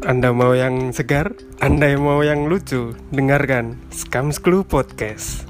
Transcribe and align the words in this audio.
Anda 0.00 0.32
mau 0.32 0.56
yang 0.56 0.96
segar? 0.96 1.36
Anda 1.60 1.92
yang 1.92 2.02
mau 2.04 2.24
yang 2.24 2.48
lucu? 2.48 2.96
Dengarkan 3.12 3.76
Scam 3.92 4.32
Clue 4.32 4.64
Podcast. 4.64 5.44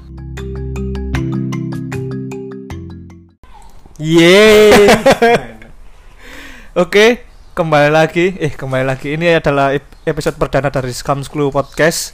Yeay. 3.95 4.91
Oke, 6.83 7.23
kembali 7.55 7.89
lagi. 7.91 8.35
Eh, 8.39 8.51
kembali 8.51 8.83
lagi. 8.83 9.15
Ini 9.15 9.39
adalah 9.39 9.71
ep- 9.71 9.87
episode 10.03 10.35
perdana 10.35 10.67
dari 10.67 10.91
Scam 10.91 11.23
Clue 11.23 11.47
Podcast. 11.47 12.11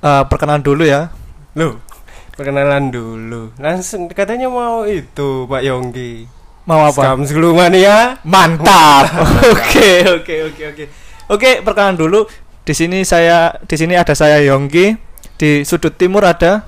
Eh, 0.00 0.24
perkenalan 0.32 0.64
dulu 0.64 0.88
ya. 0.88 1.12
Loh, 1.52 1.84
perkenalan 2.32 2.88
dulu. 2.88 3.52
Langsung 3.60 4.08
katanya 4.08 4.48
mau 4.48 4.88
itu 4.88 5.44
Pak 5.44 5.62
Yonggi. 5.64 6.32
Mau 6.64 6.80
apa? 6.82 6.96
Scam 6.96 7.28
Clue 7.28 7.52
Mania. 7.52 8.18
Mantap. 8.24 9.06
Oke, 9.54 10.02
oke, 10.16 10.34
oke, 10.50 10.64
oke. 10.72 10.86
Oke, 11.26 11.58
perkenalan 11.60 11.98
dulu. 11.98 12.20
Di 12.62 12.70
sini 12.70 13.02
saya 13.02 13.54
di 13.62 13.74
sini 13.74 13.94
ada 13.94 14.14
saya 14.14 14.38
Yongki. 14.42 14.94
Di 15.36 15.62
sudut 15.62 15.92
timur 15.92 16.24
ada, 16.24 16.64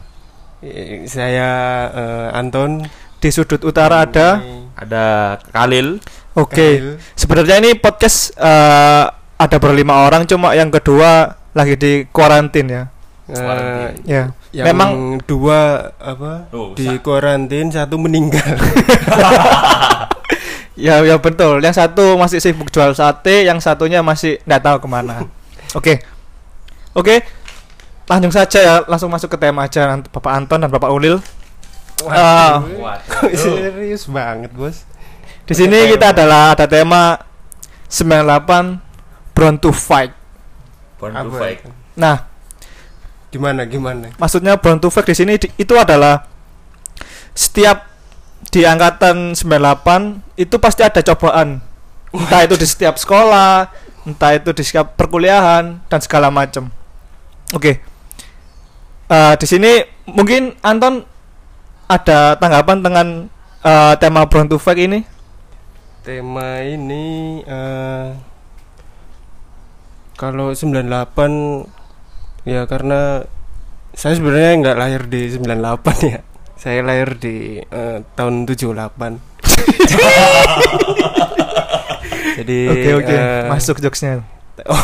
Saya 1.06 1.50
eh, 1.88 2.28
Anton. 2.34 2.82
di 3.18 3.28
sudut 3.30 3.58
utara 3.62 4.02
ada. 4.02 4.38
ada 4.78 5.04
Kalil 5.50 5.98
Oke. 6.34 6.78
Khalil. 6.78 6.86
Sebenarnya 7.14 7.56
ini 7.58 7.74
podcast 7.74 8.30
eh, 8.34 9.04
ada 9.34 9.56
berlima 9.58 10.06
orang 10.06 10.22
cuma 10.22 10.54
yang 10.54 10.70
kedua 10.70 11.34
lagi 11.50 11.74
di 11.74 11.92
kuarantin 12.10 12.66
ya. 12.68 12.82
Eh, 13.26 13.90
Ya. 14.06 14.30
yang 14.54 14.64
Memang 14.70 14.90
dua 15.22 15.92
apa 15.98 16.46
Oh, 16.50 16.72
di 16.72 16.98
kuarantin 16.98 17.68
satu 17.68 17.98
meninggal. 17.98 18.54
Ya, 20.78 21.02
ya 21.02 21.18
betul. 21.18 21.58
Yang 21.58 21.82
satu 21.82 22.14
masih 22.14 22.38
sibuk 22.38 22.70
jual 22.70 22.94
sate, 22.94 23.42
yang 23.42 23.58
satunya 23.58 23.98
masih 23.98 24.38
nggak 24.46 24.62
tahu 24.62 24.76
ke 24.78 24.88
mana. 24.88 25.26
Oke, 25.78 26.00
oke. 26.96 27.20
Langsung 28.08 28.32
saja 28.32 28.58
ya, 28.58 28.74
langsung 28.88 29.12
masuk 29.12 29.28
ke 29.28 29.36
tema 29.36 29.68
aja, 29.68 29.92
Ant- 29.92 30.08
Bapak 30.08 30.32
Anton 30.32 30.64
dan 30.64 30.72
Bapak 30.72 30.88
Ulil. 30.88 31.20
Ah. 32.08 32.64
Kok 33.04 33.28
serius 33.42 34.08
banget 34.08 34.48
bos. 34.54 34.88
Di 35.44 35.52
sini 35.52 35.92
kita 35.92 36.16
adalah 36.16 36.56
ada 36.56 36.64
tema 36.64 37.20
98 37.90 38.80
Born 39.36 39.56
to 39.58 39.68
Fight. 39.70 40.16
Born 40.96 41.12
to 41.12 41.20
Apa 41.26 41.36
Fight? 41.36 41.58
Nah, 41.92 42.16
Gimana 43.28 43.68
gimana? 43.68 44.08
maksudnya 44.16 44.56
Born 44.56 44.80
to 44.80 44.88
Fight 44.88 45.04
di 45.04 45.16
sini 45.16 45.36
di- 45.36 45.52
itu 45.52 45.76
adalah 45.76 46.24
setiap 47.36 47.87
di 48.48 48.62
angkatan 48.62 49.34
98 49.34 50.38
itu 50.38 50.56
pasti 50.62 50.86
ada 50.86 51.02
cobaan. 51.02 51.58
Entah 52.14 52.40
itu 52.46 52.54
di 52.56 52.66
setiap 52.66 52.96
sekolah, 52.96 53.68
entah 54.08 54.32
itu 54.32 54.50
di 54.54 54.62
setiap 54.64 54.96
perkuliahan 54.96 55.82
dan 55.90 56.00
segala 56.00 56.32
macam. 56.32 56.72
Oke. 57.52 57.82
Eh, 59.08 59.34
di 59.40 59.46
sini 59.48 59.84
mungkin 60.08 60.56
Anton 60.60 61.04
ada 61.88 62.36
tanggapan 62.36 62.78
dengan 62.84 63.06
eh, 63.64 63.94
tema 64.00 64.24
Born 64.28 64.48
to 64.48 64.60
ini? 64.76 65.04
Tema 66.04 66.64
ini 66.64 67.40
eh 67.44 68.16
kalau 70.18 70.50
98 70.50 70.82
ya 72.42 72.66
karena 72.66 73.22
saya 73.94 74.18
sebenarnya 74.18 74.52
nggak 74.60 74.78
lahir 74.78 75.02
di 75.06 75.30
98 75.30 76.10
ya. 76.10 76.20
Saya 76.58 76.82
lahir 76.82 77.14
di 77.22 77.62
eh, 77.62 77.98
tahun 78.18 78.42
78. 78.42 78.74
Jadi 82.38 82.58
Oke 82.70 82.90
oke, 83.02 83.14
eh, 83.14 83.50
masuk 83.50 83.82
jokesnya. 83.82 84.22
Oh, 84.66 84.78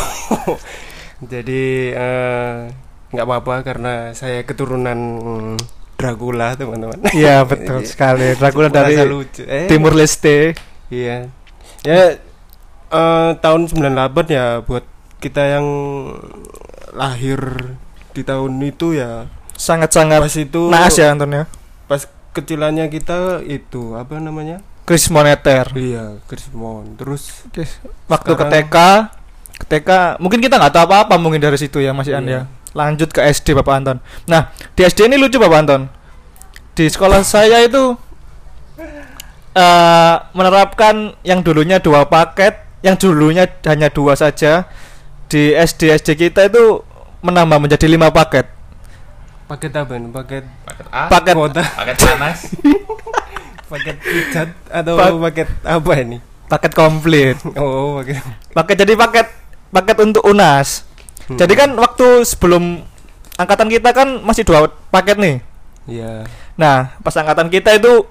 jadi 1.31 1.63
eh, 1.95 2.67
nggak 3.15 3.25
apa-apa 3.27 3.63
karena 3.63 4.11
saya 4.11 4.43
keturunan 4.43 4.99
Dracula 5.95 6.59
teman-teman. 6.59 6.99
Iya 7.15 7.47
betul 7.47 7.79
Jadi, 7.79 7.87
sekali. 7.87 8.27
Dracula 8.35 8.67
dari 8.67 8.99
lucu. 9.07 9.47
Eh, 9.47 9.71
Timur 9.71 9.95
Leste. 9.95 10.51
Iya. 10.91 11.31
Ya 11.87 12.19
eh, 12.91 13.31
tahun 13.39 13.71
98 13.71 14.35
ya 14.35 14.59
buat 14.67 14.83
kita 15.23 15.59
yang 15.59 15.67
lahir 16.91 17.39
di 18.11 18.21
tahun 18.23 18.59
itu 18.63 18.95
ya 18.95 19.27
Sangat-sangat 19.55 20.19
pas 20.19 20.35
itu 20.35 20.67
naas 20.67 20.99
ya 20.99 21.15
Anton 21.15 21.31
ya. 21.31 21.43
Kecilannya 22.35 22.91
kita 22.91 23.39
itu 23.41 23.95
apa 23.95 24.19
namanya? 24.19 24.59
Kris 24.85 25.09
moneter. 25.09 25.65
Iya, 25.73 26.21
Krismon. 26.29 26.93
Terus 26.93 27.47
Oke, 27.49 27.65
Waktu 28.05 28.31
ke 28.31 28.45
Sekarang- 28.45 28.51
TK, 28.69 28.77
ke 29.55 29.65
TK 29.65 29.89
mungkin 30.21 30.37
kita 30.37 30.59
nggak 30.59 30.73
tahu 30.75 30.83
apa-apa 30.85 31.15
mungkin 31.17 31.41
dari 31.41 31.57
situ 31.57 31.81
ya 31.81 31.89
Mas 31.89 32.05
Ian 32.05 32.27
Iya. 32.27 32.43
ya. 32.45 32.53
Lanjut 32.75 33.09
ke 33.09 33.23
SD 33.23 33.55
Bapak 33.55 33.81
Anton. 33.81 33.97
Nah, 34.27 34.51
di 34.75 34.83
SD 34.83 35.07
ini 35.07 35.15
lucu 35.15 35.39
Bapak 35.39 35.57
Anton. 35.57 35.81
Di 36.75 36.85
sekolah 36.85 37.23
saya 37.23 37.63
itu 37.63 37.95
eh 39.55 40.15
menerapkan 40.35 41.15
yang 41.23 41.39
dulunya 41.39 41.79
dua 41.79 42.03
paket, 42.05 42.59
yang 42.83 42.99
dulunya 42.99 43.47
hanya 43.65 43.87
dua 43.87 44.13
saja. 44.13 44.67
Di 45.25 45.55
SD 45.55 45.95
SD 45.95 46.19
kita 46.19 46.45
itu 46.45 46.83
menambah 47.23 47.57
menjadi 47.57 47.87
lima 47.87 48.11
paket. 48.11 48.45
Paket 49.45 49.71
apa 49.73 49.93
nih? 49.97 50.09
Paket 50.09 50.43
paket 50.65 50.85
A 50.89 51.01
Paket 51.09 51.33
kuota, 51.37 51.63
paket 51.63 51.97
panas 52.01 52.39
paket 53.71 53.95
pijat 53.97 54.49
atau 54.69 54.93
Pak- 54.93 55.21
paket 55.31 55.49
apa 55.65 55.91
ini? 55.97 56.17
paket 56.45 56.71
komplit. 56.77 57.37
Oh, 57.57 57.97
paket. 57.97 58.21
paket 58.53 58.75
jadi 58.85 58.93
paket 58.93 59.27
paket 59.73 59.97
untuk 59.97 60.21
unas. 60.21 60.85
Hmm. 61.25 61.41
Jadi 61.41 61.53
kan 61.57 61.73
waktu 61.73 62.21
sebelum 62.21 62.85
angkatan 63.35 63.67
kita 63.73 63.89
kan 63.89 64.21
masih 64.21 64.45
dua 64.45 64.69
paket 64.93 65.17
nih. 65.17 65.41
Iya. 65.89 66.29
Nah, 66.53 66.93
pas 67.01 67.17
angkatan 67.17 67.49
kita 67.49 67.73
itu 67.73 68.05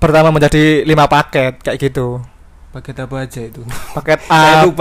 pertama 0.00 0.32
menjadi 0.32 0.84
lima 0.88 1.04
paket 1.04 1.60
kayak 1.60 1.76
gitu. 1.80 2.24
Paket 2.72 3.04
apa 3.04 3.16
aja 3.22 3.40
itu? 3.44 3.62
Paket 3.94 4.20
A, 4.32 4.66
B. 4.66 4.80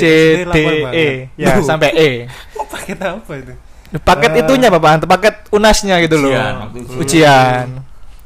C, 0.00 0.04
D, 0.48 0.56
E, 0.90 1.08
ya 1.36 1.60
sampai 1.68 1.92
E. 1.92 2.10
Oh, 2.56 2.64
paket 2.64 2.98
apa 2.98 3.32
itu? 3.36 3.54
Paket 3.88 4.30
Ah. 4.36 4.40
itunya 4.44 4.68
Bapak, 4.68 5.08
paket 5.08 5.34
unasnya 5.48 5.96
gitu 6.04 6.20
loh. 6.20 6.28
Ujian, 6.28 6.54
ujian. 6.76 6.98
Ujian. 7.00 7.66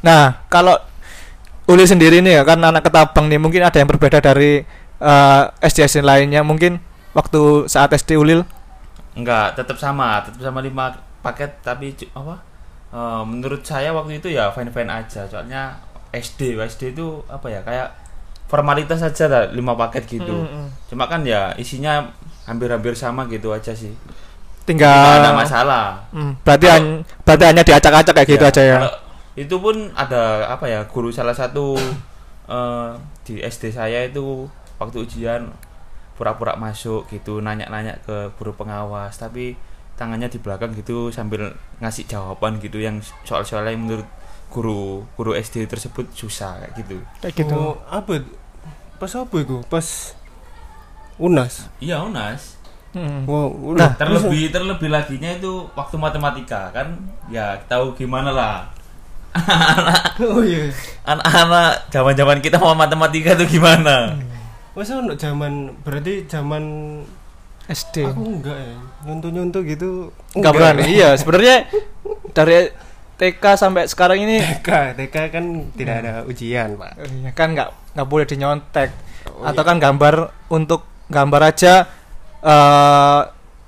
Nah, 0.02 0.42
kalau 0.50 0.74
Uli 1.70 1.86
sendiri 1.86 2.18
nih 2.18 2.38
ya 2.38 2.42
kan 2.42 2.58
anak 2.58 2.82
ketabang 2.90 3.30
nih 3.30 3.38
mungkin 3.38 3.62
ada 3.62 3.78
yang 3.78 3.86
berbeda 3.86 4.18
dari 4.18 4.66
eh, 4.98 5.42
SD 5.62 5.86
SD 5.86 5.96
lainnya 6.02 6.42
mungkin 6.42 6.82
waktu 7.14 7.70
saat 7.70 7.94
SD 7.94 8.18
Ulil 8.18 8.42
enggak 9.14 9.54
tetap 9.54 9.78
sama 9.78 10.26
tetap 10.26 10.42
sama 10.42 10.58
lima 10.58 10.90
paket 11.22 11.62
tapi 11.62 11.94
apa 12.12 12.42
Eh, 12.92 13.22
menurut 13.24 13.64
saya 13.64 13.88
waktu 13.96 14.20
itu 14.20 14.28
ya 14.28 14.52
fine 14.52 14.68
fine 14.68 14.92
aja 14.92 15.24
soalnya 15.24 15.80
SD 16.12 16.60
SD 16.60 16.92
itu 16.92 17.24
apa 17.24 17.48
ya 17.48 17.64
kayak 17.64 17.88
formalitas 18.52 19.00
saja 19.00 19.32
lah 19.32 19.42
lima 19.48 19.72
paket 19.72 20.04
gitu 20.20 20.28
Mm-mm. 20.44 20.68
cuma 20.92 21.08
kan 21.08 21.24
ya 21.24 21.56
isinya 21.56 22.12
hampir-hampir 22.44 22.92
sama 22.92 23.24
gitu 23.32 23.48
aja 23.48 23.72
sih 23.72 23.96
tinggal 24.62 24.88
nggak 24.88 25.20
ada 25.20 25.32
masalah 25.34 25.84
Hmm, 26.10 26.32
berarti 26.40 26.66
Kalau- 26.66 26.76
han- 26.78 27.02
berarti 27.22 27.44
hanya 27.44 27.62
diacak-acak 27.62 28.14
kayak 28.14 28.28
gitu 28.28 28.44
Ya, 28.44 28.50
aja 28.50 28.62
ya. 28.62 28.78
itu 29.34 29.56
pun 29.56 29.74
ada 29.92 30.22
apa 30.46 30.66
ya 30.66 30.84
guru 30.84 31.08
salah 31.08 31.32
satu 31.32 31.74
eh, 32.44 32.88
di 33.22 33.40
SD 33.40 33.70
saya 33.70 34.04
itu 34.04 34.44
waktu 34.76 34.98
ujian 35.00 35.50
pura-pura 36.12 36.54
masuk 36.54 37.08
gitu 37.08 37.38
nanya-nanya 37.38 37.98
ke 38.00 38.30
guru 38.34 38.52
pengawas 38.52 39.14
tapi 39.14 39.56
tangannya 39.92 40.26
di 40.26 40.36
belakang 40.36 40.72
gitu 40.72 41.08
sambil 41.08 41.50
ngasih 41.78 42.04
jawaban 42.04 42.58
gitu 42.58 42.76
yang 42.76 42.98
soal-soal 43.22 43.64
yang 43.64 43.80
menurut 43.80 44.06
guru 44.48 45.06
guru 45.12 45.32
SD 45.32 45.64
tersebut 45.64 46.12
susah 46.12 46.60
kayak 46.60 46.72
gitu 46.76 46.96
Kayak 47.18 47.34
gitu. 47.38 47.54
Oh, 47.54 47.74
apa? 47.86 48.20
Pas 48.98 49.12
apa 49.12 49.34
itu? 49.34 49.64
Pas 49.64 50.12
Unas. 51.16 51.68
iya 51.78 52.02
unas 52.02 52.56
Hmm. 52.92 53.24
Wow, 53.24 53.48
Nah, 53.72 53.88
udah. 53.88 53.90
terlebih 53.96 54.48
terlebih 54.48 54.88
laginya 54.88 55.32
itu 55.32 55.48
waktu 55.72 55.96
matematika 55.96 56.68
kan 56.70 56.92
ya 57.26 57.56
tahu 57.64 57.96
gimana 57.96 58.28
lah 58.28 58.56
oh 60.20 60.44
iya. 60.44 60.68
anak-anak 61.02 61.88
zaman-zaman 61.88 62.38
kita 62.38 62.60
mau 62.60 62.76
matematika 62.76 63.32
tuh 63.32 63.48
gimana 63.48 64.12
Masa 64.72 64.96
untuk 64.98 65.16
zaman 65.16 65.72
berarti 65.80 66.24
zaman 66.26 66.64
SD. 67.64 68.04
aku 68.04 68.24
enggak 68.26 68.56
ya. 68.56 68.76
Nyontoh-nyontoh 69.02 69.60
gitu. 69.62 70.08
Enggak 70.32 70.52
berani. 70.52 70.82
Iya, 70.90 71.12
sebenarnya 71.14 71.68
dari 72.30 72.72
TK 73.14 73.44
sampai 73.54 73.84
sekarang 73.84 74.18
ini 74.18 74.40
TK, 74.40 74.96
TK 74.96 75.16
kan 75.28 75.44
tidak 75.72 75.96
ada 76.00 76.12
ujian, 76.24 76.74
Pak. 76.74 76.92
eh, 76.98 77.08
ya 77.22 77.30
kan 77.30 77.52
nggak 77.52 77.68
nggak 77.92 78.08
boleh 78.08 78.24
dinyontek 78.24 78.90
Oh, 79.28 79.44
atau 79.44 79.60
iya. 79.60 79.68
kan 79.68 79.76
gambar 79.78 80.14
untuk 80.48 80.82
gambar 81.06 81.42
aja 81.46 81.86
eh 82.42 83.22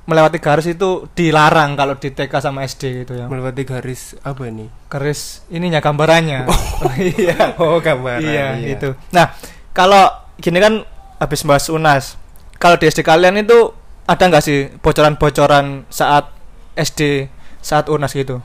melewati 0.04 0.36
garis 0.36 0.68
itu 0.68 1.08
dilarang 1.16 1.80
kalau 1.80 1.96
di 1.96 2.12
TK 2.12 2.28
sama 2.36 2.60
SD 2.68 3.04
gitu 3.04 3.16
ya. 3.16 3.24
melewati 3.24 3.64
garis 3.64 4.12
apa 4.20 4.44
nih? 4.52 4.68
Garis 4.92 5.40
ininya 5.48 5.80
gambarannya. 5.80 6.44
Oh, 6.44 6.92
iya. 7.16 7.56
Oh, 7.56 7.80
gambar. 7.80 8.20
iya, 8.20 8.52
gitu. 8.60 8.92
Nah, 9.16 9.32
kalau 9.72 10.12
gini 10.36 10.60
kan 10.60 10.84
habis 11.16 11.40
bahas 11.46 11.66
UNAS. 11.72 12.20
kalau 12.54 12.80
di 12.80 12.88
SD 12.88 13.04
kalian 13.04 13.44
itu 13.44 13.72
ada 14.08 14.24
nggak 14.24 14.44
sih 14.44 14.72
bocoran-bocoran 14.80 15.84
saat 15.88 16.28
SD 16.76 17.28
saat 17.64 17.88
UNAS 17.88 18.12
gitu? 18.12 18.40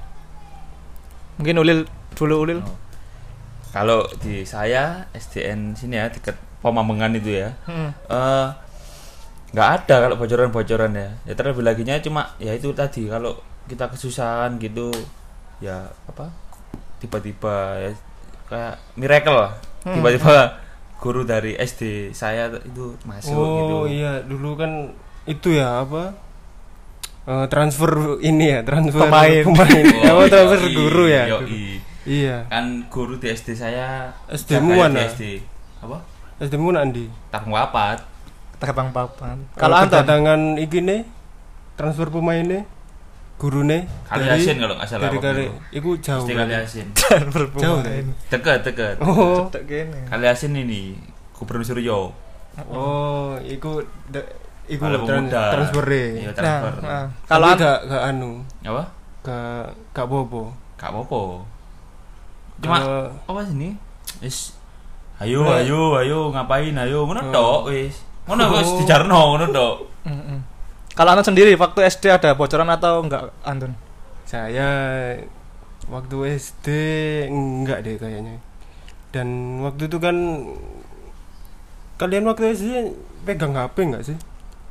Mungkin 1.39 1.59
Ulil 1.59 1.79
dulu 2.15 2.35
Ulil. 2.43 2.59
Oh. 2.63 2.75
Kalau 3.69 4.07
di 4.23 4.43
saya 4.47 5.07
SDN 5.13 5.77
sini 5.77 5.99
ya 5.99 6.07
dekat 6.09 6.35
Pemamengan 6.59 7.15
itu 7.15 7.31
ya. 7.31 7.55
Hmm. 7.63 7.95
eh 8.11 8.47
nggak 9.50 9.69
ada 9.81 9.96
kalau 10.06 10.16
bocoran-bocoran 10.16 10.92
ya. 10.94 11.10
Ya 11.25 11.34
terlebih 11.34 11.66
lagi 11.66 11.81
cuma 12.06 12.34
ya 12.38 12.54
itu 12.54 12.69
tadi 12.74 13.10
kalau 13.10 13.34
kita 13.66 13.90
kesusahan 13.90 14.57
gitu 14.57 14.90
ya 15.60 15.90
apa 16.06 16.30
tiba-tiba 16.98 17.56
ya 17.80 17.92
kayak 18.50 18.75
miracle 18.96 19.38
lah. 19.38 19.51
Hmm. 19.86 19.96
Tiba-tiba 19.98 20.60
guru 21.00 21.24
dari 21.24 21.56
SD 21.56 22.12
saya 22.12 22.51
itu 22.51 22.92
masuk 23.07 23.31
gitu. 23.31 23.74
oh 23.74 23.84
iya 23.88 24.19
dulu 24.19 24.60
kan 24.60 24.92
itu 25.24 25.56
ya 25.56 25.81
apa 25.81 26.28
Eh, 27.30 27.46
transfer 27.46 28.18
ini 28.25 28.57
ya 28.57 28.66
transfer 28.66 29.06
Pemain. 29.06 29.46
pemain 29.46 29.86
Oh, 30.01 30.18
apa 30.18 30.34
transfer 30.34 30.66
yoi, 30.66 30.74
guru 30.74 31.04
ya 31.06 31.24
yoi. 31.30 31.78
iya 32.01 32.42
Kan 32.50 32.90
guru 32.90 33.22
di 33.22 33.30
SD 33.30 33.54
saya 33.54 34.10
SD 34.25 34.57
jaga 34.57 34.66
mu 34.66 34.74
ya 34.74 35.06
SD 35.06 35.24
apa? 35.78 35.98
SD 36.42 36.57
mu 36.57 36.74
nanti 36.74 37.06
Tapung 37.30 37.54
Wapat. 37.54 38.01
Terbang 38.59 38.91
papan. 38.91 39.39
kalau 39.56 39.75
kedatangan 39.81 40.39
iki 40.56 40.79
nih 40.79 41.07
transfer 41.73 42.07
pemainnya 42.07 42.67
guru 43.35 43.63
nih 43.63 43.88
Kali 44.03 44.27
Asin 44.27 44.59
kalau 44.59 44.75
nggak 44.75 44.83
salah 44.85 45.03
dari 45.06 45.17
kali 45.17 45.45
itu. 45.71 45.89
jauh 45.97 46.27
Kali 46.27 46.53
Asin. 46.53 46.91
dan 46.91 47.23
jauh 47.63 47.79
deh. 47.79 48.03
Dekat, 48.27 48.59
dekat. 48.61 49.00
oh. 49.00 49.47
Kali 50.06 50.25
Asin 50.25 50.51
ini 50.53 51.00
Gubernur 51.31 51.63
Suryo. 51.63 52.11
oh 52.67 53.39
itu 53.39 53.79
de- 54.07 54.27
iku 54.67 54.83
Kalau 54.83 55.01
tran- 55.01 55.25
pemuda. 55.25 55.44
transfer 55.50 55.85
Iya, 55.88 56.03
Nah, 56.21 56.35
transfer. 56.35 56.73
nah. 56.83 57.05
kalau 57.25 57.47
gak 57.55 57.79
gak 57.88 58.03
anu 58.05 58.31
Apa? 58.62 58.83
gak 59.21 59.65
gak 59.89 60.05
bobo 60.05 60.51
Kak 60.75 60.91
Popo. 60.91 61.47
Cuma 62.59 62.75
Kalau- 62.77 63.12
apa 63.25 63.39
sini? 63.45 63.75
Wis 64.19 64.51
ayo 65.17 65.44
Nah. 65.44 65.59
ayo 65.59 65.95
ayo 65.95 66.19
ngapain 66.29 66.71
ayo 66.73 67.03
ngono 67.03 67.19
Oh. 67.21 67.31
tok 67.31 67.62
wis. 67.71 68.03
Ngono 68.29 68.43
wis 68.53 68.67
Oh. 68.67 68.77
dijarno 68.77 69.17
ngono 69.33 69.45
tok. 69.49 69.75
Kalau 70.93 71.09
Anton 71.09 71.27
sendiri 71.27 71.55
waktu 71.55 71.79
SD 71.81 72.11
ada 72.11 72.31
bocoran 72.33 72.69
atau 72.69 73.01
enggak 73.01 73.33
Anton? 73.41 73.73
saya 74.23 74.69
waktu 75.89 76.37
SD 76.37 76.67
enggak 77.25 77.81
deh 77.81 77.97
kayaknya 77.97 78.37
dan 79.09 79.25
waktu 79.59 79.89
itu 79.89 79.97
kan 79.97 80.13
kalian 81.97 82.23
waktu 82.23 82.53
SD 82.53 82.69
pegang 83.25 83.53
HP 83.53 83.75
enggak 83.83 84.03
sih 84.05 84.17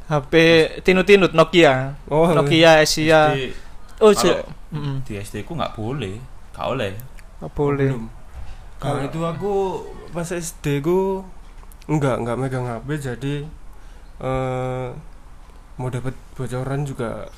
HP 0.07 0.33
tinut-tinut 0.81 1.35
Nokia. 1.35 1.99
oh 2.09 2.33
Nokia 2.33 2.81
Asia. 2.81 3.35
Di, 3.35 3.53
Oh, 3.99 4.15
di 5.03 5.13
SD 5.19 5.43
ku 5.43 5.53
nggak 5.53 5.75
boleh. 5.75 6.17
Nggak 6.55 6.67
oleh. 6.67 6.93
Nggak 7.43 7.53
boleh. 7.53 7.89
kalau 8.79 9.03
itu 9.03 9.21
aku 9.21 9.53
pas 10.09 10.25
SD 10.25 10.81
ku 10.81 11.27
enggak 11.89 12.17
enggak 12.17 12.37
megang 12.37 12.65
HP 12.65 12.89
jadi 13.03 13.35
eh 14.19 14.87
mau 15.75 15.89
dapat 15.89 16.15
bocoran 16.35 16.83
juga 16.83 17.31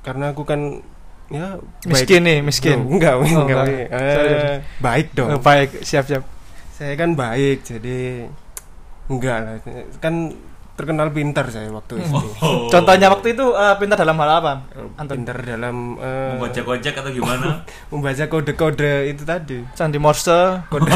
karena 0.00 0.30
aku 0.30 0.42
kan 0.42 0.82
ya 1.28 1.54
baik- 1.80 2.02
Miskin 2.02 2.22
nih, 2.22 2.38
miskin. 2.40 2.78
Oh, 2.80 2.90
enggak, 2.90 3.14
Oh, 3.14 3.22
enggak, 3.22 3.46
enggak. 3.62 3.66
Eh, 3.86 3.86
Sorry, 4.10 4.32
sorry. 4.34 4.58
baik 4.80 5.06
dong 5.12 5.28
Oh, 5.30 5.40
baik, 5.40 5.70
siap-siap. 5.80 6.22
saya 6.70 6.94
kan 6.94 7.14
baik 7.14 7.62
jadi 7.62 8.26
enggak 9.06 9.38
lah 9.38 9.54
kan 9.98 10.34
terkenal 10.80 11.12
pintar 11.12 11.44
saya 11.46 11.68
waktu 11.68 12.00
SD 12.00 12.16
Oh. 12.40 12.72
Contohnya 12.72 13.06
waktu 13.06 13.36
itu 13.36 13.44
eh, 13.52 13.74
pintar 13.76 14.00
dalam 14.00 14.16
hal 14.16 14.30
apa? 14.40 14.52
Anton. 14.96 15.20
pintar 15.20 15.36
dalam 15.38 15.94
eh, 15.96 16.32
membaca 16.34 16.60
kocek 16.64 16.96
atau 16.96 17.10
gimana? 17.10 17.60
membaca 17.92 18.24
kode-kode 18.24 18.92
itu 19.06 19.22
tadi 19.22 19.60
Sandi 19.72 20.00
Morse. 20.00 20.64
kode 20.66 20.88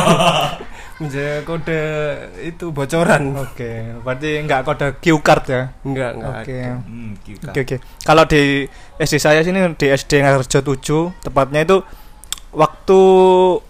membaca 0.99 1.27
kode 1.45 1.81
itu 2.41 2.65
bocoran 2.71 3.23
Oke, 3.37 3.71
berarti 4.01 4.41
enggak 4.41 4.65
kode 4.65 4.89
Q 4.99 5.21
card 5.21 5.45
ya. 5.47 5.63
enggak 5.83 6.11
enggak 6.17 6.33
Oke. 6.41 6.59
hmm. 6.89 7.11
Oke 7.45 7.61
oke. 7.61 7.77
Kalau 8.01 8.25
di 8.25 8.65
SD 8.97 9.15
saya 9.19 9.41
sini 9.41 9.61
di 9.75 9.87
SD 9.87 10.23
Ngarjo 10.23 10.61
7, 10.65 11.23
tepatnya 11.23 11.61
itu 11.63 11.83
waktu 12.51 13.01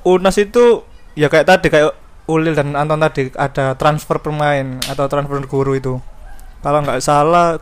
UNAS 0.05 0.37
itu 0.39 0.85
ya 1.15 1.27
kayak 1.27 1.47
tadi 1.49 1.67
kayak 1.69 2.04
Ulil 2.25 2.57
dan 2.57 2.73
Anton 2.73 3.01
tadi 3.05 3.29
ada 3.37 3.77
transfer 3.77 4.17
pemain 4.21 4.81
atau 4.89 5.05
transfer 5.09 5.45
guru 5.45 5.77
itu. 5.77 5.95
Kalau 6.65 6.81
nggak 6.81 7.05
salah 7.05 7.61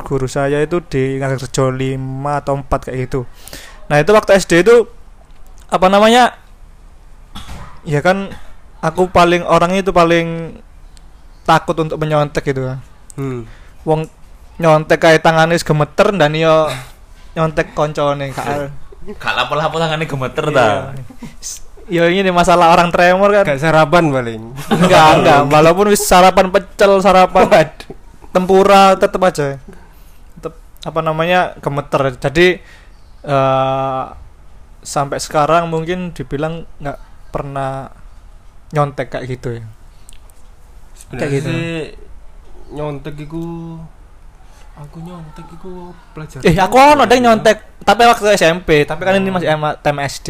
guru 0.00 0.24
saya 0.24 0.64
itu 0.64 0.80
di 0.80 1.20
Ngarjo 1.20 1.68
5 1.68 2.40
atau 2.40 2.54
4 2.56 2.86
kayak 2.88 2.98
gitu. 3.04 3.28
Nah, 3.92 4.00
itu 4.00 4.10
waktu 4.16 4.40
SD 4.40 4.64
itu 4.64 4.88
apa 5.68 5.86
namanya? 5.92 6.40
Ya 7.84 8.00
kan 8.00 8.32
aku 8.80 9.12
paling 9.12 9.44
orangnya 9.44 9.84
itu 9.84 9.92
paling 9.92 10.56
takut 11.44 11.76
untuk 11.76 12.00
menyontek 12.00 12.44
gitu 12.52 12.64
ya 12.64 12.76
hmm. 13.20 13.44
wong 13.84 14.08
nyontek 14.60 15.00
kayak 15.00 15.24
tangannya 15.24 15.60
gemeter 15.60 16.08
dan 16.16 16.32
yo 16.36 16.68
nyontek 17.36 17.72
koncone 17.76 18.32
kak 18.32 18.72
Gak 19.00 19.32
lapo-lapo 19.32 19.80
tangannya 19.80 20.04
gemeter 20.04 20.52
Iya. 20.52 20.56
ta. 20.60 20.68
yo 21.90 22.06
ini 22.06 22.30
masalah 22.30 22.70
orang 22.72 22.94
tremor 22.94 23.34
kan. 23.34 23.44
Gak 23.44 23.60
sarapan 23.60 24.04
paling. 24.08 24.42
Enggak 24.70 25.08
enggak. 25.20 25.40
Walaupun 25.54 25.90
wis 25.90 26.00
sarapan 26.06 26.48
pecel 26.48 27.02
sarapan 27.02 27.68
tempura 28.30 28.94
tetep 28.94 29.18
aja. 29.20 29.58
Tetep 30.38 30.54
apa 30.86 31.00
namanya 31.02 31.58
gemeter. 31.58 32.14
Jadi 32.16 32.62
eh 33.20 34.04
sampai 34.80 35.20
sekarang 35.20 35.68
mungkin 35.68 36.16
dibilang 36.16 36.64
nggak 36.80 36.98
pernah 37.28 37.92
nyontek 38.72 39.12
kayak 39.12 39.26
gitu 39.28 39.60
ya. 39.60 39.64
Sebenarnya 40.96 41.20
Kayak 41.20 41.32
gitu. 41.36 41.52
nyontek 42.70 43.14
iku 43.18 43.44
aku 44.78 44.96
nyontek 45.02 45.46
iku 45.52 45.90
pelajaran 46.14 46.46
eh 46.46 46.54
aku 46.56 46.76
ono 46.78 47.02
deh 47.04 47.18
nyontek 47.18 47.82
tapi 47.82 48.06
waktu 48.06 48.38
SMP 48.38 48.86
tapi 48.88 49.02
kan 49.02 49.18
ini 49.18 49.28
masih 49.28 49.50
time 49.82 50.00
SD 50.06 50.28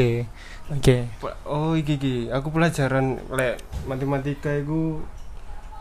oke 0.71 0.97
Pe- 1.11 1.39
oh 1.45 1.75
iki 1.75 1.99
iki 1.99 2.15
aku 2.31 2.49
pelajaran 2.49 3.19
lek 3.35 3.59
matematika 3.85 4.55
iku 4.55 5.03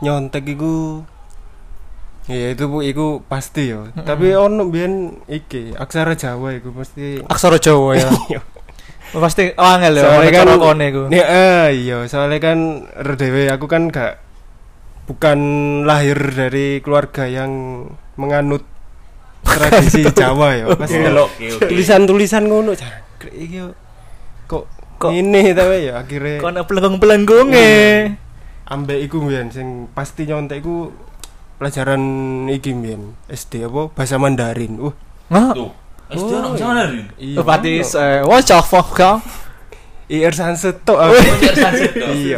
nyontek 0.02 0.46
iku 0.50 1.06
Iya 2.30 2.54
itu 2.54 2.70
bu, 2.70 2.86
iku 2.86 3.26
pasti 3.26 3.74
yo. 3.74 3.90
Mm-mm. 3.90 4.06
Tapi 4.06 4.38
ono 4.38 4.70
biyen 4.70 5.18
iki 5.26 5.74
aksara 5.74 6.14
Jawa 6.14 6.54
iku 6.54 6.70
pasti. 6.78 7.18
aksara 7.26 7.58
Jawa 7.58 7.98
ya 7.98 8.06
Iya. 8.30 8.42
Oh, 9.10 9.18
pasti 9.18 9.50
oh, 9.50 9.66
angel 9.66 9.98
ya 9.98 10.04
Soalnya 10.06 10.32
kan 10.38 10.48
kone 10.62 10.86
iku. 10.94 11.02
Nih, 11.10 11.26
eh, 11.26 11.68
iya, 11.74 12.06
soalnya 12.06 12.38
kan 12.38 12.86
RDW 12.94 13.50
aku 13.50 13.66
kan 13.66 13.90
gak 13.90 14.22
bukan 15.10 15.40
lahir 15.90 16.14
dari 16.22 16.78
keluarga 16.86 17.26
yang 17.26 17.50
menganut 18.14 18.62
tradisi 19.50 20.06
Jawa 20.14 20.54
ya. 20.54 20.66
Pas 20.78 20.86
Oke. 20.86 21.02
delok 21.02 21.30
tulisan-tulisan 21.66 22.46
ngono 22.46 22.78
jangkrik 22.78 23.34
iki 23.34 23.58
yo. 23.58 23.74
Kok 25.00 25.10
Kok- 25.10 25.16
ini 25.16 25.56
tapi 25.56 25.88
ya 25.88 26.04
akhirnya 26.04 26.44
kono 26.44 26.62
pelenggung-pelenggunge 26.68 27.72
ambek 28.68 29.00
iku 29.08 29.24
mbiyen 29.24 29.48
sing 29.50 29.88
pasti 29.96 30.28
nyontek 30.28 30.60
iku 30.60 30.92
pelajaran 31.58 32.02
iki 32.52 32.76
mbiyen 32.76 33.16
SD 33.28 33.68
apa 33.68 33.92
bahasa 33.92 34.16
Mandarin. 34.20 34.80
Uh, 34.80 34.94
Tuh. 35.56 35.72
SD 36.10 36.32
ono 36.42 36.58
sama 36.58 36.74
dari. 36.84 37.06
iya. 37.22 37.38
berarti 37.42 37.72
ono. 37.80 38.02
eh 38.02 38.20
wah 38.26 38.42
cafok 38.42 38.88
kan 38.98 39.18
IR 40.10 40.34
Sanset 40.34 40.82
tok. 40.82 40.98
aku. 40.98 41.14
Belajar 41.22 41.56
sanset 41.70 41.94
tuh. 41.94 42.10
Iya. 42.18 42.38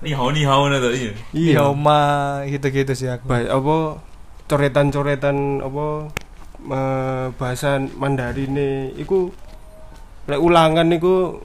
Nih 0.00 0.16
hau 0.16 0.32
nih 0.32 0.44
hau 0.48 0.64
tuh 0.72 0.92
iya. 0.96 1.12
iya 1.36 1.58
oma 1.68 2.40
gitu-gitu 2.48 2.96
sih 2.96 3.08
aku 3.12 3.28
Ba- 3.28 3.52
apa 3.52 3.76
coretan-coretan 4.48 5.60
apa 5.60 6.08
bahasa 7.36 7.82
Mandarin 8.00 8.56
iku 8.96 9.28
lek 10.24 10.40
ulangan 10.40 10.86
niku 10.88 11.42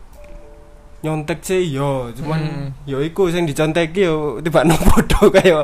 nyontek 1.08 1.40
sih 1.40 1.72
yo 1.72 2.12
cuman 2.12 2.36
Hmm. 2.38 2.68
yo 2.84 3.00
iku 3.00 3.32
sing 3.32 3.48
diconteki 3.48 4.04
yo 4.04 4.18
tiba 4.40 4.68
podo 4.86 5.32
kaya 5.32 5.64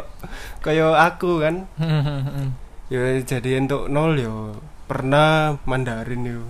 kaya 0.59 0.87
aku 1.03 1.37
kan 1.37 1.67
yo 2.87 2.99
jadi 3.19 3.59
untuk 3.59 3.87
nol 3.87 4.15
yo 4.15 4.55
pernah 4.85 5.59
Mandarin 5.63 6.23
yo 6.23 6.43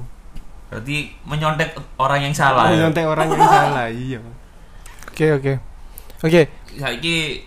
Berarti 0.69 1.05
menyontek 1.21 1.69
orang 1.97 2.21
yang 2.23 2.33
salah. 2.33 2.65
ya? 2.67 2.81
nyontek 2.81 3.05
orang 3.05 3.29
yang 3.29 3.41
salah 3.51 3.85
iya 3.88 4.17
oke 5.05 5.25
oke 5.38 5.53
oke 6.21 6.41
Saiki 6.73 7.45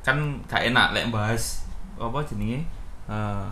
kan 0.00 0.16
gak 0.44 0.64
enak 0.66 0.92
lek 0.92 1.08
bahas 1.08 1.64
apa 1.94 2.20
jenenge? 2.22 2.64
Eh 3.04 3.46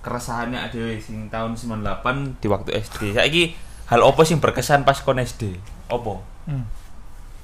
keresahannya 0.00 0.56
ada 0.62 0.82
sing 0.96 1.26
tahun 1.26 1.52
98 1.52 2.38
di 2.38 2.46
waktu 2.46 2.70
SD. 2.78 3.12
Saiki 3.12 3.42
hal 3.86 4.00
apa 4.00 4.22
sing 4.22 4.38
berkesan 4.38 4.82
pas 4.82 4.96
kon 4.98 5.18
SD? 5.18 5.58
Apa? 5.86 6.14
Hmm. 6.44 6.64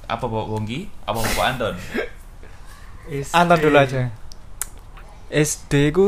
Apa 0.03 0.25
Pak 0.25 0.45
Wonggi? 0.47 0.87
Apa 1.03 1.19
Pak 1.19 1.45
Anton? 1.47 1.75
Anton 3.31 3.57
dulu 3.59 3.77
aja 3.77 4.11
SD 5.29 5.91
ku 5.91 6.05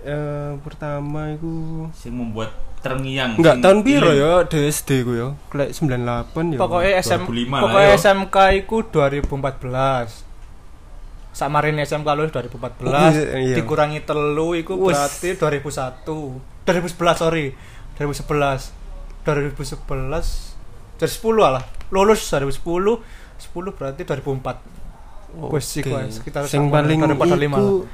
eh, 0.00 0.52
pertama 0.58 1.28
iku 1.30 1.86
Sing 1.92 2.12
membuat 2.12 2.52
terngiang. 2.78 3.34
enggak 3.34 3.58
tahun 3.58 3.80
piro 3.80 4.12
ya 4.12 4.44
di 4.44 4.60
SD 4.62 5.02
ku 5.02 5.12
ya 5.12 5.32
klek 5.48 5.72
98 5.72 5.98
ya 6.52 6.58
Pokoknya 6.58 6.92
SM 7.00 7.22
2005 7.22 7.48
lah, 7.50 7.60
pokoknya. 7.60 7.88
SMK 7.96 8.36
iku 8.60 8.76
2014. 8.86 10.24
Samarin 11.32 11.80
SMK 11.80 12.08
lu 12.14 12.28
2014 12.28 13.34
Iya. 13.34 13.56
dikurangi 13.56 14.00
telu 14.00 14.54
iku 14.54 14.78
Wes. 14.78 14.94
berarti 14.94 15.34
2001. 15.34 16.38
2011 16.62 17.18
sorry. 17.18 17.46
2011. 17.98 18.70
2011 19.24 20.53
dari 20.94 21.10
10 21.10 21.36
lah. 21.40 21.64
Lulus 21.90 22.22
2010 22.26 22.60
10 22.60 23.76
berarti 23.76 24.02
2004. 24.02 24.82
Wes 25.50 25.66
Oke. 25.66 25.82
iku 25.82 25.92
ae, 25.98 26.06
sekitar 26.08 26.46
sing 26.46 26.70
paling 26.70 27.02
iku 27.02 27.90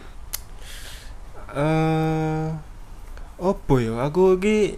eh 1.51 2.47
opo 3.41 3.75
ya 3.81 4.05
aku 4.05 4.37
iki 4.37 4.77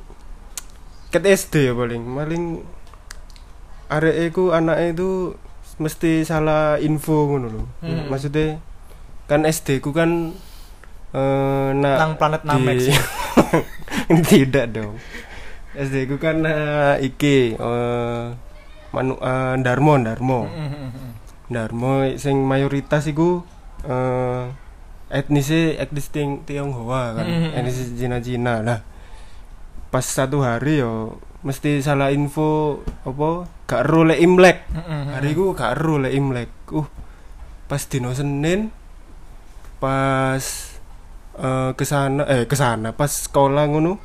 ket 1.11 1.27
SD 1.27 1.69
ya 1.69 1.73
paling 1.75 2.03
paling 2.07 2.45
arek 3.91 4.33
iku 4.33 4.55
anake 4.55 4.95
itu 4.95 5.35
mesti 5.77 6.23
salah 6.23 6.79
info 6.79 7.29
ngono 7.29 7.47
lho 7.51 7.63
Hmm. 7.83 8.07
maksudnya 8.09 8.63
kan 9.27 9.43
SD 9.43 9.83
ku 9.83 9.91
kan 9.91 10.33
eh 11.13 11.69
nak 11.77 11.97
Nang 11.99 12.13
planet 12.17 12.43
sih. 12.79 12.97
tidak 14.31 14.71
dong 14.73 14.97
SD 15.75 16.05
ku 16.07 16.17
kan 16.17 16.45
eh, 16.45 17.01
iki 17.03 17.55
eh 17.55 18.25
manu 18.93 19.17
eh, 19.17 19.55
Darmo 19.59 19.97
Darmo. 19.97 20.41
Darmo 21.49 21.91
sing 22.17 22.43
mayoritas 22.43 23.05
iku 23.07 23.45
eh 23.83 24.45
etnisnya 25.13 25.77
etnis 25.79 26.09
Tiong- 26.09 26.41
Tionghoa 26.43 27.13
kan 27.15 27.27
Mm. 27.29 27.53
etnis 27.53 27.93
Cina-Cina 27.93 28.65
lah 28.65 28.81
pas 29.93 30.01
satu 30.01 30.41
hari 30.41 30.81
yo 30.81 31.21
mesti 31.45 31.85
salah 31.85 32.09
info 32.09 32.81
apa 33.05 33.45
gak 33.67 33.85
ero 33.85 34.09
lek 34.09 34.17
Imlek 34.19 34.59
hari 35.13 35.37
iku 35.37 35.53
gak 35.53 35.77
ero 35.77 36.01
lek 36.01 36.17
Imlek 36.17 36.49
uh 36.73 36.89
pas 37.69 37.83
dino 37.85 38.17
Senin 38.17 38.73
pas 39.77 40.41
eh 41.35 41.71
ke 41.77 41.85
sana 41.85 42.25
eh 42.25 42.45
ke 42.45 42.57
sana 42.57 42.93
pas 42.93 43.11
sekolah 43.11 43.69
ngono 43.69 44.01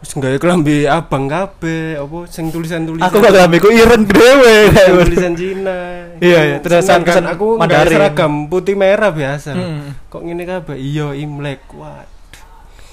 wis 0.00 0.16
gawe 0.16 0.36
kelambi 0.40 0.88
abang 0.88 1.28
kabeh 1.28 2.00
apa 2.00 2.18
sing 2.26 2.48
tulisan-tulisan 2.48 3.04
Aku 3.04 3.20
gak 3.20 3.36
ngambil 3.36 3.58
ku 3.60 3.68
iren 3.68 4.02
dhewe. 4.02 4.56
tulisan 5.04 5.36
Cina. 5.36 5.78
Iya, 6.16 6.40
iya, 6.42 6.80
Seneng 6.80 7.04
kan 7.04 7.24
aku 7.28 7.60
Mandarin. 7.60 7.92
seragam 7.92 8.32
putih 8.48 8.80
merah 8.80 9.12
biasa. 9.12 9.52
Mm. 9.52 10.08
Kok 10.08 10.22
ngene 10.24 10.44
kabeh? 10.44 10.76
Iya, 10.80 11.12
Imlek. 11.12 11.60
Wah, 11.76 12.08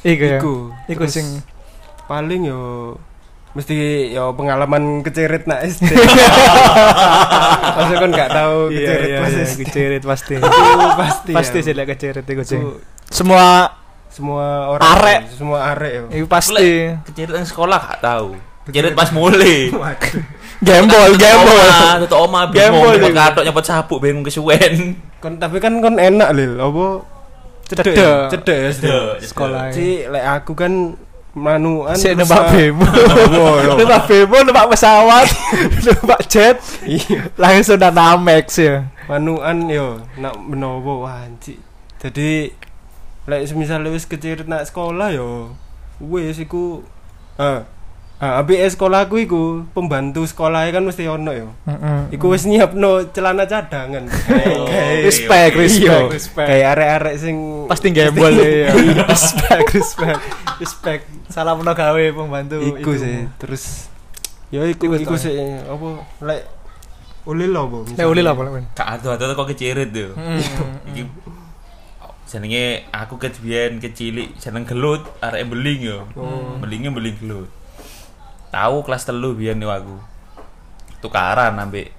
Iku 0.04 0.24
ya. 0.24 0.38
iku. 0.38 0.56
Iku 0.86 1.04
sing 1.08 1.40
paling 2.08 2.48
yo 2.48 2.96
mesti 3.52 3.74
yo 4.12 4.36
pengalaman 4.36 5.00
kecerit 5.02 5.48
nak 5.48 5.64
SD. 5.64 5.88
Masa 7.74 7.94
kan 8.04 8.10
gak 8.12 8.30
tahu 8.30 8.70
iya 8.70 8.78
kecerit 8.78 9.08
iya 9.08 9.18
pas 9.18 9.32
iya 9.32 9.46
SD. 9.48 9.60
kecerit 9.64 10.04
pasti. 10.04 10.36
Pasti. 11.02 11.32
pasti 11.32 11.58
ya. 11.60 11.66
sih 11.66 11.74
kecerit 11.74 12.26
iku 12.26 12.44
sih. 12.44 12.60
Semua 13.08 13.72
semua 14.18 14.46
orang 14.68 14.82
Arek. 14.90 15.20
semua 15.30 15.58
arek 15.70 15.92
yo. 15.94 16.04
iku 16.12 16.26
pasti 16.26 16.90
nang 17.30 17.46
sekolah 17.46 17.78
gak 17.78 18.02
tahu. 18.02 18.34
Kecerit 18.66 18.92
pas 18.92 19.14
mulai. 19.14 19.70
Waduh. 19.78 20.26
gembol 20.60 21.12
gembol. 21.16 21.56
Oma, 21.62 22.02
tutuk 22.02 22.20
oma 22.20 22.40
Gembol 22.50 22.98
bingung 22.98 22.98
nyepot 22.98 23.14
katok 23.16 23.44
nyepot 23.46 23.64
sabuk 23.64 24.00
bingung 24.02 24.26
kesuwen. 24.26 24.98
Kon 25.18 25.38
tapi 25.38 25.62
kan 25.62 25.78
kon 25.78 25.96
enak 25.96 26.34
lil, 26.34 26.58
apa 26.58 26.86
cedek 27.64 27.86
Cedek. 27.86 27.96
ya? 27.96 28.14
cedek 28.28 28.58
ya. 28.82 29.00
Sekolah. 29.22 29.70
Si 29.70 30.02
lek 30.04 30.26
aku 30.36 30.52
kan 30.52 30.74
manuan 31.32 31.94
Sik 31.94 32.18
terus 32.18 32.26
numpak 32.26 32.42
sa- 32.42 32.50
bemo. 32.50 32.86
Oh, 33.38 33.56
iya. 33.56 33.72
Numpak 33.78 34.02
bemo, 34.04 34.38
numpak 34.42 34.66
pesawat, 34.68 35.28
numpak 35.86 36.22
jet, 36.26 36.58
Iya. 36.82 37.30
langsung 37.38 37.78
nang 37.78 37.94
Namex 37.94 38.46
ya. 38.58 38.90
manuan 39.06 39.70
yo 39.70 40.02
nak 40.18 40.36
menowo 40.36 41.06
wah 41.06 41.22
anjir. 41.22 41.62
Jadi 41.98 42.52
lek 43.28 43.44
semisal 43.44 43.84
wis 43.92 44.08
kecirit 44.08 44.48
nak 44.48 44.64
sekolah 44.64 45.12
yo 45.12 45.52
wis 46.00 46.40
iku 46.40 46.80
ah 47.36 47.68
ah 48.18 48.42
abi 48.42 48.58
sekolahku 48.58 49.20
iku 49.20 49.68
pembantu 49.76 50.26
sekolahnya 50.26 50.74
kan 50.74 50.82
mesti 50.82 51.06
ono 51.06 51.32
yo. 51.36 51.50
Iku 52.10 52.34
wis 52.34 52.50
nyiapno 52.50 53.14
celana 53.14 53.46
cadangan. 53.46 54.10
Respect, 55.08 55.54
Oke, 55.54 55.62
respect, 55.68 55.86
iya, 55.86 56.10
respect. 56.10 56.48
Kayak 56.50 56.68
arek-arek 56.74 57.16
sing 57.22 57.36
Pasti 57.70 57.88
gembol 57.94 58.34
ya. 58.42 58.74
Respect, 59.06 59.68
respect, 59.76 60.22
respect. 60.58 61.04
Salam 61.30 61.62
no 61.62 61.74
gawe 61.78 62.04
pembantu. 62.16 62.58
iku 62.64 62.96
sih. 62.98 63.30
Terus 63.38 63.92
yo 64.50 64.64
iku 64.66 64.88
Iku 64.98 65.04
iku 65.04 65.16
sih 65.20 65.36
apa 65.68 65.88
lek 66.26 66.42
ulil 67.28 67.52
apa? 67.54 67.78
Lek 67.92 68.08
uli 68.08 68.22
lah 68.24 68.34
pokoknya. 68.34 68.72
Gak 68.74 68.88
ada-ada 69.04 69.36
kok. 69.36 69.52
Hmm. 70.16 70.40
Iki 70.90 71.02
jenenge 72.28 72.84
aku 72.92 73.16
ket 73.16 73.40
biyen 73.40 73.80
kecilik 73.80 74.36
jeneng 74.36 74.68
gelut 74.68 75.00
arek 75.20 75.48
beling 75.48 75.80
yo. 75.82 76.00
Oh. 76.14 76.60
Belingnya 76.60 76.92
beling 76.92 77.16
gelut. 77.18 77.48
Tahu 78.48 78.84
kelas 78.84 79.04
telu 79.04 79.32
biyen 79.32 79.58
yo 79.58 79.72
aku. 79.72 79.96
Tukaran 81.00 81.56
ambek 81.56 81.94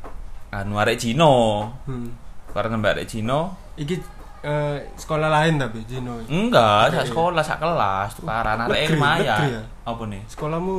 anu 0.50 0.76
arek 0.76 1.00
Cino. 1.00 1.64
Hmm. 1.88 2.12
Tukaran 2.50 2.76
ambek 2.76 3.00
arek 3.00 3.06
Cino. 3.08 3.56
Iki 3.74 3.94
eh, 4.38 4.78
sekolah 4.94 5.28
lain 5.28 5.56
tapi 5.56 5.82
Jino. 5.82 6.20
Enggak, 6.26 6.92
sak 6.92 7.04
Iya. 7.04 7.10
sekolah 7.10 7.42
sak 7.42 7.58
kelas 7.58 8.10
tukaran 8.14 8.58
arek 8.60 8.70
Negeri, 8.70 8.94
lumayan. 8.94 9.24
negeri 9.24 9.48
ya? 9.50 9.62
Apa 9.82 10.02
nih? 10.06 10.22
Sekolahmu 10.28 10.76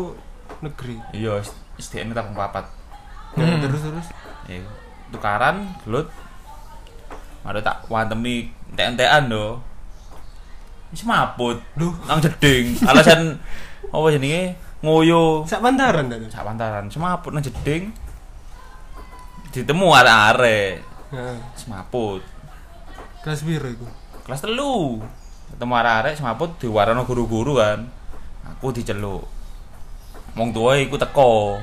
negeri. 0.61 0.95
Iya, 1.11 1.33
SDN 1.75 2.11
tapung 2.11 2.35
papat. 2.35 2.65
Ya, 3.33 3.45
Hmm. 3.45 3.61
terus 3.61 3.81
terus. 3.81 4.07
Ya, 4.45 4.59
tukaran 5.09 5.63
gelut. 5.83 6.07
Ada 7.39 7.63
tak 7.63 7.77
wantemi 7.87 8.51
entek-entekan 8.73 9.29
do. 9.29 9.57
Wis 10.89 11.05
maput. 11.05 11.61
Duh. 11.77 11.93
Nang 12.09 12.21
jeding. 12.21 12.73
Alasan 12.85 13.37
apa 13.89 14.07
jenenge? 14.09 14.57
Ngoyo. 14.81 15.45
Sak 15.45 15.61
pantaran 15.61 16.09
ta. 16.09 16.17
Sak 16.29 16.45
pantaran. 16.45 16.89
Semaput 16.89 17.33
nang 17.33 17.45
jeding. 17.45 17.93
Ditemu 19.53 19.87
arek-arek. 19.93 20.81
Heeh. 21.13 21.37
Semaput. 21.53 22.21
Kelas 23.21 23.45
biru 23.45 23.69
iku. 23.69 23.87
Kelas 24.25 24.41
telu. 24.41 25.01
Ketemu 25.53 25.73
arek-arek 25.77 26.13
semaput 26.17 26.49
diwarano 26.57 27.05
guru-guru 27.05 27.61
kan. 27.61 27.85
Aku 28.57 28.73
diceluk. 28.73 29.25
Wong 30.33 30.49
tua 30.53 30.77
iku 30.81 30.97
teko. 30.97 31.61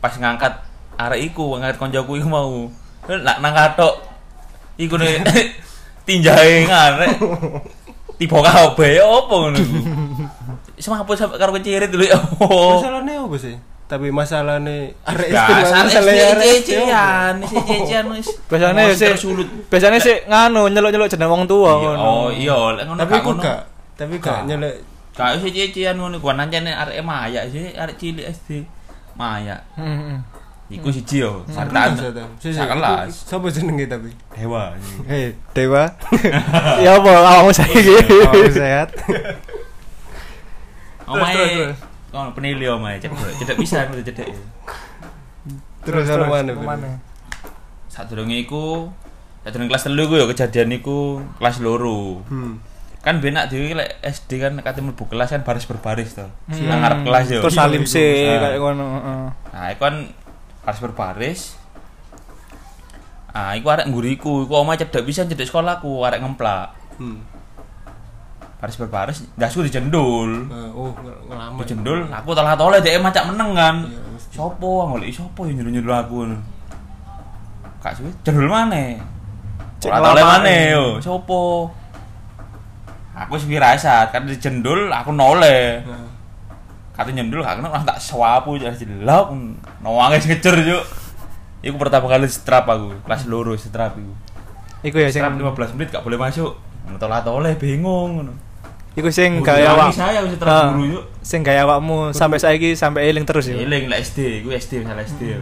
Pas 0.00 0.14
ngangkat 0.14 0.64
arek 0.96 1.32
iku, 1.32 1.56
ngangkat 1.56 1.76
koncoku 1.76 2.16
iku 2.16 2.28
mau. 2.28 2.68
Nak 3.08 3.40
nang 3.44 3.52
katok. 3.52 4.04
Iku 4.78 4.94
nih 4.94 5.20
tinjahe 6.08 6.64
ngarek. 6.64 7.20
Tiba 8.16 8.38
kabeh 8.40 8.98
apa 8.98 9.34
ngono 9.36 9.56
iku. 9.56 9.78
Semaput 10.74 11.14
sampe 11.14 11.36
karo 11.36 11.52
kecirit 11.52 11.92
dulu 11.92 12.02
ya. 12.02 12.16
Masalahnya 12.40 13.20
apa 13.20 13.36
sih? 13.36 13.54
Tapi 13.88 14.12
masalahnya 14.12 14.92
arek 15.00 15.28
Gak, 15.32 15.48
SD 15.48 15.64
salah 15.64 15.84
masalahnya 15.86 16.24
arek 16.28 16.44
apa? 16.44 16.60
cician, 16.60 17.34
cician 17.64 18.04
wis. 18.12 18.28
Sih 18.92 19.08
tersulut. 19.08 19.48
biasanya 19.66 19.96
sih 19.96 20.16
nganu 20.24 20.68
nyeluk-nyeluk 20.68 21.08
jeneng 21.08 21.30
wong 21.30 21.44
tua 21.44 21.72
Iya, 21.72 21.88
ngono. 21.88 22.02
Oh 22.04 22.28
iya, 22.28 22.56
ngono 22.84 23.00
Tapi 23.00 23.10
gak 23.10 23.20
aku 23.20 23.30
ngono. 23.32 23.42
gak 23.42 23.58
tapi 23.96 24.14
gak 24.16 24.28
Gak. 24.28 24.40
nyelek 24.44 24.76
Kak 25.16 25.40
sih 25.40 25.50
cician 25.50 25.96
ngono 25.96 26.20
gua 26.20 26.36
nancane 26.36 26.68
arek 26.70 27.00
Maya 27.00 27.42
sih, 27.48 27.72
arek 27.72 27.96
cilik 27.96 28.28
SD. 28.28 28.62
Maya. 29.14 29.56
Heeh. 29.74 30.20
Iku 30.68 30.92
siji 30.92 31.24
yo, 31.24 31.40
kelas 31.42 31.56
sartaan. 31.64 31.96
ya, 31.96 32.12
Ta? 32.12 32.24
Si- 32.36 32.52
si, 32.52 32.60
Sak 32.60 32.68
kelas. 32.68 33.08
iku 33.08 33.24
Siapa 33.24 33.46
jenenge 33.48 33.84
tapi? 33.86 34.10
Dewa. 34.30 34.76
Hei, 35.04 35.32
Dewa. 35.50 35.88
Ya 36.84 36.90
apa 36.94 37.08
awakmu 37.08 37.50
saiki? 37.50 37.80
Kamu 38.04 38.52
sehat. 38.52 38.88
Omae. 41.08 41.72
Kono 42.08 42.32
penili 42.32 42.64
omae, 42.64 43.00
cedek. 43.00 43.16
Cedek 43.36 43.56
pisan 43.56 43.88
udah 43.88 44.04
cedek. 44.04 44.28
Terus 45.84 46.04
ono 46.08 46.24
mana? 46.60 47.00
Sadurunge 47.88 48.36
iku 48.38 48.92
sadurunge 49.40 49.72
kelas 49.72 49.88
3 49.88 49.96
ku 50.04 50.14
yo 50.14 50.28
kejadian 50.28 50.68
iku 50.74 50.98
kelas 51.40 51.60
loro. 51.60 52.20
Hmm. 52.28 52.60
Kan 53.00 53.24
benak 53.24 53.48
dhewe 53.48 53.72
lek 53.72 54.04
SD 54.04 54.36
kan 54.36 54.52
kate 54.60 54.84
mlebu 54.84 55.08
kelas 55.08 55.32
kan 55.32 55.44
baris 55.44 55.64
berbaris 55.64 56.12
to. 56.12 56.28
Hmm. 56.44 56.68
Nang 56.68 56.80
ngarep 56.84 57.00
kelas 57.04 57.24
yo. 57.30 57.40
Terus 57.40 57.56
Iya, 57.56 57.60
salim 57.62 57.82
iku. 57.82 57.92
sih 57.96 58.10
Ah. 58.28 58.36
kayak 58.38 58.58
ngono, 58.60 58.84
heeh. 58.90 59.22
Nah, 59.48 59.66
iku 59.72 59.80
kan 59.80 59.96
baris 60.68 60.84
berbaris. 60.84 61.40
Ah, 63.32 63.56
iku 63.56 63.72
arek 63.72 63.88
ngguriku, 63.88 64.44
iku 64.44 64.52
omae 64.52 64.76
cedek 64.76 65.00
pisan 65.00 65.24
cedek 65.24 65.48
sekolahku, 65.48 66.04
arek 66.04 66.20
ngemplak. 66.20 66.76
Hmm. 67.00 67.24
Baris 68.60 68.76
berbaris, 68.76 69.24
dasku 69.32 69.64
dijendul. 69.64 70.44
Nah, 70.44 70.68
oh, 70.76 70.92
ng- 70.92 71.24
ngelama. 71.32 71.64
Dijendul, 71.64 72.04
aku 72.12 72.36
telah 72.36 72.52
tole 72.52 72.84
dhek 72.84 73.00
macak 73.00 73.32
meneng 73.32 73.56
kan. 73.56 73.76
Iya. 73.88 74.00
Sopo 74.28 74.92
golek 74.92 75.08
sopo 75.08 75.48
yang 75.48 75.64
nyuruh-nyuruh 75.64 75.96
aku 76.04 76.14
ngono. 76.20 76.36
Kak 77.80 77.96
suwe 77.96 78.12
jendul 78.20 78.52
maneh. 78.52 79.00
Cek 79.80 79.88
Ora 79.88 80.12
tole 80.12 80.20
lama, 80.20 80.30
maneh 80.36 80.60
eh. 80.68 80.76
yo, 80.76 80.84
sopo? 81.00 81.72
Aku 83.16 83.40
wis 83.40 83.48
firasat, 83.48 84.12
kan 84.12 84.28
dijendul 84.28 84.92
aku 84.92 85.16
noleh. 85.16 85.80
Nah, 85.80 86.07
Kata 86.98 87.14
nyendul 87.14 87.46
gak 87.46 87.62
kena 87.62 87.70
tak 87.86 88.02
sewapu 88.02 88.58
jadi 88.58 88.74
jelek. 88.74 89.26
Nawangis 89.80 90.26
ngecer 90.26 90.58
yuk. 90.66 90.82
Iku 91.62 91.78
pertama 91.78 92.10
kali 92.10 92.26
strap 92.26 92.66
aku, 92.66 92.90
kelas 93.06 93.26
loro 93.30 93.54
strap 93.54 93.94
iku. 93.94 94.10
Iku 94.82 94.96
ya 94.98 95.10
sing 95.10 95.22
Strap 95.22 95.38
15 95.38 95.74
menit 95.78 95.88
gak 95.90 96.02
boleh 96.02 96.18
masuk. 96.18 96.58
Ngetolak 96.90 97.22
toleh 97.22 97.54
bingung 97.54 98.18
ngono. 98.18 98.34
iku 98.98 99.14
sing 99.14 99.38
Guru 99.38 99.46
gaya 99.46 99.78
awak. 99.78 99.94
saya 99.94 100.26
wis 100.26 100.34
Ah, 100.42 100.74
guru 100.74 100.98
yuk. 100.98 101.04
Sing 101.22 101.46
gaya 101.46 101.62
awakmu 101.62 102.10
sampai 102.10 102.42
saiki 102.42 102.74
sampai 102.74 103.06
eling 103.06 103.22
terus 103.22 103.46
ya. 103.46 103.54
Eling 103.54 103.86
lah 103.86 103.94
SD, 104.02 104.42
iku 104.42 104.50
SD 104.50 104.82
misalnya 104.82 105.06
SD. 105.06 105.22
yo. 105.34 105.40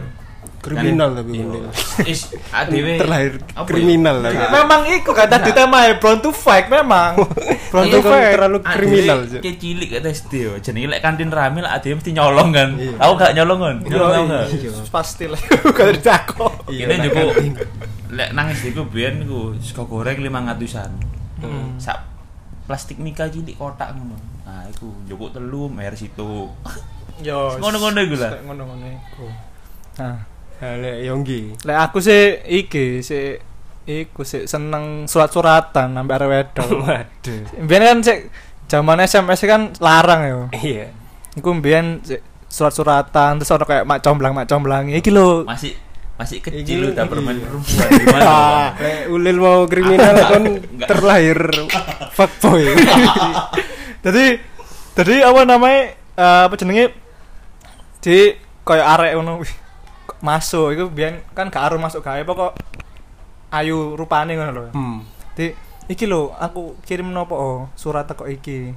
Kriminal 0.57 1.13
tapi 1.13 1.31
iya. 1.37 1.45
Bundel. 1.47 1.65
Is 2.03 2.21
ADW 2.51 2.87
terlahir 2.99 3.33
apa 3.55 3.63
ya? 3.63 3.69
kriminal 3.69 4.15
lah 4.19 4.31
Iya. 4.33 4.47
Memang 4.51 4.81
iku 4.91 5.11
kan 5.15 5.27
tadi 5.29 5.49
tema 5.53 5.85
Brown 6.01 6.19
to 6.19 6.33
fight 6.33 6.67
memang. 6.67 7.15
Brown 7.71 7.85
to 7.87 7.97
Itu 7.97 8.05
kan 8.05 8.11
fight. 8.11 8.33
terlalu 8.35 8.57
Adewe 8.59 8.73
kriminal. 8.75 9.17
Kayak 9.39 9.57
cilik 9.61 9.89
kata 9.95 10.09
SD 10.11 10.33
yo. 10.43 10.53
Jenenge 10.59 10.87
lek 10.91 11.01
kantin 11.05 11.29
rame 11.31 11.59
lah 11.63 11.79
ADW 11.79 12.01
mesti 12.01 12.11
nyolong 12.11 12.49
kan. 12.51 12.69
Iya. 12.75 12.95
Tahu 12.99 13.11
gak 13.15 13.31
nyolong 13.37 13.59
kan? 13.61 13.75
Iya, 13.85 13.89
Nyolong 13.95 14.25
iya. 14.27 14.41
Iya. 14.49 14.71
Pasti 14.91 15.25
lah. 15.29 15.41
Gak. 15.77 16.23
Iya, 16.67 16.83
Ini 16.89 16.95
juga 17.05 17.21
lek 18.07 18.29
nang 18.31 18.47
SD 18.51 18.71
ku 18.73 18.87
biyen 18.87 19.23
iku 19.23 19.55
sego 19.59 19.87
goreng 19.87 20.19
500-an. 20.19 20.91
Hmm. 21.43 21.77
Sak 21.77 21.97
plastik 22.67 22.99
mika 22.99 23.29
cilik 23.31 23.55
kotak 23.55 23.95
ngono. 23.95 24.17
Nah, 24.43 24.63
iku 24.67 24.91
njupuk 25.07 25.31
telu 25.31 25.67
mer 25.71 25.95
situ. 25.95 26.51
Yo. 27.23 27.39
Ngono-ngono 27.59 27.99
iku 28.03 28.15
lah. 28.19 28.31
Ngono-ngono 28.43 28.85
iku. 28.87 29.27
Nah, 29.97 30.17
lek 30.57 30.97
Yonggi 31.05 31.41
lek 31.61 31.77
aku 31.77 32.01
sih 32.01 32.41
iki 32.49 33.05
sih 33.05 33.37
iku 33.87 34.27
sih 34.27 34.43
seneng 34.43 35.07
surat-suratan 35.07 35.95
sampai 35.95 36.15
arek 36.19 36.27
wedok. 36.27 36.67
waduh 36.83 37.39
Biyen 37.63 37.83
kan 37.87 37.97
sih 38.03 38.17
zaman 38.67 38.99
SMS 38.99 39.41
kan 39.47 39.71
larang 39.79 40.21
ya. 40.27 40.37
iya 40.59 40.85
Iku 41.39 41.55
mbiyen 41.55 42.03
sik 42.03 42.19
surat-suratan 42.51 43.39
terus 43.39 43.51
ono 43.53 43.63
kayak 43.63 43.87
mak 43.87 44.03
comblang 44.03 44.35
mak 44.35 44.49
comblang 44.49 44.91
iki 44.91 45.07
lho. 45.07 45.47
Masih 45.47 45.71
masih 46.17 46.41
kecil 46.41 46.91
udah 46.91 47.05
iki. 47.05 47.11
bermain 47.13 47.37
perempuan 47.37 47.89
gimana? 47.93 48.25
Bang? 48.25 48.73
lek 48.81 48.99
ulil 49.13 49.37
mau 49.37 49.59
kriminal 49.69 50.15
kon 50.25 50.45
Enggak. 50.57 50.87
terlahir 50.89 51.39
fuckboy 52.11 52.65
Jadi 54.05 54.25
jadi 54.97 55.15
apa 55.29 55.45
namanya 55.45 55.81
eh, 56.17 56.41
apa 56.49 56.55
jenenge 56.57 56.91
di 58.01 58.33
koyo 58.65 58.81
arek 58.81 59.13
ngono 59.15 59.45
masuk 60.19 60.73
iku 60.73 60.89
biyen 60.89 61.21
kan 61.37 61.53
gak 61.53 61.69
aru 61.69 61.77
masuk 61.77 62.01
gawe 62.01 62.21
pokok 62.25 62.51
ayu 63.53 63.93
rupane 63.93 64.33
ngono 64.33 64.51
lho. 64.51 64.63
hmm 64.73 64.97
Di 65.37 65.53
iki 65.87 66.09
lho 66.09 66.33
aku 66.35 66.81
kirim 66.83 67.13
nopo 67.13 67.35
oh, 67.37 67.59
surat 67.77 68.09
teko 68.09 68.25
iki. 68.25 68.73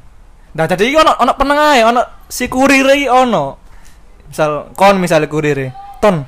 Nah 0.55 0.65
jadi 0.69 0.83
iki 0.85 0.97
ono 1.01 1.17
ono 1.17 1.33
peneng 1.35 1.59
ae 1.59 1.81
ono 1.83 2.03
si 2.29 2.47
kurir 2.47 2.87
iki 2.93 3.09
ono. 3.09 3.57
Misal 4.29 4.71
kon 4.77 5.01
misal 5.01 5.25
kurir 5.27 5.73
ton 5.99 6.23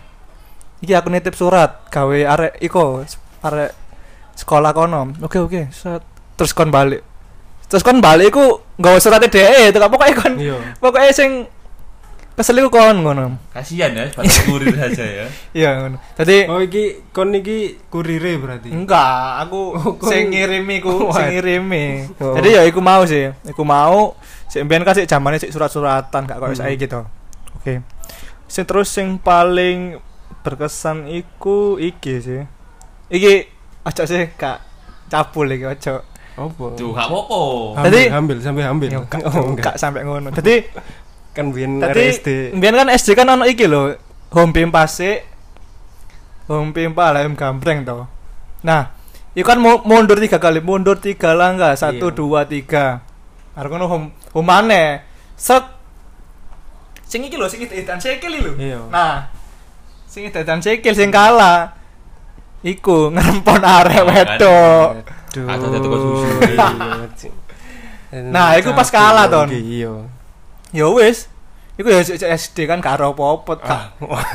iki 0.82 0.96
aku 0.96 1.12
nitip 1.12 1.36
surat 1.36 1.86
gawe 1.92 2.18
arek 2.26 2.58
iko 2.64 3.04
arek 3.44 3.70
sekolah 4.34 4.72
kono. 4.72 5.12
Oke 5.22 5.38
oke 5.38 5.68
set. 5.70 6.02
terus 6.32 6.56
kon 6.56 6.72
balik. 6.72 7.04
Terus 7.68 7.84
kon 7.84 8.00
balik 8.00 8.32
iku 8.32 8.60
nggawa 8.80 8.98
suratnya 8.98 9.30
DE 9.30 9.70
itu 9.70 9.78
pokoknya 9.78 10.14
kon 10.18 10.34
iya 10.36 10.56
pokoknya 10.82 11.12
sing 11.14 11.46
kesel 12.32 12.58
iku 12.58 12.70
kon 12.70 12.96
ngono. 13.00 13.36
Kasihan 13.50 13.92
ya, 13.92 14.08
pada 14.08 14.28
kurir 14.44 14.72
saja 14.72 15.04
ya. 15.04 15.26
Iya 15.58 15.70
ngono. 15.78 15.96
Jadi 16.14 16.36
oh 16.46 16.58
iki 16.58 16.84
kon 17.08 17.30
iki 17.30 17.76
kurire 17.86 18.36
berarti 18.36 18.72
Enggak, 18.72 19.42
aku 19.42 19.60
Oh, 19.72 19.94
sing 20.02 20.30
ngirimi 20.30 20.80
ku, 20.80 21.06
sing 21.14 21.28
ngirimi. 21.30 22.08
Oh. 22.16 22.32
Jadi 22.34 22.48
ya 22.52 22.62
iku 22.64 22.80
mau 22.80 23.04
sih, 23.04 23.30
iku 23.44 23.62
mau 23.62 24.16
sik 24.46 24.62
mbiyen 24.62 24.82
kan 24.82 24.92
sik 24.92 25.06
zamane 25.06 25.36
sik 25.36 25.48
surat-suratan 25.48 26.24
gak 26.24 26.36
koyo 26.36 26.52
Hmm. 26.52 26.60
saiki 26.60 26.84
to. 26.84 27.04
Oke. 27.54 27.80
Sing 28.46 28.64
terus 28.64 28.88
sing 28.88 29.16
paling 29.16 29.96
berkesan 30.40 31.06
iku 31.06 31.76
iki 31.76 32.18
sih. 32.18 32.42
Iki 33.08 33.32
aja 33.82 34.02
sih 34.02 34.32
Kak 34.32 34.58
cabul 35.06 35.52
iki 35.52 35.64
aja. 35.64 36.00
apa 36.32 36.64
Tuh, 36.72 36.96
gak 36.96 37.06
apa-apa. 37.06 37.40
Hambil, 37.76 37.92
Tadi- 37.92 38.08
hambil 38.08 38.36
sampai 38.40 38.64
hambil 38.64 38.88
Yo, 38.88 39.04
Kak, 39.04 39.20
oh, 39.20 39.52
gak 39.52 39.76
sampai 39.76 40.00
ngono. 40.00 40.32
Jadi 40.32 40.64
kan 41.32 41.48
biyen 41.48 41.80
tadi 41.80 42.12
RSD 42.12 42.28
mbiyen 42.52 42.76
kan 42.76 42.88
SD 42.88 43.16
kan 43.16 43.24
ono 43.26 43.44
iki 43.44 43.64
lho, 43.64 43.96
home 44.30 44.52
pimpa 44.52 44.84
sik. 44.84 45.24
Home 46.46 46.70
pimpa 46.70 47.08
lah 47.10 47.24
em 47.24 47.32
gambreng 47.32 47.82
to. 47.82 48.04
Nah, 48.62 48.92
itu 49.32 49.40
kan 49.42 49.56
mu- 49.56 49.80
mundur 49.82 50.18
tiga 50.18 50.36
kali, 50.36 50.60
mundur 50.60 50.98
tiga 50.98 51.32
langkah, 51.32 51.72
satu 51.72 52.12
Iya. 52.12 52.16
dua 52.16 52.40
tiga. 52.44 53.00
Harus 53.54 53.70
ngono 53.70 53.86
home 53.88 54.06
home 54.30 54.44
maneh. 54.44 55.00
Set. 55.32 55.64
Sing 57.06 57.24
iki 57.24 57.36
lho, 57.36 57.48
sing 57.48 57.64
edan 57.64 57.96
sikil 57.96 58.32
lho. 58.32 58.52
Iya. 58.58 58.80
Nah, 58.88 59.32
sing 60.04 60.28
edan 60.28 60.60
sikil 60.60 60.92
sing 60.92 61.08
kalah. 61.08 61.72
Iku 62.60 63.08
ngerempon 63.14 63.62
arek 63.62 64.02
wedok. 64.04 64.88
Aduh. 65.32 65.48
Iya. 68.12 68.28
Nah, 68.28 68.60
iku 68.60 68.76
pas 68.76 68.92
kalah, 68.92 69.24
Ton. 69.24 69.48
Iya. 69.48 70.11
Ya 70.72 70.88
wis. 70.88 71.28
Iku 71.76 71.88
ya 71.88 72.00
SD 72.36 72.68
kan 72.68 72.80
gak 72.80 73.00
aro 73.00 73.12
apa-apa. 73.12 73.60
Ah, 73.64 73.64
Kak. 73.64 73.84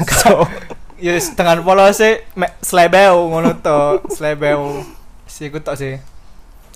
So, 0.09 0.45
ya 1.03 1.13
wis 1.17 1.33
dengan 1.33 1.61
polose 1.65 2.25
mek 2.37 2.57
slebeu 2.61 3.29
ngono 3.29 3.57
to, 3.61 4.05
slebeu. 4.13 4.85
Si 5.25 5.49
iku 5.49 5.61
tok 5.61 5.77
sih. 5.77 5.97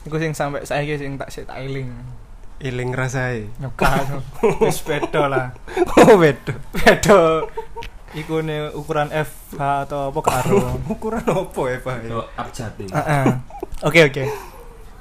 Iku 0.06 0.18
sing 0.18 0.34
sampai 0.34 0.66
saiki 0.66 0.98
sing 0.98 1.18
tak 1.22 1.30
sik 1.30 1.46
tak 1.46 1.62
eling. 1.62 1.94
iling 2.62 2.94
rasai. 2.94 3.50
Nyokak. 3.58 4.22
Wis 4.62 4.82
beda 4.86 5.26
lah. 5.30 5.48
Oh, 5.98 6.18
beda. 6.18 6.54
Beda. 6.74 7.46
Iku 8.14 8.46
ne 8.46 8.70
ukuran 8.74 9.10
F 9.10 9.56
atau 9.58 10.12
apa 10.12 10.20
karo. 10.22 10.78
Ukuran 10.94 11.24
apa 11.24 11.62
ya, 11.72 11.78
Pak? 11.80 11.96
Itu 12.04 12.20
abjad. 12.36 12.72
Oke 13.82 14.00
oke. 14.04 14.24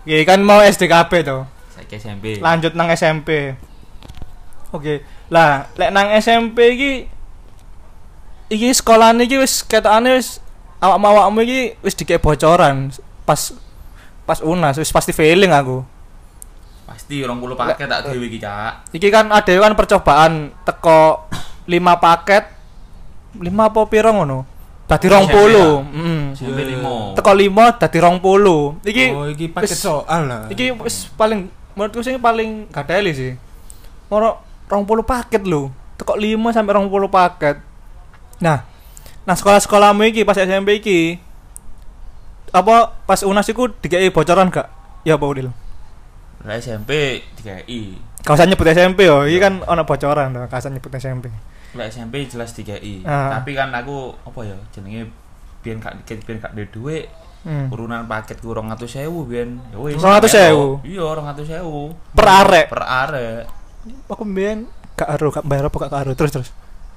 Iki 0.07 0.25
kan 0.25 0.40
mau 0.40 0.62
SDKB 0.62 1.12
to. 1.27 1.44
Saya 1.75 1.96
SMP. 1.99 2.38
Lanjut 2.40 2.73
nang 2.73 2.88
SMP. 2.88 3.53
Oke. 4.70 5.02
Lah, 5.30 5.70
lek 5.74 5.90
nang 5.90 6.11
SMP 6.18 6.59
iki 6.78 6.92
iki 8.50 8.68
sekolah 8.74 9.14
iki 9.18 9.38
wis 9.38 9.62
ketokane 9.62 10.18
wis 10.18 10.42
awak-awakmu 10.83 11.42
iki 11.46 11.61
wis 11.87 11.94
dikek 11.94 12.18
bocoran 12.18 12.90
pas 13.22 13.54
pas 14.26 14.38
UNAS 14.42 14.78
wis 14.78 14.90
pasti 14.90 15.14
failing 15.14 15.50
aku. 15.54 15.83
Pasti 16.87 17.22
20 17.22 17.54
paket 17.54 17.87
tak 17.87 18.11
dhewe 18.11 18.26
iki, 18.26 18.42
Cak. 18.42 18.90
Iki 18.90 19.09
kan 19.14 19.30
ada 19.30 19.46
kan 19.46 19.78
percobaan 19.78 20.50
teko 20.66 21.30
5 21.70 21.70
paket 22.02 22.44
5 23.38 23.46
apa 23.46 23.80
piro 23.87 24.11
ngono? 24.11 24.38
Dadi 24.90 25.06
20. 25.06 25.22
SMP 25.22 25.38
ya? 25.54 25.66
Heeh. 25.87 26.22
Iya. 26.35 27.14
5. 27.14 27.14
Teko 27.14 27.30
5 27.30 27.78
dadi 27.78 27.98
20. 28.02 28.90
Iki 28.90 29.04
oh, 29.14 29.26
iki 29.30 29.46
paket 29.54 29.78
soal 29.78 30.26
lah. 30.26 30.42
Iki 30.50 30.83
wis 30.83 31.06
paling 31.14 31.46
menurutku 31.78 32.02
sing 32.02 32.18
paling 32.18 32.66
gadeli 32.74 33.14
sih. 33.14 33.33
Ora 34.70 34.78
20 34.87 35.02
paket 35.02 35.42
lho. 35.42 35.74
Tekok 35.98 36.14
5 36.22 36.54
sampai 36.54 36.72
20 36.78 37.11
paket. 37.11 37.56
Nah, 38.38 38.62
nah 39.26 39.35
sekolah-sekolahmu 39.35 40.06
iki 40.14 40.22
pas 40.22 40.38
SMP 40.38 40.78
iki 40.78 41.18
apa 42.54 42.94
pas 43.02 43.20
UNAS 43.26 43.50
iku 43.50 43.66
dikei 43.83 44.14
bocoran 44.14 44.46
gak? 44.46 44.70
Ya 45.02 45.18
apa 45.18 45.26
Udil? 45.26 45.50
Lah 46.46 46.54
SMP 46.56 47.20
3i. 47.42 47.98
Kau 48.22 48.38
usah 48.38 48.46
nyebut 48.46 48.68
SMP 48.70 49.11
yo, 49.11 49.26
iki 49.26 49.42
kan 49.42 49.61
ono 49.66 49.83
bocoran 49.83 50.33
kau 50.46 50.56
usah 50.56 50.70
nyebut 50.70 50.94
SMP. 50.94 51.35
Lah 51.74 51.90
SMP 51.90 52.30
jelas 52.30 52.54
3i. 52.54 53.02
Ah. 53.02 53.38
Tapi 53.38 53.59
kan 53.59 53.74
aku 53.74 54.14
apa 54.22 54.40
ya 54.46 54.56
jenenge 54.70 55.11
biyen 55.61 55.83
gak 55.83 56.00
biyen 56.06 56.38
gak 56.38 56.54
duwe 56.54 56.66
dhuwit. 56.70 57.06
Hmm. 57.40 57.72
Urunan 57.72 58.04
paket 58.04 58.37
ku 58.38 58.52
200.000 58.52 59.09
biyen. 59.26 59.59
Ya 59.72 59.78
wis. 59.80 59.96
200.000? 59.96 60.85
Iya, 60.85 61.04
200.000. 61.16 62.14
Per 62.16 62.26
arek. 62.28 62.66
Per 62.68 62.83
arek. 62.85 63.60
Aku 64.08 64.22
mbiyen 64.24 64.68
gak 64.94 65.16
aru, 65.16 65.32
gak 65.32 65.46
bayar 65.48 65.66
apa 65.66 65.76
gak 65.80 65.94
aru 65.96 66.12
terus 66.12 66.32
terus. 66.32 66.50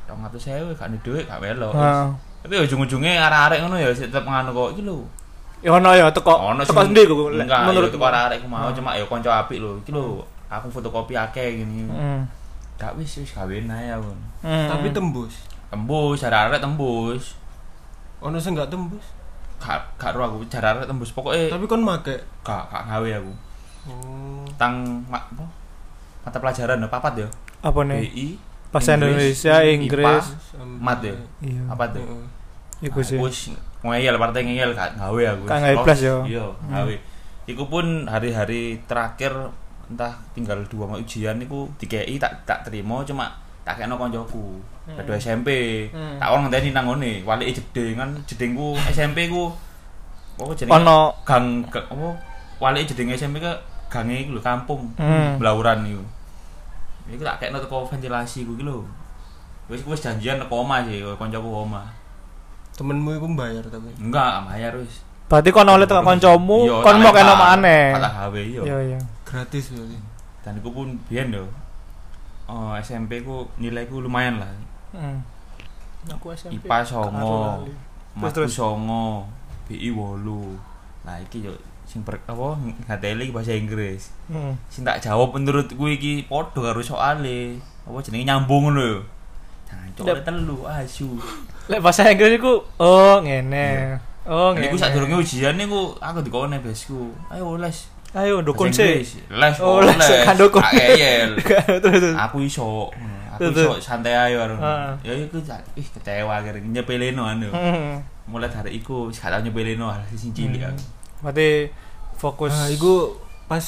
200.000 0.09 0.75
gak 0.75 0.89
duwe 0.91 0.99
dhuwit 1.01 1.25
gak 1.25 1.39
melok. 1.39 1.71
Heeh. 1.73 2.07
Tapi 2.43 2.53
ujung-ujungnya 2.59 3.23
arek-arek 3.23 3.59
ngono 3.63 3.75
ya 3.79 3.89
tetep 3.89 4.23
ngono 4.23 4.51
kok 4.51 4.69
iki 4.75 4.83
lho. 4.83 5.07
Ya 5.63 5.71
ono 5.71 5.95
ya 5.95 6.11
teko 6.11 6.51
teko 6.59 6.75
sing- 6.75 6.91
sendiri 6.91 7.07
ku 7.07 7.31
Enggak, 7.31 7.71
menurut 7.71 7.87
teko 7.87 8.03
arek 8.03 8.43
ku 8.43 8.47
mau 8.51 8.67
Hmm. 8.67 8.75
cuma 8.75 8.99
ya 8.99 9.07
kanca 9.07 9.31
apik 9.39 9.63
lho. 9.63 9.79
Iki 9.79 9.95
lho, 9.95 10.19
aku 10.51 10.67
fotokopi 10.67 11.15
akeh 11.15 11.63
gini. 11.63 11.87
Hmm. 11.87 12.27
Gak 12.75 12.99
wis 12.99 13.23
wis 13.23 13.31
kawin 13.31 13.71
ae 13.71 13.95
aku. 13.95 14.11
Hmm. 14.43 14.67
Tapi 14.67 14.91
tembus. 14.91 15.47
Tembus, 15.71 16.19
arek 16.19 16.59
tembus. 16.59 17.39
Ono 18.19 18.35
sing 18.35 18.59
gak 18.59 18.67
tembus. 18.67 19.07
Gak 19.63 19.79
gak 19.95 20.11
ro 20.11 20.27
aku 20.27 20.43
arek 20.43 20.83
tembus. 20.83 21.15
Pokoke 21.15 21.47
Tapi 21.47 21.63
kon 21.63 21.79
make. 21.79 22.19
gak 22.43 22.67
gak 22.67 22.83
gawe 22.83 23.09
aku. 23.23 23.31
Oh. 23.87 24.43
Tang 24.59 24.99
ma, 25.07 25.15
apa? 25.15 25.47
Mata 26.23 26.37
pelajaran 26.37 26.77
ya 26.77 26.87
papat 26.87 27.13
ya. 27.17 27.27
apa 27.59 27.79
nih? 27.81 27.99
BI, 28.05 28.27
Bahasa 28.69 28.95
Indonesia, 28.95 29.55
Inggris. 29.61 30.25
mat 30.59 30.99
ya. 30.99 31.15
Iya. 31.39 31.61
Apa 31.67 31.87
tuh? 31.89 32.01
Heeh. 32.01 32.23
Iku 32.83 32.99
sih. 32.99 33.15
Wis 33.15 33.51
ngeyel 33.79 34.15
partai 34.15 34.43
ngeyel 34.43 34.71
gak 34.71 34.95
gawe 34.95 35.23
aku. 35.29 35.43
Los, 35.45 35.83
blas 35.83 35.99
yo. 36.01 36.15
Iya, 36.23 36.43
Hmm. 36.43 36.71
gawe. 36.73 36.95
iku 37.43 37.67
pun 37.67 37.85
hari-hari 38.05 38.79
terakhir 38.81 39.35
entah 39.85 40.15
tinggal 40.31 40.63
dua 40.65 40.83
mau 40.85 40.95
ujian 40.95 41.35
iku 41.37 41.67
dikei 41.75 42.15
tak 42.15 42.39
tak 42.43 42.63
terima 42.63 43.03
cuma 43.03 43.27
tak 43.61 43.75
kena 43.77 43.93
koncoku 43.93 44.63
kedua 44.89 45.11
SMP 45.13 45.47
Hmm. 45.89 46.15
tak 46.17 46.27
orang 46.29 46.47
ngenteni 46.47 46.71
nang 46.71 46.87
ngene 46.89 47.19
walike 47.21 47.51
jeding 47.53 47.95
kan 47.95 48.15
jedingku 48.23 48.79
SMP 48.87 49.27
ku 49.27 49.51
apa 50.33 50.55
jenenge 50.55 50.71
Ono 50.73 50.99
gang 51.21 51.67
ga- 51.67 51.83
apa 51.85 52.15
walike 52.59 52.87
jeding 52.89 53.11
SMP 53.11 53.37
ke 53.37 53.51
gange 53.93 54.15
iku 54.19 54.33
lho 54.33 54.41
kampung 54.41 54.89
Hmm. 54.97 55.37
Blauran 55.37 55.85
iku 55.85 56.01
iku 57.05 57.21
tak 57.21 57.37
kena 57.39 57.61
teko 57.61 57.85
ventilasi 57.85 58.41
ku 58.43 58.53
iki 58.53 58.65
lho 58.65 58.81
wis 59.69 59.85
wis 59.85 60.01
janjian 60.01 60.35
teko 60.35 60.65
omah 60.65 60.81
sih 60.83 61.05
koncoku 61.13 61.45
omah 61.61 61.85
temenmu 62.73 63.13
itu 63.13 63.27
bayar 63.33 63.61
tapi 63.65 63.93
enggak 63.95 64.49
bayar 64.49 64.73
wis 64.75 65.05
berarti 65.23 65.49
kon 65.49 65.65
oleh 65.65 65.87
tekan 65.87 66.03
kancamu, 66.03 66.67
Iya, 66.67 66.75
kon 66.83 66.97
mau 66.99 67.09
kena 67.09 67.33
maneh. 67.33 67.95
tak 67.95 68.11
gawe 68.11 68.37
iya 68.39 68.61
Iya 68.61 68.77
iya. 68.83 68.99
gratis 69.23 69.71
berarti 69.71 69.97
dan 70.41 70.53
iku 70.57 70.69
pun 70.69 70.87
biyen 71.05 71.29
lho 71.29 71.45
oh, 72.45 72.73
SMP 72.75 73.21
ku 73.21 73.45
nilaiku 73.55 74.01
lumayan 74.01 74.41
lah 74.41 74.49
Hmm. 74.93 75.25
Aku 76.05 76.29
SMP. 76.29 76.59
IPA 76.61 76.77
songo 76.85 77.65
terus. 78.29 78.51
songo 78.51 79.25
BI 79.65 79.89
wolu 79.89 80.53
nah 81.01 81.17
iki 81.17 81.41
yo 81.41 81.53
sing 81.93 82.01
ber, 82.01 82.17
apa 82.25 82.57
ngateli 82.89 83.29
bahasa 83.29 83.53
Inggris 83.53 84.09
Hmm. 84.25 84.57
sing 84.65 84.81
tak 84.81 84.97
jawab 84.97 85.29
menurutku 85.29 85.85
iki 85.85 86.25
padha 86.25 86.73
karo 86.73 86.81
soale 86.81 87.61
apa 87.85 87.97
jenenge 88.01 88.25
nyambung 88.25 88.65
ngono 88.67 88.81
yo 88.81 88.99
Jancuk 89.69 90.05
Lep. 90.05 90.21
telu 90.21 90.57
asu. 90.65 91.09
Lek 91.65 91.81
bahasa 91.81 92.09
Inggris 92.09 92.37
iku 92.37 92.65
oh 92.77 93.21
ngene. 93.21 93.97
Oh 94.25 94.53
ngene. 94.53 94.69
Iku 94.69 94.75
sadurunge 94.75 95.17
ujian 95.17 95.53
niku 95.53 95.93
aku 95.97 96.21
dikone 96.21 96.57
besku. 96.57 97.13
Ayo 97.29 97.57
les. 97.57 97.89
Ayo 98.13 98.41
dukun 98.41 98.69
Bahasa 98.69 99.01
sih. 99.01 99.21
Les. 99.33 99.55
Oh, 99.57 99.81
les, 99.81 99.97
kan 99.97 100.37
dukun. 100.37 100.61
Tak 100.61 100.73
ngeyel. 100.73 101.29
terus 101.81 102.01
terus. 102.01 102.13
Aku 102.13 102.41
iso. 102.41 102.89
Aku 103.33 103.49
iso 103.49 103.73
santai 103.77 104.13
ae 104.13 104.33
karo. 104.33 104.53
Heeh. 104.57 104.89
Ya 105.01 105.13
iku 105.17 105.41
ih 105.73 105.87
kecewa 105.89 106.37
akhirnya 106.37 106.81
nyepeleno 106.81 107.25
anu. 107.25 107.49
Hmm. 107.49 107.97
Mulai 108.29 108.49
dari 108.49 108.77
iku 108.77 109.09
wis 109.09 109.17
gak 109.17 109.33
tau 109.33 109.41
nyepeleno 109.41 109.89
hal 109.89 110.01
sing 110.13 110.29
cilik 110.29 110.61
Hmm. 110.61 110.69
aku. 110.69 110.81
Berarti 111.23 111.71
fokus 112.13 112.51
nah 112.51 112.67
itu 112.67 113.15
pas 113.47 113.63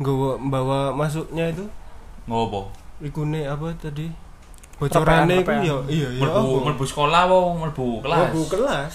nggawa 0.00 0.40
bawa 0.40 0.78
masuknya 0.92 1.52
itu. 1.52 1.64
Ngopo? 2.26 2.72
ikune 2.96 3.44
apa 3.44 3.68
tadi? 3.76 4.08
Itu 4.76 4.92
Repean, 5.00 5.28
ya 5.28 5.76
iya 5.88 6.08
iya 6.08 6.20
Mlebu 6.20 6.64
mlebu 6.64 6.84
sekolah 6.84 7.28
wong 7.28 7.64
mlebu 7.64 8.00
kelas. 8.00 8.18
Mlebu 8.28 8.40
kelas. 8.48 8.94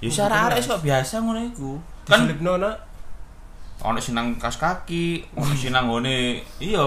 Ya 0.00 0.24
arek-arek 0.24 0.60
kok 0.62 0.80
biasa 0.84 1.14
ngono 1.20 1.40
iku. 1.42 1.70
Kan 2.04 2.24
diselipno 2.24 2.60
nak? 2.60 2.76
Ono 3.84 3.98
sing 4.00 4.16
nang 4.16 4.36
kas 4.40 4.56
kaki, 4.56 5.24
ono 5.36 5.52
sing 5.52 5.72
nang 5.72 5.88
ngone 5.88 6.40
iya. 6.60 6.84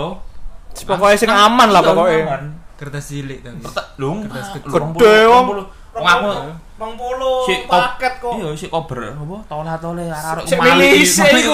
Pokoknya 0.72 1.18
sing 1.20 1.30
aman 1.30 1.70
lah 1.70 1.82
Iya, 1.84 1.90
pokoknya. 1.92 2.38
kertas 2.80 3.14
cilik 3.14 3.46
tapi 3.46 3.62
Kertas 3.62 3.88
lung, 4.02 4.26
Kertas 4.26 4.48
gede, 4.58 5.18
wong. 5.30 5.46
aku 5.94 6.34
Bang 6.82 6.94
Polo 6.98 7.46
si 7.46 7.54
paket 7.64 8.14
kok. 8.18 8.34
Iya, 8.34 8.50
si 8.52 8.66
kober 8.66 9.14
apa 9.14 9.38
tola-tole 9.46 10.04
arek-arek 10.04 10.44
Sik 10.44 10.58
mali- 10.58 11.06
mali 11.06 11.40
iku. 11.40 11.54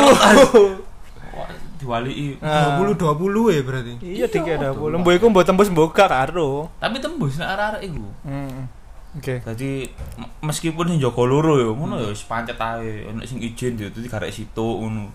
Wah, 1.36 1.48
Diwaliki. 1.78 2.40
Nah. 2.40 2.80
20 2.80 2.98
20 2.98 3.54
ya 3.54 3.62
berarti 3.62 3.94
Iya 4.02 4.26
tiga 4.26 4.56
ada 4.56 4.72
puluh. 4.72 4.98
Mbok 4.98 5.14
iku 5.14 5.26
mbok 5.28 5.44
tembus 5.44 5.68
mbok 5.68 5.94
karo. 5.94 6.72
Tapi 6.80 6.98
tembus 6.98 7.38
nek 7.38 7.50
arek-arek 7.50 7.82
iku. 7.86 8.08
Hmm. 8.24 8.66
Oke. 9.14 9.42
Dadi 9.42 9.86
m- 10.16 10.32
meskipun 10.42 10.88
sing 10.88 10.98
jaga 10.98 11.22
loro 11.22 11.58
ya, 11.58 11.70
ngono 11.70 11.98
ya 11.98 12.10
wis 12.10 12.24
pancet 12.24 12.56
ae. 12.56 13.06
Ono 13.06 13.22
sing 13.22 13.38
izin 13.38 13.76
ya 13.76 13.88
dadi 13.88 14.08
garek 14.08 14.32
situ 14.32 14.68
ngono. 14.80 15.12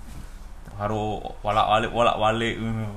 Karo 0.72 1.18
walak-walik 1.40 1.90
walak-walik 1.90 2.54
ngono. 2.58 2.88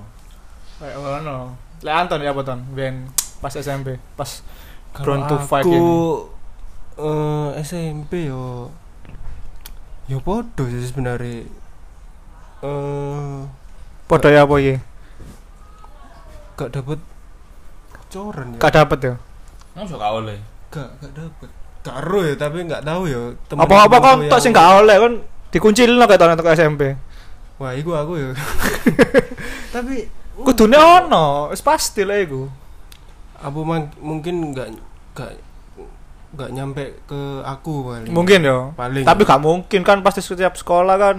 Kayak 0.78 0.98
ngono. 0.98 1.36
Lek 1.80 1.94
Anton 1.96 2.20
ya 2.20 2.32
apa 2.32 2.42
Ton? 2.42 2.60
Ben 2.72 3.08
pas 3.38 3.52
SMP, 3.52 3.96
pas 4.14 4.30
Kalau 4.92 5.06
Ground 5.20 5.24
to 5.26 5.36
fight 5.40 5.62
aku 5.62 5.84
ini. 6.96 7.04
eh, 7.54 7.62
SMP 7.62 8.12
yo 8.26 8.70
yo 10.06 10.20
podo 10.20 10.64
sih 10.66 10.82
sebenarnya 10.82 11.44
eh 12.62 13.38
podo 14.06 14.28
ya 14.28 14.44
apa 14.44 14.56
iki? 14.56 14.76
gak 16.56 16.72
dapet 16.72 17.00
bocoran 17.92 18.48
ya 18.50 18.60
Gak 18.60 18.74
dapet 18.74 19.00
ya. 19.02 19.14
Mosok 19.74 19.98
gak 19.98 20.14
oleh. 20.14 20.40
gak 20.70 20.88
gak 20.98 21.12
dapet 21.14 21.50
karo 21.82 22.20
ya 22.20 22.34
tapi 22.34 22.64
nggak 22.64 22.82
tahu 22.82 23.06
ya 23.06 23.22
Apa-apa 23.52 23.70
kok 23.92 24.02
temen-temenku 24.02 24.24
tok 24.24 24.32
yang- 24.32 24.42
sing 24.42 24.52
gak 24.52 24.70
oleh 24.76 24.98
kan 24.98 25.14
dikuncilin 25.52 26.00
kayak 26.00 26.18
tahun 26.18 26.34
untuk 26.34 26.50
SMP. 26.50 26.82
wah 27.56 27.72
iku 27.72 27.92
aku 27.94 28.14
ya 28.16 28.30
tapi 29.76 30.08
Kudune 30.36 30.76
ono, 30.76 31.48
wis 31.48 31.60
pasti 31.60 32.04
lah 32.04 32.20
iku. 32.20 32.44
apa 33.38 33.56
mang- 33.62 33.96
mungkin 33.98 34.52
nggak 34.52 34.68
nggak 35.14 35.32
nggak 36.36 36.52
nyampe 36.52 36.84
ke 37.06 37.20
aku 37.42 37.74
paling 37.86 38.12
Mungkin 38.12 38.40
ya. 38.42 38.70
paling 38.72 39.04
Tapi 39.04 39.22
gak 39.24 39.40
mungkin 39.40 39.82
kan 39.82 40.00
pasti 40.00 40.20
setiap 40.20 40.54
sekolah 40.54 40.96
kan 40.96 41.18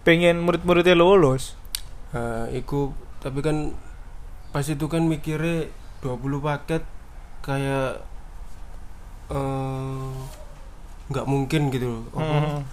pengen 0.00 0.40
murid-muridnya 0.40 0.94
lulus. 0.94 1.52
Eh, 2.10 2.58
iku 2.58 2.90
tapi 3.18 3.40
kan 3.40 3.76
pas 4.48 4.64
itu 4.64 4.80
kan 4.84 5.04
mikirnya 5.04 5.68
20 6.00 6.16
paket 6.40 6.80
kayak 7.40 8.00
eh 9.28 10.08
nggak 11.06 11.26
mungkin 11.26 11.68
gitu 11.68 11.86
loh 11.90 12.02
Hmm. 12.14 12.64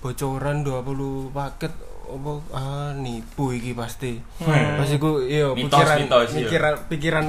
bocoran 0.00 0.62
20 0.62 1.30
paket 1.30 1.72
apa 2.04 2.32
ah 2.52 2.90
nipu 2.92 3.50
iki 3.50 3.72
pasti 3.72 4.20
Hmm. 4.38 4.78
pas 4.78 4.86
iku 4.86 5.18
iya 5.20 5.50
Mitos, 5.50 5.72
pikiran 5.72 5.96
mitos, 5.98 6.28
iya. 6.28 6.38
pikiran 6.38 6.74
pikiran 6.86 7.26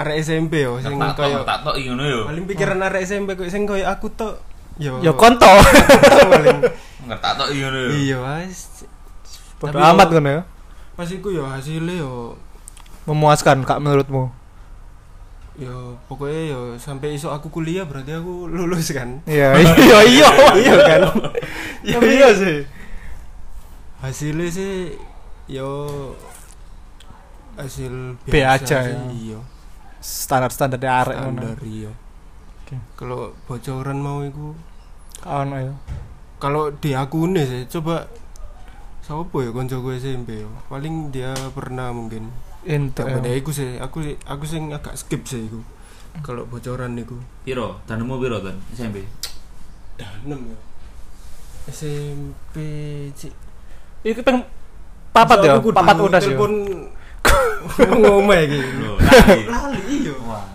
arek 0.00 0.16
SMP 0.18 0.52
yo 0.60 0.78
sing 0.78 0.96
koyo 0.96 1.42
tak 1.42 1.60
tok 1.60 1.74
iki 1.74 1.88
ngono 1.88 2.04
yo. 2.04 2.20
paling 2.24 2.44
pikiran 2.44 2.80
arek 2.80 3.02
SMP 3.02 3.34
koyo 3.34 3.46
sing 3.46 3.64
koyo 3.64 3.84
aku 3.84 4.08
tok 4.10 4.40
yo 4.76 4.96
Ya 4.98 5.12
konto. 5.12 5.44
paling 6.26 6.58
Ngertak 7.02 7.32
tok 7.36 7.48
iki 7.48 7.60
ngono 7.60 7.78
yo. 7.78 7.90
iya 7.92 8.16
wis 8.40 8.84
Bodo 9.56 9.76
amat 9.76 10.08
yo- 10.08 10.14
kan 10.14 10.24
ya. 10.26 10.40
pas 10.94 11.06
iku 11.06 11.28
yo 11.28 11.44
hasilnya 11.44 11.96
yo 11.98 12.36
Memuaskan 13.02 13.60
kak 13.62 13.76
menurutmu? 13.78 14.32
yo 15.54 16.00
pokoknya 16.06 16.42
yo 16.48 16.60
sampai 16.74 17.12
esok 17.12 17.32
aku 17.34 17.48
kuliah 17.50 17.84
berarti 17.84 18.12
aku 18.14 18.48
lulus 18.48 18.88
kan 18.90 19.20
Iya, 19.24 19.52
iya, 19.60 19.98
iya, 20.02 20.28
iya 20.56 20.74
kan 20.80 21.00
iya, 21.84 21.98
iya 22.00 22.28
sih. 22.32 22.58
hasilnya 24.00 24.48
sih 24.48 24.96
yo 25.46 25.68
hasil 27.54 28.16
B 28.22 28.32
biasa 28.32 28.56
aja 28.56 28.78
ya. 28.86 28.96
iya 29.12 29.38
Standar-standar 30.00 30.80
arek 30.80 31.16
ngono. 31.16 31.38
standar 31.38 31.58
iya 31.62 31.92
Oke. 32.58 32.76
kalau 32.96 33.36
bocoran 33.44 33.98
mau 33.98 34.20
iku 34.20 34.56
Ono 35.20 35.56
ya. 35.56 35.74
kalau 36.36 36.72
di 36.72 36.90
akune 36.92 37.44
sih 37.44 37.68
coba 37.68 38.08
siapa 39.00 39.36
ya 39.38 39.50
konco 39.50 39.76
gue 39.78 39.94
SMP 39.94 40.40
yo 40.40 40.48
paling 40.66 41.10
dia 41.10 41.32
pernah 41.50 41.90
mungkin 41.90 42.32
Ente. 42.62 43.00
gak 43.00 43.20
beda 43.20 43.30
iku 43.30 43.50
sih 43.50 43.76
aku 43.76 44.00
aku 44.22 44.44
sing 44.44 44.70
agak 44.70 44.94
skip 44.94 45.24
sih 45.24 45.44
iku 45.44 45.60
kalau 46.20 46.42
bocoran 46.44 46.92
niku 46.92 47.20
Piro? 47.40 47.78
Danemu 47.84 48.16
piro 48.16 48.40
ten 48.40 48.56
SMP? 48.70 49.04
danem 49.94 50.40
ya 50.48 50.58
SMP 51.68 52.56
cik 53.12 53.32
Iki 54.00 54.24
peng 54.24 54.40
papat 55.12 55.44
ya, 55.44 55.60
papat 55.60 55.96
udah 55.98 56.16
sih. 56.16 56.32
telepon 56.32 56.52
ngomong 58.00 58.28
iki 58.36 58.60
lali. 58.60 59.40
lali 59.46 59.80
iya 59.90 60.12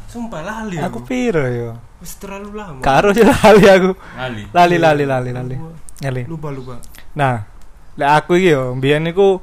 sumpah 0.07 0.41
lali 0.41 0.75
Aku 0.79 0.99
piro 1.03 1.43
ya? 1.43 1.73
wis 1.99 2.15
terlalu 2.19 2.53
lama 2.53 2.79
Karo 2.79 3.11
sih 3.11 3.23
lali 3.23 3.63
aku. 3.65 3.91
lali. 4.15 4.41
Lali 4.51 4.75
lali 4.77 5.03
lali 5.03 5.29
lali. 5.31 5.55
Lali. 6.03 6.21
lupa 6.27 6.51
lupa 6.51 6.75
Nah, 7.15 7.47
lek 7.95 8.09
aku 8.11 8.35
iki 8.35 8.51
yo 8.51 8.75
mbiyen 8.75 9.07
niku 9.07 9.39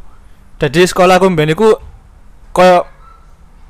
dadi 0.61 0.85
sekolah 0.85 1.17
aku 1.17 1.33
mbiyen 1.33 1.57
niku 1.57 1.73
koyo 2.53 2.85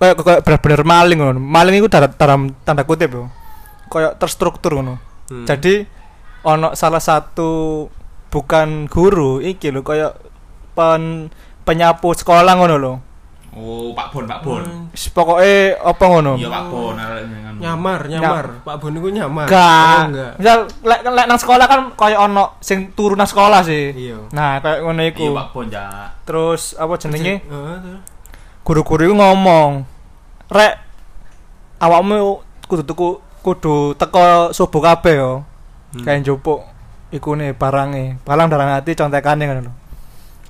koyo 0.03 0.13
koyo 0.19 0.39
bener-bener 0.43 0.83
maling 0.83 1.19
ngono. 1.23 1.39
Maling 1.39 1.79
iku 1.79 1.87
dalam, 1.87 2.11
dalam 2.19 2.41
tanda 2.67 2.83
kutip 2.83 3.15
yo. 3.15 3.31
Koyo 3.87 4.19
terstruktur 4.19 4.75
ngono. 4.75 4.99
Hmm. 5.31 5.47
Jadi 5.47 5.87
ono 6.43 6.75
salah 6.75 6.99
satu 6.99 7.87
bukan 8.35 8.91
guru 8.91 9.39
iki 9.39 9.71
lho 9.71 9.87
koyo 9.87 10.11
pen 10.75 11.31
penyapu 11.63 12.11
sekolah 12.19 12.59
ngono 12.59 12.75
lho. 12.75 12.93
Oh, 13.53 13.93
Pak 13.93 14.09
Bon, 14.09 14.25
Pak 14.25 14.41
Bon. 14.41 14.65
Hmm. 14.65 14.89
Pokoke 15.13 15.55
apa 15.75 16.05
ngono? 16.07 16.35
Iya, 16.35 16.49
Pak 16.49 16.65
Bon 16.67 16.97
dengan 16.97 17.53
nyamar 17.61 18.01
nyamar 18.09 18.47
Pak 18.65 18.77
Bon 18.77 18.91
iku 18.91 19.09
nyamar 19.09 19.45
Gak. 19.45 19.61
Oh, 19.61 20.03
enggak 20.09 20.33
Misal 20.37 20.59
lek 20.81 21.01
lek 21.05 21.27
nang 21.27 21.37
sekolah 21.37 21.67
kan 21.67 21.81
koyo 21.93 22.17
ono 22.19 22.57
sing 22.59 22.93
turu 22.93 23.13
nang 23.13 23.27
sekolah 23.27 23.61
sih. 23.61 23.93
iya 23.93 24.17
Nah, 24.31 24.57
kayak 24.59 24.81
ngono 24.81 25.01
Iya, 25.01 25.13
iku. 25.13 25.27
Pak 25.31 25.49
Bon 25.51 25.67
ya. 25.67 25.85
Terus 26.23 26.73
apa 26.75 26.97
jenenge? 26.97 27.45
Heeh, 27.45 28.01
guru-guru 28.63 29.03
itu 29.03 29.15
ngomong 29.15 29.85
rek 30.49 30.75
awakmu 31.79 32.41
kudu 32.65 32.83
tuku 32.83 33.09
kudu 33.41 33.77
teko 33.95 34.49
subuh 34.51 34.81
kabeh 34.83 35.15
yo 35.15 35.33
Hmm. 35.93 36.09
kayak 36.09 36.25
njupuk 36.25 36.65
iku 37.11 37.37
nih 37.37 37.53
barangnya 37.53 38.17
barang 38.23 38.49
darang 38.49 38.73
hati 38.73 38.97
contekannya 38.97 39.45
kan 39.45 39.57
lho. 39.61 39.73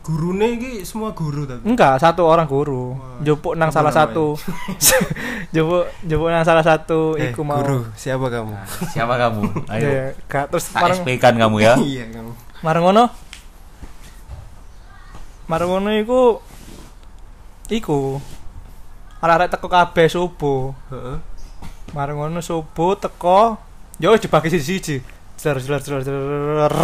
Gurune 0.03 0.59
iki 0.59 0.83
semua 0.83 1.15
guru 1.15 1.47
tapi 1.47 1.62
enggak 1.62 2.03
satu 2.03 2.27
orang 2.27 2.51
guru 2.51 2.99
Wah, 2.99 3.23
jupuk 3.23 3.55
nang 3.55 3.71
salah 3.71 3.95
satu 3.95 4.35
jupuk 5.55 5.87
jupuk 6.03 6.27
nang 6.27 6.43
salah 6.43 6.67
satu 6.67 7.15
Eh, 7.15 7.31
iku 7.31 7.47
mau 7.47 7.62
guru 7.62 7.87
siapa 7.95 8.27
kamu 8.27 8.51
Nah, 8.51 8.67
siapa 8.91 9.15
kamu 9.15 9.43
ayo 9.71 9.87
Iya, 9.87 10.05
gak 10.27 10.51
terus 10.51 10.75
tak 10.75 10.83
marang 10.83 11.07
kan 11.23 11.35
kamu 11.38 11.57
ya 11.62 11.75
iya 11.79 12.05
kamu 12.11 12.35
marang 12.67 12.83
ngono 12.83 13.05
marang 15.47 15.69
ngono 15.71 15.91
iku 15.95 16.43
iku 17.71 18.19
arek-arek 19.23 19.55
teko 19.55 19.67
kabeh 19.71 20.07
subuh 20.11 20.75
Heeh. 20.91 21.17
marang 21.95 22.19
ngono 22.19 22.43
subuh 22.43 22.99
teko 22.99 23.55
yo 24.03 24.11
wis 24.11 24.23
dibagi 24.23 24.51
siji-siji 24.51 24.99
jer 25.38 25.57
jer 25.62 25.79
jer 25.79 26.75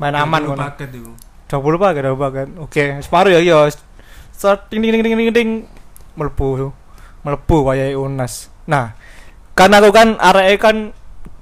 main 0.00 0.16
aman 0.16 0.40
ngono 0.40 0.60
paket 0.72 0.88
itu 0.96 1.12
20 1.46 1.82
paket 1.82 2.02
20 2.10 2.18
paket 2.18 2.48
oke 2.58 2.84
separuh 3.06 3.30
ya 3.30 3.40
yo 3.40 3.66
set 4.34 4.66
ting 4.68 4.82
ting 4.82 4.92
ting 4.98 5.02
ting 5.02 5.14
ting 5.16 5.30
ting 5.32 5.50
mlebu 6.18 6.72
mlebu 7.22 7.56
wayahe 7.66 7.94
unas. 7.94 8.50
Nah 8.66 8.94
kan 9.56 9.72
aku 9.72 9.90
kan 9.94 10.18
areke 10.20 10.56
kan 10.60 10.76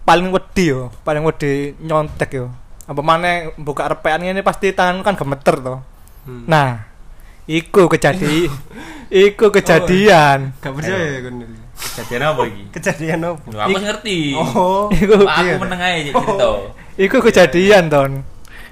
paling 0.04 0.30
wedi 0.30 0.70
yo. 0.70 0.92
Paling 1.02 1.24
wedi 1.24 1.74
nyontek 1.80 2.30
yo. 2.36 2.52
Apa 2.84 3.00
mana 3.00 3.48
buka 3.56 3.88
repean 3.88 4.24
ini 4.24 4.44
pasti 4.44 4.76
tangan 4.76 5.00
kan 5.00 5.16
gemeter 5.16 5.56
toh 5.60 5.80
Hmm. 6.24 6.48
nah 6.48 6.88
iku 7.44 7.84
kejadian 7.84 8.48
iku 9.28 9.52
kejadian. 9.52 10.56
Gak 10.56 10.72
percaya 10.72 10.96
ya 10.96 11.20
kan 11.20 11.34
kejadian 11.76 12.22
apa 12.32 12.42
iki? 12.48 12.62
Kejadian 12.72 13.18
apa? 13.28 13.44
Aku 13.68 13.76
ngerti. 13.76 14.18
Oh. 14.32 14.88
Iku 14.88 15.20
Pak, 15.20 15.36
aku 15.36 15.44
iya. 15.44 15.54
meneng 15.60 15.80
aja 15.84 16.10
cerita. 16.16 16.48
Iku 16.96 17.16
kejadian 17.20 17.92
ton. 17.92 18.12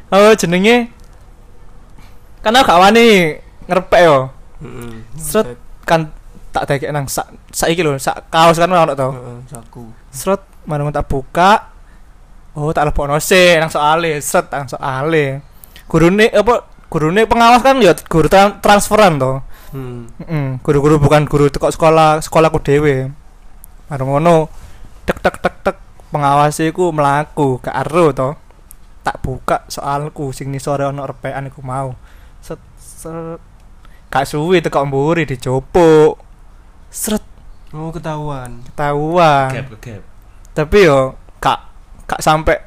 Oh 0.09 0.33
jenenge 0.33 0.89
aku 2.43 2.67
gak 2.67 2.81
wani 2.83 3.39
ngerepek 3.71 4.03
yo. 4.03 4.19
Heeh. 4.63 4.93
Set. 5.19 5.47
kan 5.83 6.15
tak 6.55 6.69
tekek 6.69 6.95
nang 6.95 7.11
sak 7.11 7.27
saiki 7.51 7.83
lho 7.83 7.99
sak 7.99 8.31
kaos 8.31 8.61
kan 8.61 8.71
ono 8.71 8.95
to? 8.95 9.09
Heeh, 9.11 9.39
saku. 9.51 9.85
Seret 10.13 10.43
marung 10.69 10.95
tak 10.95 11.11
buka 11.11 11.75
oh 12.55 12.71
tak 12.71 12.93
lebokno 12.93 13.19
sih 13.19 13.59
nang 13.59 13.73
soale 13.73 14.21
set 14.23 14.47
nang 14.53 14.69
soale 14.69 15.41
gurune 15.89 16.29
apa 16.31 16.69
gurune 16.93 17.25
pengawas 17.25 17.65
kan 17.65 17.81
ya 17.81 17.97
guru 18.07 18.29
tran- 18.29 18.61
transferan 18.61 19.17
to. 19.19 19.33
Hmm. 19.73 20.05
Heeh, 20.21 20.61
guru-guru 20.61 21.01
bukan 21.01 21.25
guru 21.25 21.49
teko 21.49 21.73
sekolah 21.73 22.21
sekolahku 22.21 22.61
dhewe. 22.61 23.09
Marung 23.89 24.13
ngono 24.13 24.53
tek 25.09 25.19
tek 25.25 25.41
tek 25.41 25.55
tek 25.65 25.77
pengawas 26.13 26.61
iku 26.61 26.93
mlaku 26.93 27.59
gak 27.65 27.89
ero 27.89 28.13
to. 28.13 28.31
Tak 29.03 29.19
buka 29.25 29.65
soalku 29.67 30.31
sing 30.31 30.53
sore 30.61 30.87
ono 30.87 31.03
repekan 31.09 31.49
iku 31.49 31.65
mau 31.65 31.97
set. 33.03 33.41
Gak 34.07 34.29
suwi 34.29 34.61
teko 34.61 34.85
mburi 34.85 35.25
dicopuk 35.25 36.21
seret 36.93 37.25
mau 37.73 37.89
ketahuan. 37.91 38.61
Ketahuan. 38.69 39.49
Gap 39.51 39.67
ke 39.73 39.77
gap. 39.81 40.03
Tapi 40.53 40.79
yo 40.85 41.17
kak 41.41 41.59
kak 42.05 42.21
sampai 42.21 42.61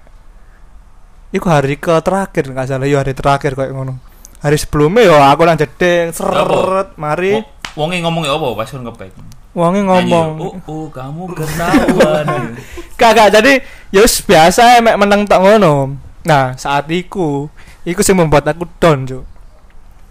iku 1.30 1.46
hari 1.48 1.78
ke 1.78 1.94
terakhir 2.02 2.50
nggak 2.50 2.66
salah 2.66 2.88
yo 2.90 2.98
hari 2.98 3.14
terakhir 3.14 3.54
kayak 3.54 3.72
ngono. 3.72 4.02
Hari 4.42 4.58
sebelumnya 4.58 5.06
yo 5.06 5.16
aku 5.16 5.42
nang 5.46 5.56
jedeng 5.56 6.10
seret 6.10 6.98
mari. 6.98 7.38
Wo- 7.38 7.48
wonge 7.86 8.02
ngomong 8.02 8.24
ya 8.26 8.34
apa? 8.34 8.48
Pas 8.58 8.70
kon 8.72 8.84
ngepek 8.84 9.12
wonge 9.56 9.80
Nyanyi, 9.88 10.12
ngomong. 10.12 10.30
oh, 10.42 10.54
oh 10.68 10.86
kamu 10.92 11.32
ketahuan. 11.32 12.26
Kagak 13.00 13.32
jadi 13.32 13.64
ya 13.88 14.02
wis 14.02 14.20
biasa 14.20 14.82
mek 14.82 14.98
meneng 14.98 15.24
tok 15.24 15.40
ngono. 15.46 15.96
Nah 16.26 16.58
saat 16.58 16.90
iku 16.90 17.48
iku 17.86 18.02
sing 18.02 18.18
membuat 18.18 18.50
aku 18.50 18.66
down 18.82 19.06
cuk 19.06 19.24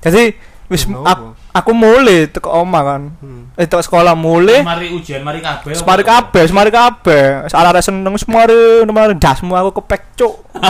jadi 0.05 0.37
wis 0.65 0.89
Kenapa? 0.89 1.37
aku, 1.53 1.71
mulai 1.77 2.25
teko 2.29 2.65
oma 2.65 2.81
kan 2.81 3.03
hmm. 3.21 3.61
eh 3.61 3.69
teko 3.69 3.85
sekolah 3.85 4.17
mulai 4.17 4.65
mari 4.65 4.89
ujian 4.93 5.21
mari 5.21 5.45
kabeh 5.45 5.77
Semari 5.77 6.01
kabeh, 6.01 6.43
semari 6.49 6.71
kabeh. 6.73 7.45
Salah 7.53 7.77
arek 7.77 7.85
seneng 7.85 8.17
semari, 8.17 8.89
semari 8.89 9.13
dasmu 9.21 9.53
aku 9.53 9.85
kepek 9.85 10.03
cuk. 10.17 10.35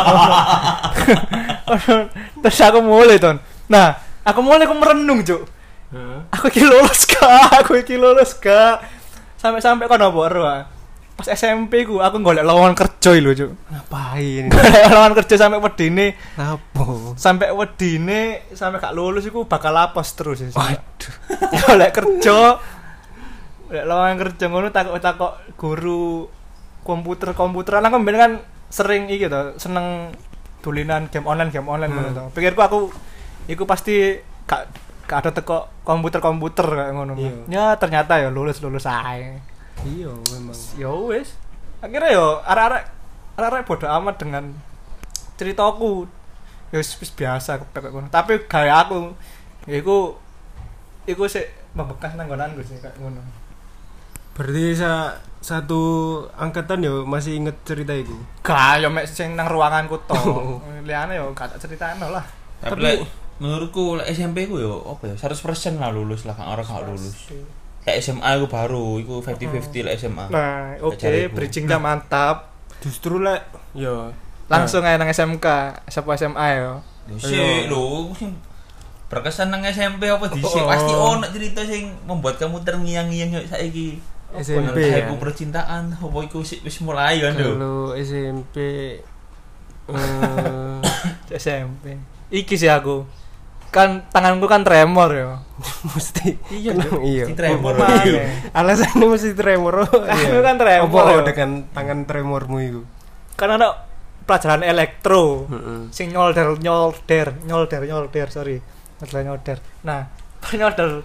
Terus 2.43 2.61
aku 2.61 2.79
mulai 2.83 3.23
ton. 3.23 3.39
Nah, 3.71 3.95
aku 4.27 4.43
mulai 4.43 4.67
aku 4.67 4.75
merenung 4.75 5.23
cuk. 5.23 5.47
Heeh. 5.95 6.19
Aku 6.35 6.51
iki 6.51 6.67
lulus 6.67 7.07
gak? 7.07 7.63
Aku 7.63 7.79
iki 7.79 7.95
lulus 7.95 8.35
gak? 8.43 8.83
Sampai-sampai 9.39 9.87
ero 9.87 10.43
ah. 10.43 10.74
Pas 11.15 11.29
SMP 11.29 11.87
ku 11.87 11.99
aku 11.99 12.19
golek 12.19 12.43
lowongan 12.43 12.75
kerja 12.75 13.15
lho 13.15 13.31
cuk. 13.31 13.51
ngapain? 13.71 14.45
Golek 14.53 14.83
lowongan 14.89 15.15
kerja 15.15 15.35
sampai 15.39 15.59
wedine, 15.59 16.07
apa? 16.35 16.85
Sampai 17.15 17.49
wedine 17.51 18.21
sampai 18.51 18.79
gak 18.79 18.93
lulus 18.93 19.23
iku 19.23 19.47
bakal 19.47 19.71
lapos 19.71 20.11
terus 20.13 20.41
ya. 20.41 20.51
waduh. 20.51 21.15
Golek 21.63 21.91
kerja. 21.93 22.59
Golek 23.65 23.85
lowongan 23.85 24.17
kerja 24.19 24.45
ngono 24.49 24.69
takok 24.69 24.99
takok 24.99 25.33
guru 25.55 26.27
komputer 26.83 27.31
komputeran 27.33 27.81
aku 27.83 27.97
mbiyen 27.97 28.19
kan 28.19 28.33
sering 28.67 29.07
iki 29.07 29.25
to 29.25 29.55
seneng 29.57 30.11
tulinan 30.61 31.07
game 31.09 31.25
online 31.25 31.49
game 31.49 31.65
online 31.65 31.89
ngono 31.89 32.09
Hmm. 32.11 32.19
to. 32.19 32.25
Pikirku 32.35 32.59
aku 32.59 32.79
iku 33.47 33.63
pasti 33.65 34.19
gak 34.45 34.67
gak 35.05 35.19
ada 35.21 35.31
teko 35.31 35.71
komputer 35.81 36.19
komputer 36.19 36.67
kayak 36.67 36.91
ngono. 36.91 37.15
Iya. 37.15 37.33
ya 37.47 37.65
ternyata 37.77 38.19
ya 38.19 38.29
lulus 38.29 38.59
lulus 38.59 38.83
ae 38.85 39.39
iya 39.83 40.11
memang. 40.31 40.57
Ya 40.75 40.91
wis. 40.91 41.35
Akhirnya 41.79 42.11
yo 42.13 42.27
arek-arek 42.41 42.85
arek-arek 43.35 43.65
bodoh 43.65 43.91
amat 43.91 44.17
dengan 44.17 44.45
ceritaku. 45.35 46.07
Ya 46.71 46.79
wis 46.79 46.95
biasa 47.11 47.59
kepek 47.61 47.91
ngono. 47.91 48.09
Tapi 48.09 48.47
gaya 48.47 48.83
aku 48.83 49.11
ya 49.67 49.79
iku 49.79 50.15
iku 51.05 51.25
sih 51.27 51.45
membekas 51.73 52.15
nang 52.15 52.31
nggonanku 52.31 52.63
sih 52.63 52.79
kayak 52.79 52.95
ngono. 52.99 53.21
Berarti 54.35 54.75
sa 54.75 55.15
satu 55.39 55.81
angkatan 56.35 56.81
yo 56.81 57.05
masih 57.05 57.37
inget 57.37 57.53
cerita 57.63 57.93
itu 57.93 58.17
gak 58.41 58.81
yo 58.81 58.89
mek 58.89 59.05
sing 59.05 59.37
nang 59.37 59.45
ruanganku 59.45 60.01
to 60.09 60.17
Oh. 60.25 60.59
liyane 60.83 61.21
yo 61.21 61.31
gak 61.37 61.53
tak 61.53 61.69
critakno 61.69 62.09
lah. 62.09 62.25
Tapi 62.65 62.81
Tapi- 62.81 63.07
menurutku 63.35 63.99
SMP 64.01 64.47
ku 64.47 64.57
yo 64.57 64.79
apa 64.89 65.11
ya 65.11 65.15
100% 65.19 65.37
lah 65.77 65.91
lulus 65.91 66.23
lah 66.23 66.33
kan 66.33 66.47
orang 66.49 66.65
gak 66.65 66.87
lulus 66.87 67.29
kayak 67.85 68.01
SMA 68.01 68.25
aku 68.35 68.47
baru 68.47 68.97
iku 68.97 69.15
50-50 69.21 69.85
lek 69.85 69.95
SMA 69.97 70.27
nah 70.29 70.73
oke 70.79 70.97
Cariku. 70.97 71.37
bridgingnya 71.37 71.77
mantap. 71.77 72.51
Justru 72.81 73.17
lek 73.19 73.45
yo. 73.73 74.09
Langsung 74.45 74.83
aja 74.83 74.97
nang 74.97 75.07
SMK 75.07 75.47
siapa 75.87 76.17
SMA 76.17 76.47
yo? 76.59 76.81
Sih 77.17 77.37
lho 77.65 78.09
sing 78.13 78.33
berkesan 79.07 79.49
nang 79.49 79.61
SMP 79.63 80.05
apa 80.07 80.27
dhisik 80.27 80.59
Oh. 80.59 80.67
pasti 80.67 80.91
ono 80.91 81.25
cerita 81.27 81.61
sing 81.63 81.93
membuat 82.03 82.37
kamu 82.37 82.61
terngiang-ngiang 82.61 83.31
yuk 83.33 83.47
saiki. 83.47 84.01
SMP 84.35 84.75
Yang 84.75 84.89
ya. 84.91 84.95
hype 85.05 85.15
percintaan 85.15 85.83
apa 85.93 86.19
iku 86.21 86.41
sik 86.41 86.61
wis 86.61 86.81
mulai 86.81 87.21
kan 87.21 87.33
lho. 87.35 87.53
Kalau 87.53 87.79
SMP 87.95 88.57
eh 89.87 90.77
SMP 91.37 91.95
iki 92.31 92.57
sih 92.57 92.67
aku 92.67 93.05
kan 93.75 94.07
tanganku 94.09 94.47
kan 94.47 94.63
tremor 94.63 95.11
yo 95.11 95.31
mesti 95.91 96.39
iya 96.49 96.71
iya. 97.03 97.27
Mesti 97.27 97.35
tremor. 97.35 97.75
Apa 97.75 97.85
maneh? 97.85 98.07
Iya. 98.07 98.23
alasannya 98.53 99.07
mesti 99.07 99.31
tremor. 99.35 99.75
Oh, 99.83 100.03
Aku 100.03 100.39
kan 100.41 100.55
tremor, 100.55 100.87
apa 100.95 101.11
ya. 101.11 101.23
dengan 101.27 101.51
tangan 101.71 101.99
tremormu 102.05 102.57
itu? 102.61 102.81
Kan 103.35 103.51
ada 103.51 103.83
pelajaran 104.23 104.63
elektro. 104.63 105.51
Heeh. 105.51 105.91
sing 105.91 106.11
nyolder 106.11 106.55
nyolder 106.57 107.35
nyolder 107.43 107.83
nyolder 107.83 108.27
sorry. 108.31 108.63
Nyolder 108.99 109.21
nyolder. 109.25 109.59
Nah 109.83 110.07
nyolder. 110.59 111.03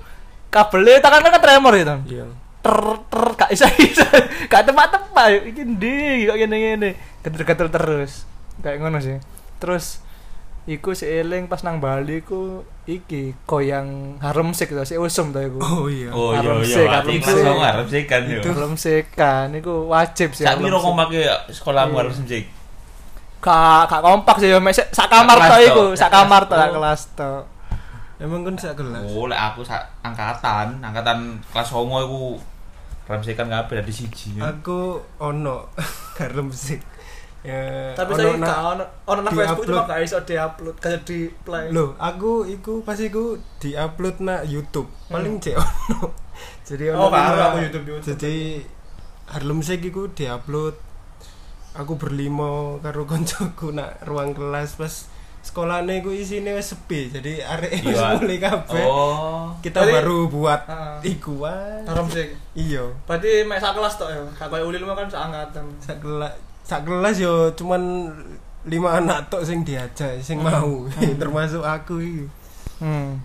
Kabelnya 0.49 0.97
tangan 0.99 1.21
kan 1.25 1.41
tremor 1.41 1.73
ya 1.73 1.85
Ton? 1.85 2.01
iya. 2.05 2.25
Ter 2.59 2.77
ter 3.07 3.23
gak 3.33 3.49
bisa 3.49 3.65
bisa. 3.79 4.05
Gak 4.45 4.61
tempat 4.63 4.87
tempat 4.91 5.29
iki 5.45 5.61
ndi? 5.63 6.25
Kok 6.25 6.37
gini 6.37 6.55
gini 6.59 6.89
geter 7.21 7.41
geter 7.43 7.67
terus. 7.69 8.25
Kayak 8.59 8.77
ngono 8.81 8.97
sih. 8.99 9.17
Terus 9.57 10.01
iku 10.69 10.93
si 10.93 11.09
eling 11.09 11.49
pas 11.49 11.65
nang 11.65 11.81
Bali 11.81 12.21
ku 12.21 12.61
iki 12.85 13.33
koyang 13.43 14.17
harem 14.19 14.53
sik 14.53 14.69
to 14.69 14.83
si 14.83 14.93
usum 14.95 15.33
to 15.33 15.41
iku 15.41 15.57
oh 15.57 15.85
iya 15.85 16.09
oh 16.09 16.29
iya 16.31 16.45
Harem 16.45 16.61
iya 16.61 16.75
sik, 16.75 16.87
harem 16.87 17.17
sik. 17.17 17.57
harus 17.59 17.87
sih 17.87 18.03
kan 18.05 18.21
yo 18.23 18.39
harem 18.43 18.73
sik 18.75 19.05
kan 19.11 19.47
iku 19.51 19.73
wajib 19.87 20.29
sih 20.29 20.45
sak 20.45 20.53
harem 20.55 20.63
piro 20.63 20.77
sik. 20.77 20.85
kok 20.85 20.93
make 20.95 21.21
sekolahmu 21.49 21.89
Iya. 21.91 21.99
harus 21.99 22.15
sik 22.21 22.45
Kak, 23.39 23.87
kak 23.87 24.03
kompak 24.03 24.35
sih 24.37 24.47
ya, 24.47 24.59
sik- 24.69 24.91
sak 24.91 25.07
kamar 25.07 25.31
to 25.33 25.47
kelas 25.47 25.63
iku, 25.65 25.83
to, 25.85 25.95
sak 25.95 26.11
kamar 26.11 26.41
to, 26.43 26.55
kelas 26.59 27.01
to. 27.15 27.31
emang 28.19 28.43
kan 28.43 28.53
sak 28.53 28.73
kelas 28.75 28.99
oh 29.07 29.25
lek 29.25 29.39
aku 29.39 29.63
sak 29.63 29.79
angkatan 29.99 30.77
angkatan 30.79 31.17
kelas 31.47 31.67
9 31.71 31.87
iku 32.03 32.35
ramsekan 33.07 33.47
kabeh 33.47 33.79
dari 33.79 33.89
siji 33.89 34.37
kan. 34.37 34.53
aku 34.53 34.99
ono 35.17 35.71
harem 36.19 36.51
sih 36.51 36.77
ya 37.41 37.91
Tapi 37.93 38.11
saya 38.13 38.33
na- 38.33 38.45
gak 38.45 38.59
ono 38.69 38.83
ono 39.05 39.19
nang 39.21 39.31
Facebook 39.31 39.65
cuma 39.65 39.83
gak 39.85 39.99
iso 40.01 40.17
di-upload, 40.21 40.75
gak 40.77 41.03
di 41.03 41.19
play. 41.39 41.69
Loh, 41.69 41.95
aku 41.95 42.43
iku 42.45 42.81
pas 42.81 42.95
iku 42.95 43.33
diupload 43.57 44.15
na 44.19 44.43
YouTube. 44.43 44.91
Paling 45.07 45.37
cek 45.37 45.55
ono. 45.55 46.11
Jadi 46.67 46.83
Oh, 46.89 47.07
ono 47.07 47.09
baru 47.09 47.31
lima- 47.31 47.45
aku 47.45 47.57
YouTube- 47.61 47.87
YouTube. 47.89 48.07
Jadi 48.09 48.35
Harlem 49.27 49.59
Shake 49.59 49.85
iku 49.85 50.09
diupload 50.09 50.75
aku 51.71 51.93
berlima 51.95 52.49
karo 52.79 53.05
koncoku 53.09 53.71
nak 53.71 54.03
ruang 54.03 54.33
kelas 54.33 54.75
pas 54.75 54.93
sekolahnya 55.39 56.01
ku 56.01 56.11
isine 56.11 56.51
wis 56.51 56.67
sepi 56.69 57.07
jadi 57.07 57.39
arek 57.47 57.71
wis 57.79 57.95
Iya. 57.95 58.17
mulai 58.17 58.37
kabeh 58.37 58.83
Oh. 58.83 59.55
kita 59.59 59.79
Jadi- 59.79 59.95
baru 59.95 60.27
buat 60.27 60.61
Ah. 60.65 60.99
iku 61.01 61.39
wae 61.39 61.79
Haram 61.85 62.03
sih. 62.05 62.27
iya 62.53 62.83
Berarti 63.05 63.45
mek 63.45 63.55
sak 63.57 63.71
kelas 63.71 63.95
tok 63.95 64.09
ya. 64.09 64.19
Gak 64.35 64.49
koyo 64.49 64.67
ulil 64.67 64.83
mah 64.83 64.93
kan 64.93 65.07
seangkatan. 65.07 65.63
sak 65.79 65.97
kelas 65.97 66.33
sak 66.69 66.85
kelas 66.85 67.17
yo 67.17 67.33
cuman 67.51 68.13
lima 68.63 69.01
anak 69.01 69.25
tok 69.27 69.41
sing 69.41 69.65
diajak 69.65 70.21
sing 70.21 70.37
mau 70.37 70.85
termasuk 71.21 71.61
aku 71.61 71.97
iki 71.99 72.25
Hmm. 72.79 73.19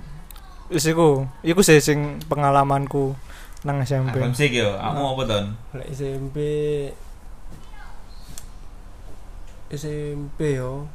Wis 0.66 0.82
iku, 0.82 1.28
iku 1.40 1.60
sih 1.60 1.78
sing 1.78 2.18
pengalamanku 2.24 3.14
nang 3.62 3.78
SMP. 3.78 4.18
Abang 4.18 4.34
sih 4.34 4.50
yo, 4.50 4.74
kamu 4.74 5.02
apa 5.14 5.22
ton? 5.24 5.44
lek 5.72 5.88
SMP 5.88 6.36
SMP 9.70 10.58
yo 10.58 10.86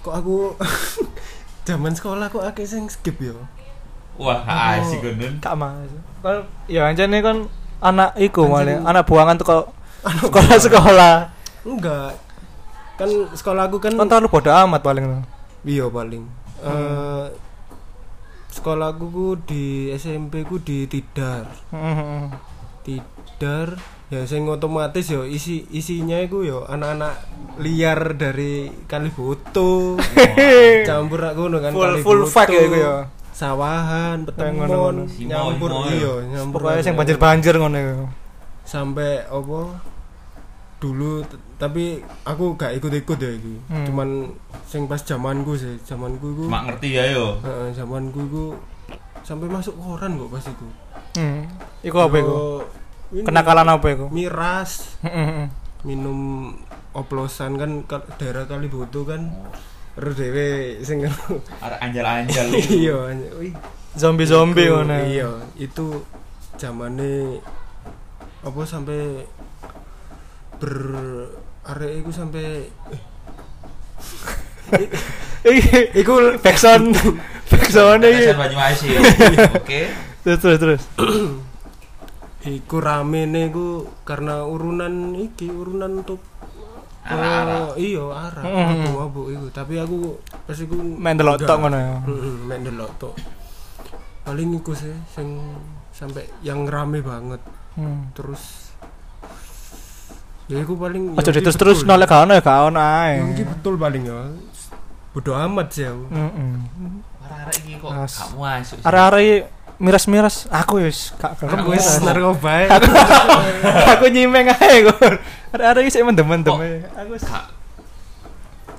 kok 0.00 0.14
aku 0.14 0.54
zaman 1.68 1.92
sekolah 1.92 2.26
kok 2.26 2.44
akeh 2.44 2.64
sing 2.64 2.86
skip 2.88 3.18
yo 3.18 3.36
Wah, 4.18 4.42
Oh. 4.42 4.82
asik 4.82 4.98
gunun. 4.98 5.38
Kak 5.38 5.54
Mas. 5.54 5.86
Kan 6.26 6.42
ya 6.66 6.90
ancene 6.90 7.22
kan 7.22 7.46
anak 7.78 8.18
iku 8.18 8.50
malah, 8.50 8.82
anak 8.82 9.06
buangan 9.06 9.38
tuh 9.38 9.46
sekolah-sekolah. 10.00 11.14
enggak 11.64 12.12
kan 12.94 13.06
sekolah 13.30 13.62
aku 13.64 13.78
kan 13.78 13.92
Kan 13.92 14.06
terlalu 14.06 14.28
bodoh 14.28 14.50
amat 14.50 14.80
paling 14.80 15.04
iya 15.62 15.86
paling 15.86 16.26
Eh, 16.58 17.24
sekolahku 18.48 19.06
ku 19.06 19.26
di 19.38 19.64
SMP 19.92 20.42
ku 20.42 20.58
di 20.58 20.84
Tidar 20.84 21.46
Hmm. 21.70 22.34
Tidar 22.82 23.78
ya 24.08 24.24
sing 24.24 24.42
otomatis 24.44 25.04
yo 25.06 25.22
isi 25.22 25.68
isinya 25.68 26.18
iku 26.18 26.40
yo 26.40 26.64
anak-anak 26.64 27.14
liar 27.58 28.16
dari 28.16 28.66
Kaliboto 28.82 30.00
campur 30.88 31.20
aku 31.22 31.40
ngono 31.44 31.58
kan 31.60 31.70
Full- 31.70 32.00
full 32.00 32.22
fact 32.24 32.48
ya 32.48 32.64
iku 32.64 32.74
ya. 32.74 32.94
sawahan 33.30 34.24
petemon 34.24 35.06
nyampur 35.20 35.70
iya 35.86 35.94
ya. 35.94 36.12
nyampur 36.34 36.58
Pokoknya 36.64 36.82
sing 36.82 36.90
aja. 36.90 36.98
banjir-banjir 36.98 37.54
ngono 37.54 37.76
iku. 37.76 38.06
Sampai 38.68 39.24
apa 39.24 39.60
dulu 40.78 41.24
tapi 41.56 41.98
aku 42.22 42.54
gak 42.54 42.76
ikut-ikut 42.76 43.18
ya 43.18 43.30
itu 43.32 43.56
Hmm. 43.66 43.82
cuman 43.82 44.08
sing 44.62 44.84
pas 44.84 45.00
zamanku 45.00 45.52
sih 45.52 45.74
zamanku 45.80 46.30
iku 46.30 46.44
Mak 46.46 46.62
ngerti 46.68 46.88
ya 46.92 47.04
yo. 47.10 47.40
Heeh, 47.40 47.72
zamanku 47.72 48.20
iku 48.22 48.44
sampai 49.20 49.48
masuk 49.48 49.74
koran 49.74 50.14
kok 50.16 50.30
pas 50.30 50.44
iku 50.44 50.68
Hmm. 51.10 51.42
Iku 51.80 51.96
apa 51.98 52.16
iku? 52.16 52.34
Kenakalan 53.18 53.66
apa 53.66 53.86
iku? 53.88 54.06
miras 54.08 55.00
Heeh. 55.00 55.48
minum 55.80 56.52
oplosan 56.92 57.54
kan 57.54 57.70
ka- 57.82 58.06
daerah 58.16 58.44
Kaliboto 58.44 59.02
kan 59.02 59.34
terus 59.94 60.14
dhewe 60.14 60.48
sing 60.80 61.02
anjal-anjal. 61.82 62.46
iya 62.70 62.94
wih 63.34 63.50
Zombie-zombie 63.94 64.68
ngono. 64.68 64.94
iya 65.02 65.26
itu 65.56 66.06
zamane 66.54 67.42
apa 68.38 68.60
sampai 68.62 69.26
ber 70.56 70.72
arek 71.64 71.92
iku 71.98 72.10
sampai 72.10 72.66
Iki 75.40 75.96
iku 75.96 76.12
backsound 76.38 76.92
backsound 77.48 78.02
iki. 78.04 78.30
Banyumas. 78.32 78.78
Oke. 79.58 79.80
Terus 80.20 80.38
terus 80.38 80.58
terus. 80.58 80.82
iku 82.38 82.78
rame 82.78 83.24
iku 83.28 83.66
karena 84.02 84.40
urunan 84.40 85.12
iki 85.14 85.48
urunan 85.48 86.00
untuk 86.00 86.22
Arak-arak. 87.02 87.76
eh, 87.76 87.88
iya 87.88 88.04
arah 88.04 88.44
Mm. 88.44 88.68
mabuk-mabuk 88.84 89.26
iku 89.30 89.46
tapi 89.48 89.74
aku 89.76 90.16
pas 90.44 90.54
iku 90.54 90.76
Main 90.76 91.16
delok 91.16 91.40
enggak. 91.40 91.48
tok 91.48 91.58
ngono 91.58 91.76
ya. 91.76 91.94
Heeh, 92.04 92.34
main 92.44 92.60
delok 92.62 92.90
tok 92.96 93.14
paling 94.22 94.48
iku 94.54 94.72
sih 94.72 94.92
sing 95.08 95.40
sampai 95.90 96.24
yang 96.40 96.64
rame 96.64 97.00
banget 97.00 97.40
Hmm. 97.78 98.10
terus 98.10 98.74
ya 100.50 100.58
iku 100.58 100.74
paling 100.74 101.14
Aja 101.14 101.30
ya, 101.30 101.38
iki 101.38 101.44
terus 101.46 101.54
terus 101.54 101.78
nolak 101.86 102.10
gak 102.10 102.26
ono 102.26 102.32
ya 102.34 102.42
gak 102.42 102.60
ono 102.74 102.80
ae. 102.82 103.22
Ya, 103.22 103.24
iki 103.30 103.44
betul 103.46 103.78
paling 103.78 104.02
ya 104.02 104.34
bodoh 105.14 105.34
amat 105.38 105.68
sih 105.70 105.86
aku 105.86 106.04
Heeh. 106.10 106.52
Arek-arek 107.22 107.56
iki 107.62 107.74
kok 107.78 107.90
As. 107.94 108.14
gak 108.18 108.30
masuk. 108.34 108.76
sih. 108.80 108.84
Arek-arek 108.84 109.22
iki 109.22 109.36
miras-miras 109.78 110.36
aku 110.50 110.82
wis 110.82 111.14
gak 111.22 111.38
gelem 111.38 111.62
Aku 111.62 111.70
narkoba. 112.02 112.54
Aku 112.74 112.90
aku 113.94 114.04
nyimeng 114.10 114.50
ae 114.50 114.82
kok. 114.82 114.98
Arek-arek 115.54 115.80
iki 115.86 115.92
sik 115.94 116.02
mendem-mendem 116.02 116.50
Kok? 116.50 116.58
ae. 116.58 116.82
Aku 116.98 117.14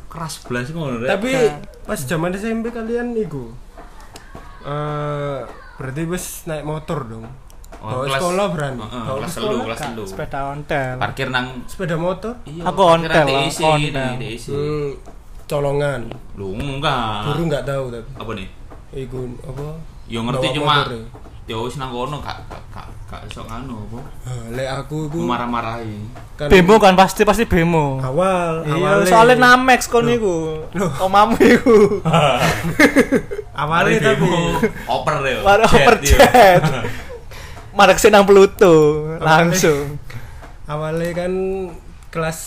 keras 0.10 0.42
belas 0.44 0.68
ngono 0.74 1.00
rek. 1.00 1.08
tapi 1.08 1.32
pas 1.86 2.02
zaman 2.02 2.34
SMP 2.34 2.74
kalian 2.74 3.14
iku 3.14 3.54
eh 4.66 5.40
berarti 5.78 6.02
wis 6.10 6.44
naik 6.50 6.66
motor 6.66 7.06
dong 7.06 7.30
Oh, 7.80 8.04
kelas- 8.04 8.20
sekolah 8.20 8.46
berani 8.50 8.76
Heeh, 8.78 8.92
Bawa 9.02 9.18
kelas 9.18 9.34
telu, 9.34 9.58
kelas 9.64 9.80
telu. 9.82 10.04
sepeda 10.04 10.40
ontel. 10.50 10.96
Parkir 10.98 11.28
nang 11.30 11.46
sepeda 11.64 11.96
motor 11.96 12.36
Iya, 12.44 12.64
Aku 12.66 12.82
ontel, 12.84 13.24
DIC 13.26 13.60
ontel. 13.62 14.12
DIC. 14.18 14.46
hmm, 14.50 14.88
colongan 15.46 16.02
Lu 16.36 16.54
enggak. 16.54 17.24
guru 17.26 17.42
nggak 17.48 17.64
tahu 17.64 17.84
tapi 17.90 18.10
Apa 18.16 18.32
nih? 18.34 18.48
iku 18.92 19.20
apa 19.40 19.66
Yo 20.06 20.20
ngerti 20.22 20.44
Bawa 20.44 20.56
cuma 20.56 20.74
motor 20.76 20.92
ya. 20.92 21.04
yo 21.48 21.58
wis 21.64 21.76
nang 21.76 21.90
kono 21.90 22.18
gak 22.20 22.38
gak 22.70 22.86
gak 23.06 23.22
iso 23.26 23.42
nganu 23.42 23.74
apa. 23.80 24.00
Lek 24.52 24.70
aku 24.76 25.08
iku 25.08 25.18
Marah-marahi. 25.24 25.98
kan 26.36 26.46
Bemo 26.48 26.78
kan 26.78 26.94
pasti 26.94 27.24
pasti 27.24 27.44
bemo. 27.44 27.98
awal 27.98 28.62
Iya, 28.62 28.76
awalnya 28.76 29.08
soalnya 29.08 29.36
Namex 29.40 29.88
kon 29.88 30.04
niku. 30.04 30.62
Omamu 31.00 31.34
iku. 31.40 32.04
awalnya 33.56 33.98
tapi 34.06 34.28
oper 34.86 35.16
yo. 35.24 35.40
Jet, 35.40 35.62
oper 35.64 35.96
yo. 35.96 36.06
jet. 36.12 36.64
Marek 37.80 37.96
sih 37.96 38.12
nang 38.12 38.28
Pluto 38.28 39.08
langsung. 39.18 39.96
awalnya 40.66 41.16
kan 41.16 41.34
kelas 42.10 42.40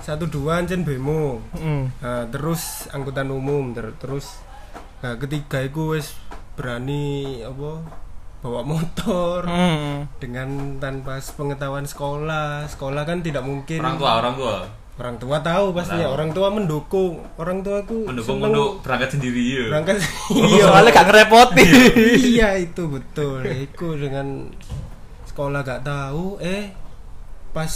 satu 0.00 0.24
dua 0.24 0.58
ancen 0.58 0.80
bemo 0.80 1.44
Hmm. 1.52 1.92
Nah, 1.94 2.24
terus 2.26 2.88
angkutan 2.88 3.28
umum 3.28 3.70
ter- 3.70 3.92
terus 3.94 4.40
nah 4.98 5.14
ketiga 5.14 5.60
itu 5.60 5.92
wis 5.92 6.16
berani 6.54 7.04
apa 7.40 7.84
bawa 8.40 8.60
motor 8.64 9.44
Hmm. 9.44 10.08
dengan 10.16 10.48
tanpa 10.76 11.20
pengetahuan 11.20 11.84
sekolah 11.84 12.64
sekolah 12.66 13.04
kan 13.04 13.20
tidak 13.20 13.44
mungkin 13.44 13.78
Orang 13.78 13.96
tua, 13.96 14.12
orang 14.18 14.34
tua. 14.34 14.56
Orang 15.00 15.16
tua 15.16 15.40
tahu 15.40 15.72
pastinya 15.72 16.06
Tahu. 16.06 16.14
orang 16.14 16.30
tua 16.30 16.48
mendukung 16.48 17.12
orang 17.34 17.58
tua 17.60 17.80
aku 17.80 18.04
Mendukung 18.04 18.36
seneng 18.36 18.52
untuk 18.52 18.70
berangkat 18.84 19.08
sendiri 19.10 19.42
ya. 19.42 19.64
berangkat 19.72 19.96
Iya, 20.52 20.64
soalnya 20.66 20.90
gak 20.92 21.06
ngerepoti. 21.08 21.64
iya 22.28 22.48
itu 22.54 22.82
betul 22.84 23.40
itu 23.42 23.86
dengan 23.96 24.52
sekolah 25.24 25.60
gak 25.62 25.82
tahu 25.82 26.36
eh 26.38 26.68
pas 27.50 27.72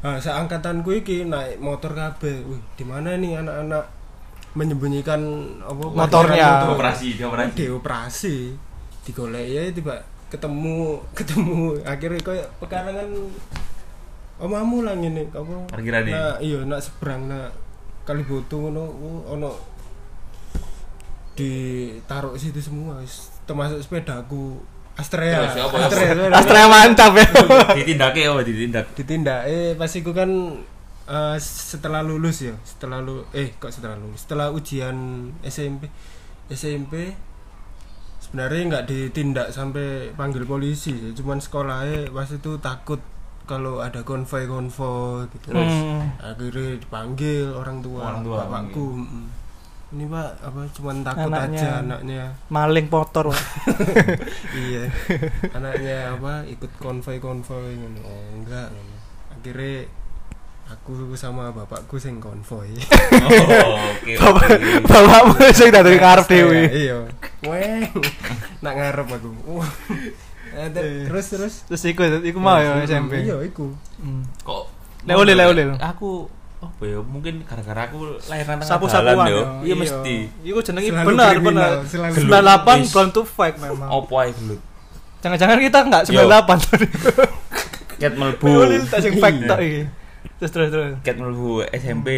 nah, 0.00 0.18
seangkatanku 0.18 0.90
iki 0.96 1.22
naik 1.24 1.56
motor 1.58 1.92
kabeh 1.92 2.42
wih 2.42 2.60
di 2.74 2.82
mana 2.82 3.14
nih 3.14 3.38
anak-anak 3.38 3.84
menyembunyikan 4.50 5.20
apa 5.60 5.82
Motornya. 5.86 6.46
motor. 6.58 6.74
Operasi, 6.74 7.06
dioperasi. 7.14 7.54
dioperasi 7.54 8.36
digolek 9.04 9.46
ya 9.46 9.62
tiba 9.70 9.94
ketemu 10.26 10.98
ketemu 11.14 11.56
akhirnya 11.82 12.20
kayak 12.20 12.48
pekarangan 12.58 13.08
omamu 14.38 14.86
lah 14.86 14.94
ngene 14.94 15.30
apa 15.34 15.52
Parkiran 15.70 16.02
nih. 16.06 16.12
nah 16.14 16.34
iya 16.38 16.58
nak 16.62 16.80
seberang 16.82 17.26
nak 17.26 17.50
Kaliboto 18.06 18.56
ngono 18.70 18.84
oh, 18.86 19.20
ono 19.36 19.50
ditaruh 21.38 22.34
situ 22.34 22.58
semua 22.58 22.98
wis. 23.02 23.30
termasuk 23.46 23.78
sepedaku 23.82 24.58
Astrea 24.98 25.46
apa? 25.46 25.86
Astrea, 25.86 26.26
Astrea 26.34 26.66
mantap 26.66 27.14
ya. 27.14 27.30
Ditindake 27.78 28.26
apa 28.26 28.42
ditindak? 28.42 28.90
ditindak 28.98 29.46
eh 29.46 29.78
pas 29.78 29.86
iku 29.94 30.10
kan 30.10 30.26
eh, 31.06 31.36
setelah 31.38 32.02
lulus 32.02 32.42
ya 32.42 32.54
setelah 32.66 32.98
lu 32.98 33.22
eh 33.30 33.54
kok 33.56 33.70
setelah 33.70 33.94
lulus 33.94 34.26
setelah 34.26 34.50
ujian 34.50 35.30
SMP 35.46 35.86
SMP 36.50 37.14
sebenarnya 38.18 38.62
nggak 38.68 38.84
ditindak 38.90 39.48
sampai 39.54 40.12
panggil 40.12 40.44
polisi 40.44 41.14
cuman 41.14 41.38
sekolahnya 41.40 42.10
pas 42.10 42.28
itu 42.28 42.58
takut 42.58 43.00
kalau 43.48 43.80
ada 43.80 44.04
konvoy 44.04 44.44
konvoy 44.44 45.24
gitu 45.30 45.48
Hmm. 45.50 46.04
akhirnya 46.20 46.76
dipanggil 46.76 47.48
orang 47.50 47.80
tua 47.80 48.00
Orang 48.06 48.22
tua 48.22 48.44
bapakku 48.44 48.86
mm. 48.94 49.26
ini 49.88 50.04
pak 50.04 50.28
apa 50.38 50.60
cuman 50.70 50.96
takut 51.00 51.32
Anaknya. 51.32 51.56
aja 51.56 51.68
anaknya 51.80 52.22
Maling 52.46 52.86
motor. 52.86 53.32
Iya 54.60 54.84
anaknya 55.50 56.12
apa 56.12 56.44
ikut 56.46 56.68
konvoy 56.76 57.16
konvoy 57.16 57.72
ngono 57.72 58.00
oh 58.02 58.24
enggak 58.34 58.68
akhirnya 59.30 59.88
aku 60.68 60.92
sama 61.14 61.48
bapakku 61.48 61.96
sing 61.96 62.20
konvoy 62.20 62.68
Oh, 62.68 63.72
oke. 63.88 64.12
Bapak 64.14 64.44
oke. 64.52 64.84
bapakmu 64.84 65.34
sing 65.50 65.72
dari 65.72 65.96
ngarep 65.96 66.26
dewi. 66.26 66.62
iya 66.68 66.96
weng 67.40 67.88
nak 68.60 68.74
ngarep 68.74 69.08
aku 69.08 69.30
ter- 69.32 70.27
terus 70.68 71.26
terus 71.28 71.54
Terus 71.64 71.82
iku 71.84 72.00
iku 72.20 72.38
mau 72.38 72.56
ya 72.56 72.82
SMP. 72.82 73.22
iya 73.22 73.36
iku 73.40 73.70
Hmm. 73.96 74.22
Kok 74.40 74.62
Leolil, 75.04 75.34
leolil. 75.34 75.70
Aku 75.78 76.26
apa 76.58 76.82
ya 76.82 76.98
mungkin 76.98 77.42
gara-gara 77.42 77.86
aku 77.86 78.18
lahir 78.24 78.42
nang 78.44 78.58
tengah 78.58 78.66
Sapu-sapuan 78.68 79.14
dalan 79.14 79.26
yo. 79.26 79.36
yo. 79.36 79.42
Iya 79.62 79.74
mesti. 79.76 80.16
Iku 80.42 80.58
jenenge 80.60 80.90
benar 80.92 81.34
benar. 81.36 81.70
selalu. 81.82 82.18
98 82.18 82.82
Wis. 82.82 82.90
born 82.90 83.08
to 83.08 83.22
fight 83.22 83.54
memang. 83.56 83.88
Opo 83.88 84.14
ae 84.16 84.30
gelut. 84.32 84.58
Jangan-jangan 85.18 85.58
kita 85.60 85.78
enggak 85.80 86.02
Yo. 86.04 86.22
98 86.24 86.58
tadi. 86.64 86.86
Ket 87.96 88.14
melbu. 88.14 88.46
Tak 88.86 88.98
sing 89.00 89.14
fact 89.16 89.36
Iya. 89.36 89.48
tok 89.48 89.60
iki. 89.60 89.82
Terus 90.36 90.50
terus 90.50 90.68
terus. 90.68 90.92
Ket 91.00 91.16
melbu 91.16 91.48
SMP. 91.68 92.08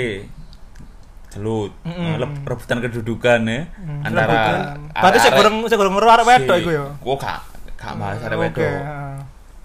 Gelut. 1.31 1.71
Rebutan 2.43 2.79
kedudukan 2.81 3.41
ya 3.43 3.61
Hmm, 3.77 4.03
antara. 4.03 4.75
Berarti 4.91 5.19
saya 5.19 5.33
gorong 5.33 5.57
saya 5.65 5.77
gorong 5.77 5.95
ngeru 5.95 6.09
arek 6.11 6.27
wedok 6.27 6.57
iku 6.59 6.71
yo. 6.75 6.85
Kok 6.99 7.17
gak 7.19 7.39
gak 7.81 7.97
bahas 7.97 8.21
arek 8.21 8.37
Oke, 8.37 8.45
wedok. 8.45 8.61
heeh. 8.61 9.17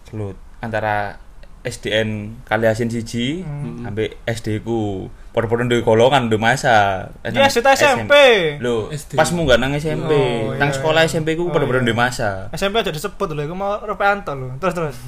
Gelut 0.08 0.38
antara 0.58 1.20
SDN 1.62 2.40
Kaliasin 2.44 2.88
siji 2.88 3.42
Hmm. 3.42 3.82
sampai 3.82 4.14
SD 4.24 4.62
ku 4.62 5.10
padha-padha 5.30 5.66
duwe 5.66 5.82
golongan 5.82 6.30
duwe 6.30 6.40
masa. 6.40 7.10
Iya, 7.22 7.50
kita 7.50 7.74
SMP. 7.74 8.14
Lho, 8.58 8.88
SD. 8.88 9.14
pas 9.14 9.28
munggah 9.30 9.58
nang 9.58 9.74
SMP, 9.74 10.08
Oh, 10.08 10.56
nang 10.56 10.70
iya, 10.70 10.76
sekolah 10.76 11.02
iya. 11.02 11.10
SMP 11.12 11.34
ku 11.34 11.50
Oh, 11.50 11.52
padha-padha 11.52 11.82
iya. 11.82 11.88
duwe 11.90 11.98
masa. 11.98 12.30
SMP 12.52 12.80
aja 12.80 12.90
disebut 12.90 13.28
lho, 13.28 13.42
iku 13.44 13.54
mau 13.54 13.82
repeanto 13.82 14.32
lho. 14.32 14.56
Terus 14.58 14.74
terus. 14.74 14.98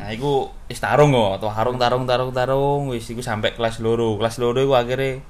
Nah, 0.00 0.08
iku 0.10 0.48
wis 0.64 0.80
tarung 0.80 1.12
kok, 1.12 1.44
tarung 1.44 1.76
tarung 1.76 2.08
tarung 2.08 2.32
tarung 2.32 2.88
wis 2.88 3.04
iku 3.04 3.20
sampai 3.20 3.52
kelas 3.52 3.80
loro. 3.80 4.16
Kelas 4.16 4.40
loro 4.40 4.56
iku 4.58 4.72
akhirnya 4.72 5.20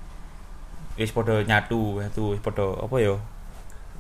wis 0.94 1.10
padha 1.10 1.42
nyatu, 1.42 1.98
itu 1.98 2.22
wis 2.30 2.40
padha 2.40 2.78
apa 2.78 2.96
ya? 2.98 3.18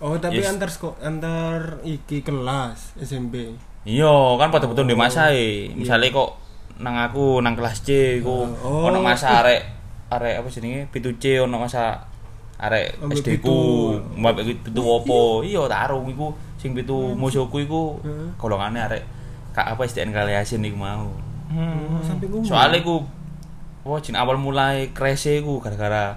Oh, 0.00 0.16
tapi 0.16 0.40
Yes. 0.40 0.48
antar 0.48 0.68
sko 0.68 0.96
antar 0.98 1.84
iki 1.84 2.24
kelas 2.24 2.96
SMP. 2.96 3.52
Iya, 3.84 4.08
kan 4.36 4.48
padha-padha 4.48 4.82
duwe 4.82 4.96
Oh, 4.96 5.00
masae. 5.00 5.68
Misale 5.72 6.08
kok 6.08 6.40
nang 6.80 6.96
aku 6.96 7.40
nang 7.40 7.52
kelas 7.52 7.84
C 7.84 8.16
iku 8.18 8.48
Oh. 8.60 8.88
ono 8.88 8.98
masa 8.98 9.44
arek 9.44 9.60
arek 10.08 10.40
apa 10.40 10.48
jenenge 10.48 10.88
7C 10.88 11.44
ono 11.44 11.60
masa 11.60 12.00
arek 12.56 12.96
SD 13.12 13.40
ku, 13.40 13.92
mbak 14.16 14.40
pitu 14.64 14.80
opo? 14.80 15.44
Iya, 15.44 15.68
tarung 15.68 16.08
iku 16.08 16.32
sing 16.56 16.72
pitu 16.72 17.12
musuhku 17.12 17.60
iku 17.60 18.00
golongane 18.36 18.80
arek 18.80 19.04
kak 19.52 19.76
apa 19.76 19.84
SDN 19.84 20.12
Kaliasin 20.12 20.64
iku 20.64 20.76
mau. 20.76 21.08
Ngomong. 21.52 22.40
Soalnya 22.40 22.80
ku 22.80 23.04
oh 23.82 23.96
jin 23.96 24.16
awal 24.16 24.36
mulai 24.36 24.92
krese 24.92 25.40
ku 25.40 25.60
gara-gara 25.60 26.16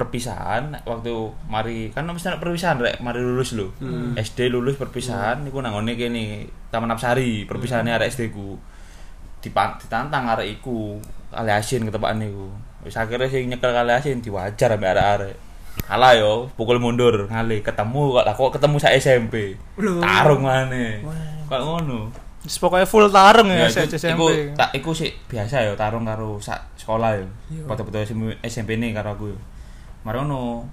perpisahan 0.00 0.80
waktu 0.88 1.12
mari 1.44 1.92
kan 1.92 2.08
mesti 2.08 2.32
perpisahan 2.40 2.80
rek 2.80 3.04
mari 3.04 3.20
lulus 3.20 3.52
lho. 3.52 3.68
Hmm. 3.76 4.16
SD 4.16 4.48
lulus 4.48 4.80
perpisahan 4.80 5.44
niku 5.44 5.60
nang 5.60 5.76
ngene 5.76 5.92
kene 5.94 6.24
Taman 6.72 6.88
Apsari 6.88 7.44
perpisahane 7.44 7.92
arek 7.92 8.08
SD 8.08 8.32
ku. 8.32 8.56
Ditantang 9.40 10.24
arek 10.32 10.60
iku 10.60 10.96
kali 11.28 11.52
asin 11.52 11.84
ketepaan 11.84 12.18
niku. 12.18 12.48
Wis 12.80 12.96
akhirnya 12.96 13.28
sing 13.28 13.52
nyekel 13.52 13.70
kali 13.70 13.92
asin 13.92 14.24
diwajar 14.24 14.72
ambek 14.72 14.96
arek-arek. 14.96 15.36
Kalah 15.84 16.12
yo, 16.16 16.48
pukul 16.56 16.80
mundur 16.80 17.28
ngali 17.28 17.60
ketemu 17.60 18.20
kok 18.20 18.24
lah 18.26 18.34
kok 18.34 18.52
ketemu 18.56 18.76
sak 18.80 18.96
SMP. 18.96 19.56
Tarung 19.76 20.44
maneh. 20.44 21.00
Kok 21.48 21.60
ngono. 21.60 22.08
Wis 22.40 22.56
pokoknya 22.56 22.88
full 22.88 23.12
tarung 23.12 23.52
ya, 23.52 23.68
Ya, 23.68 23.84
iku, 23.84 23.96
SMP. 24.00 24.16
iku, 24.16 24.26
tak, 24.56 24.70
iku 24.72 24.90
sih 24.96 25.12
biasa 25.28 25.60
ya 25.60 25.72
tarung 25.76 26.08
karo 26.08 26.40
sak 26.40 26.72
sekolah 26.80 27.20
ya. 27.20 27.24
Iya. 27.52 27.64
Foto-foto 27.68 28.00
SMP, 28.40 28.80
ini 28.80 28.96
karo 28.96 29.12
aku. 29.12 29.28
ya. 29.28 29.36
Mari 30.06 30.16
ngono. 30.20 30.64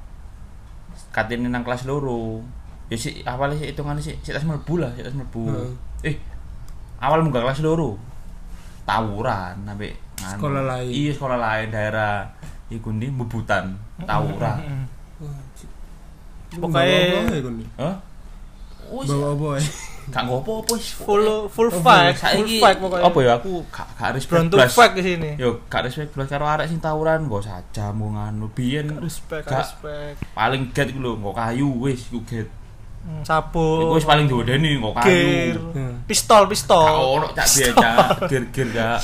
Katene 1.13 1.47
nang 1.49 1.63
kelas 1.65 1.85
loro. 1.89 2.41
Ya 2.87 2.95
sih 2.95 3.19
awalnya 3.27 3.59
sih 3.59 3.67
hitungannya 3.73 3.99
sih 3.99 4.15
sih 4.23 4.31
tas 4.31 4.47
mlebu 4.47 4.79
lah, 4.79 4.91
sih 4.95 5.03
tas 5.03 5.15
mlebu. 5.15 5.43
Heeh. 5.51 6.13
Eh, 6.13 6.15
awal 7.03 7.21
munggah 7.23 7.43
kelas 7.43 7.59
loro. 7.63 7.99
Tawuran 8.87 9.67
sampai 9.67 9.91
nganu. 9.91 10.31
Sekolah 10.39 10.63
lain. 10.63 10.91
Iya, 10.95 11.11
sekolah 11.11 11.37
lain 11.37 11.67
daerah 11.69 12.23
iku 12.71 12.91
ndi 12.95 13.11
bebutan, 13.11 13.75
tawuran. 14.07 14.87
Pokoknya 16.47 17.27
Hah? 17.75 17.95
Bawa 18.87 19.35
apa 19.35 19.47
ya? 19.59 19.67
gak 20.07 20.23
ngopo 20.23 20.61
apa 20.61 20.71
wis. 20.73 20.95
Full 20.95 21.25
full 21.47 21.67
Oh, 21.67 21.79
fight, 21.79 22.15
full 22.15 22.47
fight 22.57 22.77
pokoknya. 22.77 23.03
apa 23.03 23.19
ya 23.19 23.31
aku 23.35 23.51
gak 23.67 23.87
gak 23.93 24.09
respect 24.13 24.47
blas. 24.47 24.71
fight 24.71 24.93
di 24.93 25.03
sini. 25.03 25.31
Yo, 25.35 25.61
gak 25.65 25.83
respect 25.83 26.11
belas 26.11 26.27
karo 26.27 26.45
arek 26.45 26.65
sing 26.65 26.79
tawuran, 26.79 27.25
nggo 27.25 27.39
sajam 27.39 27.93
nggo 27.93 28.09
nganu. 28.13 28.45
Biyen 28.49 28.87
Respect, 28.97 29.45
gak 29.45 29.61
respect. 29.61 30.15
paling 30.31 30.71
get 30.71 30.87
iku 30.87 30.99
lho, 31.01 31.11
nggo 31.15 31.31
kayu 31.31 31.67
wis 31.77 32.07
iku 32.07 32.23
get. 32.23 32.47
Hmm, 32.99 33.21
Sapu. 33.21 33.83
Iku 33.83 33.93
wis 33.93 34.05
paling 34.05 34.25
diwedeni 34.25 34.75
nggo 34.75 34.91
kayu. 34.93 35.59
Hmm. 35.71 35.93
Pistol, 36.03 36.43
Gak 36.43 36.49
pistol. 36.49 36.87
ono 37.13 37.27
cak 37.29 37.45
biasa, 37.45 37.89
gir-gir 38.25 38.67
gak. 38.69 38.99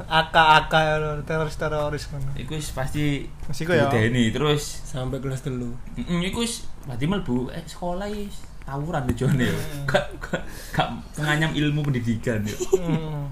AK-AK 0.00 0.74
teroris-teroris 1.22 2.08
ngono. 2.08 2.32
Iku 2.34 2.56
wis 2.56 2.68
pasti 2.70 3.28
Wis 3.44 3.58
iku 3.58 3.70
ya. 3.70 3.84
diwedeni 3.86 4.28
terus 4.30 4.80
Sampai 4.82 5.20
kelas 5.20 5.40
telu. 5.40 5.76
heeh 5.94 6.24
iku 6.26 6.40
wis 6.40 6.64
berarti 6.80 7.04
mlebu 7.04 7.52
eh 7.52 7.60
sekolah 7.62 8.08
wis 8.08 8.40
tawuran 8.70 9.02
tujuane 9.10 9.44
yo. 9.50 9.58
Gak 9.90 10.04
gak 10.22 10.42
gak 10.70 10.88
penganyam 11.18 11.50
ilmu 11.50 11.82
pendidikan 11.82 12.38
yo. 12.46 12.54
Hmm. 12.78 13.26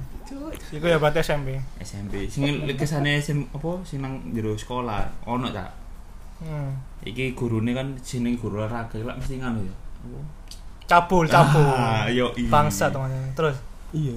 Iku 0.74 0.84
ya 0.84 0.98
berarti 0.98 1.22
SMP. 1.22 1.54
SMP 1.78 2.26
sing 2.26 2.66
kesane 2.74 3.22
SM 3.22 3.54
apa 3.54 3.70
sing 3.86 4.02
nang 4.02 4.18
jero 4.34 4.58
sekolah 4.58 5.06
ono 5.24 5.46
cak. 5.54 5.70
Hmm. 6.42 6.74
Iki 7.06 7.38
gurune 7.38 7.70
kan 7.70 7.94
jeneng 8.02 8.34
guru 8.34 8.58
olahraga 8.58 8.98
lak 8.98 9.16
mesti 9.22 9.38
ngono 9.38 9.62
ya. 9.62 9.74
Cabul, 10.88 11.28
cabul. 11.28 11.62
Ah, 11.62 12.08
yo 12.10 12.32
iya. 12.34 12.48
Bangsa 12.50 12.90
temannya. 12.90 13.32
Terus 13.38 13.56
Iya. 13.92 14.12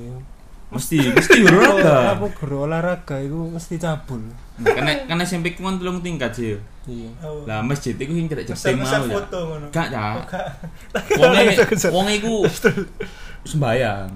Mesti, 0.71 0.97
mesti 1.11 1.43
olahraga. 1.43 2.15
Apa 2.15 2.25
guru 2.31 2.63
olahraga 2.63 3.19
itu 3.19 3.35
mesti 3.51 3.75
cabul. 3.75 4.23
Nah, 4.23 4.71
Karena 4.71 4.91
karena 5.03 5.23
SMP 5.27 5.51
ku 5.51 5.67
kan 5.67 5.75
telung 5.75 5.99
tingkat 5.99 6.31
sih. 6.31 6.55
Iya. 6.87 7.11
Lah 7.43 7.59
masjid 7.59 7.91
iku 7.93 8.15
sing 8.15 8.31
tidak 8.31 8.47
jeting 8.47 8.79
mau 8.79 8.87
ya. 8.87 9.19
Gak 9.67 9.87
ya. 9.91 10.15
Wong 11.19 11.31
Wonge 11.35 11.43
wonge 11.95 12.13
iku 12.17 12.33
sembayang. 13.43 14.07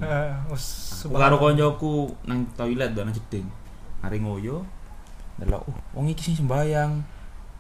Aku 1.06 1.14
karo 1.14 1.36
koncoku 1.38 2.10
nang 2.26 2.48
toilet 2.58 2.96
do 2.96 3.04
nang 3.04 3.14
jeding. 3.14 3.46
Mari 4.02 4.18
ngoyo. 4.22 4.66
Delok, 5.36 5.68
uh, 5.68 5.78
wong 5.92 6.08
iki 6.08 6.32
sing 6.32 6.40
sembayang. 6.40 7.04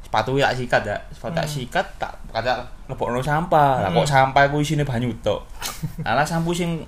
Sepatu 0.06 0.38
tak 0.38 0.56
sikat 0.56 0.82
ya, 0.86 0.96
sepatu 1.12 1.34
tak 1.36 1.46
Hmm. 1.50 1.54
sikat 1.60 1.86
tak 2.00 2.14
kata 2.32 2.64
lebokno 2.88 3.20
sampah. 3.20 3.84
Lah 3.84 3.90
kok 3.92 4.08
sampah 4.08 4.48
ku 4.48 4.62
isine 4.62 4.86
banyu 4.88 5.12
tok. 5.20 5.44
Lah 6.06 6.24
sampu 6.24 6.56
sing 6.56 6.86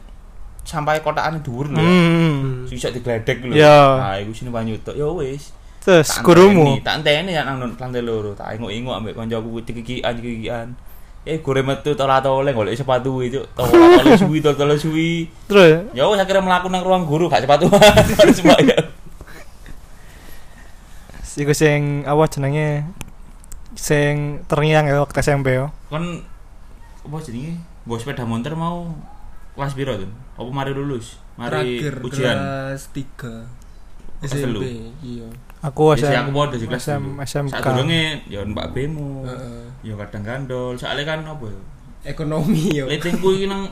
sampah 0.67 0.99
kotakane 0.99 1.39
dhuwur 1.39 1.71
lho. 1.71 1.79
ya. 1.79 1.87
Hmm. 1.87 2.67
Sing 2.67 2.75
iso 2.75 2.91
digledek 2.91 3.39
lho. 3.47 3.55
Ya. 3.55 3.79
Nah, 3.95 4.15
iku 4.19 4.35
isine 4.35 4.51
banyu 4.51 4.75
tok. 4.83 4.99
Ya 4.99 5.07
wis. 5.07 5.55
Terus 5.79 6.19
gurumu. 6.19 6.83
Tak 6.83 6.99
enteni 6.99 7.31
ya 7.31 7.47
nang 7.47 7.63
lantai 7.63 8.03
loro. 8.03 8.35
Tak 8.35 8.59
engok-engok 8.59 8.99
ambek 8.99 9.15
koncoku 9.15 9.63
dikikian 9.63 10.11
dikikian. 10.19 10.67
Eh 11.23 11.39
gore 11.39 11.63
metu 11.63 11.95
tola 11.95 12.19
tole 12.19 12.51
golek 12.51 12.75
sepatu 12.75 13.23
itu. 13.23 13.39
Tole 13.55 14.19
suwi 14.19 14.43
tola 14.43 14.59
tole 14.59 14.75
suwi. 14.75 15.31
Terus 15.47 15.87
Ya 15.95 16.03
wis 16.11 16.19
akhirnya 16.19 16.43
mlaku 16.43 16.67
nang 16.67 16.83
ruang 16.83 17.07
guru 17.07 17.31
gak 17.31 17.47
sepatu. 17.47 17.71
Sembayang. 18.37 18.99
iku 21.37 21.53
sing 21.53 22.01
apa 22.09 22.25
jenenge 22.33 22.81
sing 23.77 24.41
terngiang 24.49 24.89
ya 24.89 24.99
waktu 24.99 25.21
SMP 25.21 25.53
yo. 25.53 25.69
Kon 25.87 26.25
apa 27.07 27.17
jenenge? 27.23 27.61
Nggo 27.87 27.95
sepeda 27.95 28.27
motor 28.27 28.57
mau 28.59 28.91
kelas 29.57 29.73
piro 29.73 29.93
tuh? 29.95 30.09
Apa 30.35 30.49
mari 30.53 30.71
lulus? 30.71 31.17
Mari 31.35 31.81
Terakhir 31.81 31.93
ujian. 31.99 32.37
kelas 32.37 32.81
3 32.93 33.09
Kelas 34.17 34.31
telu. 34.31 34.59
SMP. 34.59 34.65
Iya. 35.03 35.27
Aku 35.59 35.81
Biasa 35.91 36.05
SM, 36.07 36.17
aku 36.19 36.29
podo 36.31 36.55
di 36.55 36.65
kelas 36.65 36.83
SM. 36.83 37.03
SMK. 37.19 37.51
Sadurunge 37.51 38.03
ya 38.25 38.39
Mbak 38.43 38.67
Bemo. 38.71 39.21
Heeh. 39.23 39.61
Ya 39.83 39.93
kadang 39.95 40.23
gandol. 40.23 40.73
Soalnya 40.73 41.03
kan 41.07 41.19
apa 41.23 41.45
ya? 41.45 41.61
Ekonomi 42.07 42.61
yo. 42.71 42.85
Letengku 42.85 43.27
iki 43.31 43.45
nang 43.45 43.67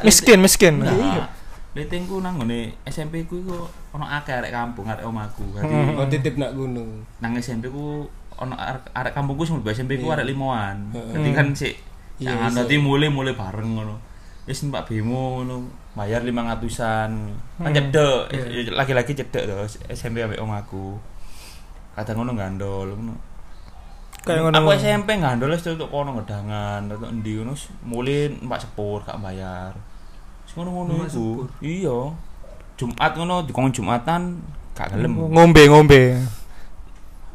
miskin, 0.00 0.38
miskin. 0.38 0.74
Nah, 0.80 1.26
letengku 1.74 2.18
nang 2.18 2.38
ngene 2.38 2.74
SMP 2.84 3.22
ku 3.24 3.38
iku 3.38 3.66
ono 3.92 4.02
akeh 4.02 4.32
arek 4.32 4.50
kampung 4.50 4.86
arek 4.86 5.04
omahku. 5.04 5.44
Dadi 5.52 5.66
Hmm. 5.66 5.94
Oh 5.94 6.06
titip 6.06 6.34
nak 6.34 6.54
gunung. 6.54 7.04
nang 7.18 7.34
SMP 7.36 7.68
ku 7.68 8.06
ono 8.34 8.54
arek, 8.56 9.12
kampungku 9.12 9.42
sing 9.42 9.58
SMP 9.64 9.98
ku 9.98 10.08
Iya. 10.08 10.14
arek 10.16 10.26
limoan. 10.26 10.90
Dadi 10.90 11.30
kan 11.30 11.50
sik 11.52 11.74
Iya, 12.18 12.34
jangan 12.34 12.50
iso. 12.50 12.58
dadi 12.62 12.74
mulai-mulai 12.78 13.34
bareng 13.34 13.70
ngono. 13.76 13.94
Wis 14.48 14.64
Mbak 14.64 14.88
Bemo 14.88 15.44
ngono, 15.44 15.68
bayar 15.92 16.24
500-an. 16.24 17.10
Kan 17.60 17.68
Hmm. 17.68 17.76
cedek, 17.76 18.32
Iya. 18.32 18.72
lagi-lagi 18.72 19.12
cedek 19.12 19.44
to 19.44 19.54
SMP 19.92 20.24
ambek 20.24 20.40
omahku. 20.40 20.96
Kadang 21.92 22.24
ngono 22.24 22.32
gandol 22.32 22.96
ngono. 22.96 23.14
Kayak 24.24 24.48
ngono. 24.48 24.56
Aku 24.56 24.70
SMP 24.72 25.20
gandol 25.20 25.52
wis 25.52 25.68
untuk 25.68 25.92
kono 25.92 26.16
ngedangan, 26.16 26.88
untuk 26.88 27.12
endi 27.12 27.36
ngono 27.36 27.52
wis 27.52 27.68
mulai 27.84 28.32
Mbak 28.32 28.60
Sepur 28.64 29.04
gak 29.04 29.20
bayar. 29.20 29.76
Wis 30.48 30.56
ngono-ngono 30.56 31.04
iku. 31.04 31.28
Iya. 31.60 31.98
Jumat 32.78 33.12
ngono 33.12 33.44
dikon 33.44 33.68
Jumatan 33.68 34.40
gak 34.72 34.96
gelem. 34.96 35.12
Ngombe, 35.12 35.62
ngombe. 35.68 36.02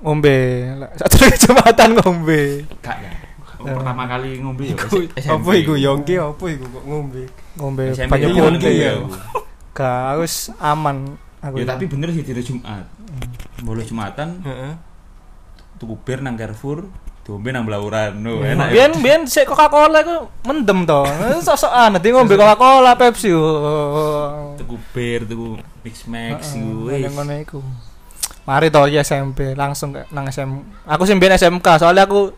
Ngombe. 0.02 0.36
Satu 1.00 1.16
kecamatan 1.30 1.94
ngombe. 1.96 2.66
Gak 2.82 2.98
ya. 3.00 3.12
Pertama 3.64 4.04
kali 4.06 4.30
ngombe 4.44 4.64
ya 4.70 4.76
apa 5.32 5.50
iku 5.56 5.74
yongki 5.80 6.16
apa 6.20 6.46
iku 6.52 6.66
kok 6.68 6.84
ngombe. 6.84 7.24
Ngombe 7.56 7.84
banyak 7.96 8.30
putih 8.36 8.72
iya. 8.72 8.92
ya. 9.00 9.04
Gak 9.74 10.00
harus 10.14 10.52
aman. 10.60 11.18
aku. 11.44 11.60
Ya 11.60 11.66
tapi 11.68 11.86
bener 11.92 12.12
sih 12.16 12.24
dino 12.24 12.40
Jumat. 12.40 12.88
Bolos 13.64 13.88
Jumatan 13.88 14.44
Heeh. 14.44 14.74
tuku 15.80 15.96
bir 16.04 16.24
nang 16.24 16.40
Carrefour, 16.40 16.88
diombe 17.28 17.52
nang 17.52 17.68
Blauran. 17.68 18.16
No, 18.16 18.40
enak. 18.40 18.72
ya. 18.72 18.88
Biyen 18.88 18.92
biyen 19.04 19.22
sik 19.28 19.48
Coca-Cola 19.48 20.04
iku 20.04 20.32
mendem 20.48 20.88
to. 20.88 21.04
Sok-sokan 21.44 22.00
nanti 22.00 22.12
ngombe 22.12 22.40
Coca-Cola, 22.40 22.96
Pepsi. 22.96 23.32
Oh. 23.36 24.56
Tuku 24.56 24.76
bir, 24.96 25.28
tuku 25.28 25.60
Mix 25.84 26.08
Max 26.08 26.56
iku. 26.56 26.88
wis. 26.88 27.12
Ngono 27.12 27.34
iku. 27.40 27.60
Mari 28.44 28.68
to 28.68 28.88
ya 28.92 29.04
SMP 29.04 29.56
langsung 29.56 29.96
ke- 29.96 30.08
nang 30.12 30.28
SM. 30.28 30.52
Aku 30.88 31.08
sih 31.08 31.16
SMK 31.16 31.68
soalnya 31.80 32.04
aku 32.04 32.36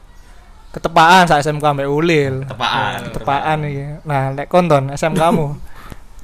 ketepaan 0.75 1.23
sak 1.23 1.39
SMK 1.39 1.63
mbek 1.63 1.87
Ulil. 1.87 2.35
Tepaan. 2.43 2.99
Ketepaan 3.07 3.57
iki. 3.63 3.85
Nah, 4.03 4.35
nek 4.35 4.47
konton 4.51 4.91
SMK 4.91 5.15
kamu. 5.15 5.47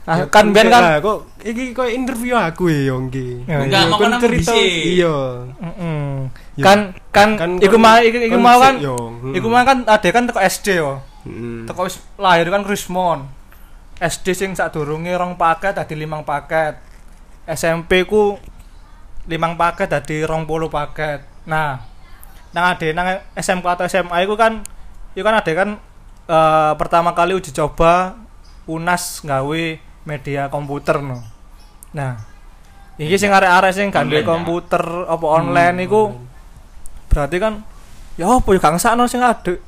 Nah, 0.02 0.18
Ya, 0.20 0.26
kan 0.28 0.50
biyen 0.50 0.68
kan 0.68 0.98
kok 0.98 1.30
iki 1.46 1.78
kok 1.78 1.88
interview 1.88 2.36
aku 2.36 2.68
ya 2.68 2.92
Yongki. 2.92 3.48
Ya, 3.48 3.64
Enggak, 3.64 3.84
mau 3.88 3.98
kan 4.02 4.12
aku 4.18 4.28
bisa. 4.34 4.52
Iya. 4.58 5.18
Ya. 6.58 6.64
kan 6.66 6.80
kan 7.14 7.30
Kan 7.38 7.52
iku 7.62 7.78
mau 7.80 7.96
iku, 8.02 8.38
mau 8.42 8.58
kan. 8.60 8.82
Mm. 8.82 9.38
iku 9.38 9.48
mau 9.48 9.64
kan 9.64 9.88
ada 9.88 10.10
kan 10.12 10.28
teko 10.28 10.42
SD 10.42 10.68
yo. 10.82 11.00
Teko 11.70 11.88
wis 11.88 12.02
lahir 12.18 12.50
kan 12.50 12.66
Krismon. 12.66 13.30
SD 14.02 14.34
sing 14.34 14.52
sadurunge 14.58 15.14
rong 15.14 15.38
paket 15.38 15.78
dadi 15.78 15.94
limang 15.94 16.26
paket. 16.26 16.82
SMP 17.46 18.10
ku 18.10 18.36
limang 19.30 19.54
paket 19.54 19.86
dadi 19.86 20.26
rong 20.26 20.50
puluh 20.50 20.68
paket. 20.68 21.46
Nah, 21.46 21.91
nang 22.52 22.64
ade 22.76 22.92
nang 22.92 23.20
SMK 23.36 23.64
atau 23.64 23.86
SMA 23.88 24.28
iku 24.28 24.36
kan 24.36 24.64
iku 25.16 25.24
kan 25.24 25.36
ada 25.40 25.52
kan 25.56 25.70
eh, 26.28 26.74
pertama 26.76 27.16
kali 27.16 27.36
uji 27.36 27.56
coba 27.56 28.20
UNAS 28.68 29.24
gawe 29.24 29.64
media 30.06 30.48
komputer 30.52 31.00
no. 31.04 31.20
Nah, 31.92 32.16
iki 32.96 33.20
sing 33.20 33.32
arek-arek 33.34 33.72
sing 33.76 33.88
gak 33.92 34.08
ya? 34.08 34.24
komputer 34.24 34.82
apa 35.08 35.26
online 35.26 35.86
iku 35.86 36.16
berarti 37.12 37.38
kan 37.44 37.60
ya 38.16 38.28
apa 38.28 38.48
ya 38.56 38.60
gak 38.60 38.74
ngesakno 38.80 39.04
sing 39.08 39.20
ade 39.24 39.60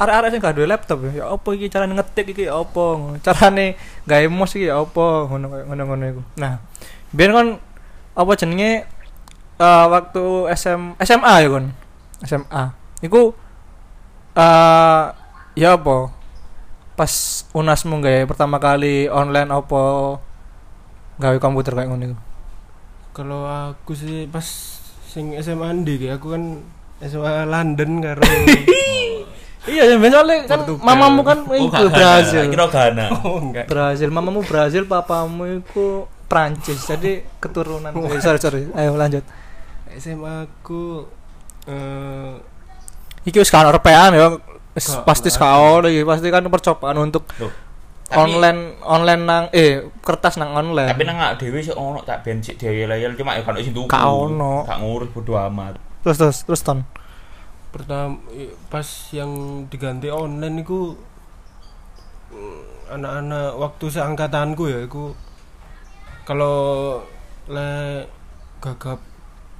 arek-arek 0.00 0.28
sing 0.32 0.40
gak 0.40 0.54
duwe 0.56 0.66
laptop 0.68 1.04
ya 1.12 1.28
apa 1.28 1.48
iki 1.56 1.66
carane 1.68 1.92
ngetik 1.96 2.26
iki 2.36 2.48
ya 2.48 2.60
apa? 2.60 2.84
Carane 3.24 3.76
gawe 4.04 4.26
mouse 4.28 4.56
iki 4.56 4.68
ya 4.68 4.80
apa? 4.80 5.28
Ngono 5.28 5.46
ngono-ngono 5.68 6.04
iku. 6.12 6.22
Nah 6.40 6.60
biyen 7.12 7.32
kon 7.32 7.48
apa 8.18 8.32
jenenge 8.36 8.84
eh, 9.60 9.86
waktu 9.88 10.24
SM 10.52 11.00
SMA 11.00 11.34
ya 11.44 11.48
kon 11.48 11.66
SMA 12.22 12.64
iku 13.00 13.34
eh 14.34 15.04
ya 15.54 15.74
apa 15.74 16.10
pas 16.94 17.12
unasmu 17.54 18.02
gawe 18.02 18.26
pertama 18.26 18.58
kali 18.58 19.06
online 19.06 19.50
apa 19.50 19.82
gawe 21.18 21.36
komputer 21.38 21.74
kayak 21.74 21.88
ngono 21.90 22.04
iku 22.10 22.18
Kalau 23.14 23.42
aku 23.50 23.98
sih 23.98 24.30
pas 24.30 24.46
sing 25.10 25.34
SMA 25.42 25.82
ndi 25.82 26.06
aku 26.06 26.38
kan 26.38 26.62
SMA 27.02 27.46
London 27.50 27.98
karo 27.98 28.22
iya 29.68 29.82
ya 29.84 29.96
soalnya 29.98 30.46
kan 30.46 30.64
Portugal. 30.64 30.86
mamamu 30.86 31.20
kan 31.26 31.38
Oh, 31.44 31.54
iku 31.54 31.66
gak 31.68 31.92
Brazil 31.92 32.44
Kira 32.48 32.66
Ghana. 32.70 33.06
Oh 33.26 33.36
enggak. 33.42 33.66
Brazil, 33.68 34.08
mamamu 34.08 34.40
Brazil, 34.40 34.88
papamu 34.88 35.60
itu 35.60 36.08
Prancis. 36.24 36.88
Jadi 36.88 37.24
keturunan. 37.36 37.92
Sorry 38.24 38.40
sorry. 38.40 38.62
Ayo 38.72 38.96
lanjut. 38.96 39.24
SMA 39.98 40.48
aku 40.48 41.04
eh 41.68 42.32
Iki 43.22 43.44
wis 43.44 43.52
kan 43.52 43.68
RPA 43.68 44.08
ya. 44.10 44.28
Pasti 45.04 45.28
sekau 45.28 45.84
lagi 45.84 46.00
pasti 46.02 46.32
kan 46.32 46.46
percobaan 46.48 46.96
untuk 46.96 47.28
Loh. 47.36 47.52
Tapi- 48.08 48.24
online 48.24 48.60
online 48.88 49.22
nang 49.28 49.44
eh 49.52 49.84
kertas 50.00 50.40
nang 50.40 50.56
online. 50.56 50.88
Tapi 50.88 51.04
nang 51.04 51.20
dhewe 51.36 51.60
sik 51.60 51.76
ono 51.76 52.00
tak 52.00 52.24
ben 52.24 52.40
sik 52.40 52.56
dhewe-dhewe 52.56 53.12
cuma 53.14 53.36
ya 53.36 53.44
kan 53.44 53.60
sing 53.60 53.76
tuku. 53.76 53.84
Gak 53.84 54.00
ono. 54.00 54.64
Gak 54.64 54.80
ngurus 54.80 55.12
bodo 55.12 55.36
amat. 55.36 55.76
terus 56.00 56.16
terus 56.16 56.38
terus 56.46 56.62
ton. 56.64 56.86
pertama 57.68 58.16
pas 58.72 58.86
yang 59.12 59.28
diganti 59.68 60.08
online 60.08 60.64
itu 60.64 60.96
anak-anak 62.88 63.60
waktu 63.60 63.86
seangkatanku 63.92 64.64
ya 64.72 64.88
iku 64.88 65.12
kalau 66.24 66.56
le 67.48 68.04
gagap 68.60 69.00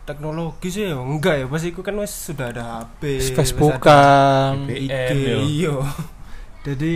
teknologi 0.09 0.69
sih 0.73 0.89
ya 0.89 0.97
enggak 0.97 1.35
ya 1.37 1.45
pas 1.45 1.61
iku 1.61 1.85
kan 1.85 1.93
wis 2.01 2.09
sudah 2.09 2.49
ada 2.49 2.65
HP 2.81 3.21
Facebookan. 3.37 4.65
IG 4.65 4.89
BBM, 4.89 5.21
yo. 5.21 5.39
iya 5.45 5.77
jadi 6.67 6.95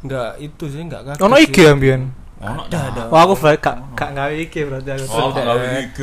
enggak 0.00 0.30
itu 0.40 0.64
sih 0.66 0.80
enggak 0.80 1.04
kaget 1.04 1.20
Ono. 1.20 1.36
IG 1.36 1.56
ambian. 1.68 2.02
Ono 2.40 2.64
Ada, 2.72 2.78
ada. 2.88 3.02
Wah 3.12 3.28
aku 3.28 3.36
gak 3.36 3.60
gak 3.92 4.10
gawe 4.16 4.32
IG 4.32 4.54
berarti 4.64 4.88
aku. 4.96 5.04
Oh, 5.12 5.28
Sudah 5.28 5.44
gak 5.44 5.44
gawe 5.44 5.66
IG 5.76 5.98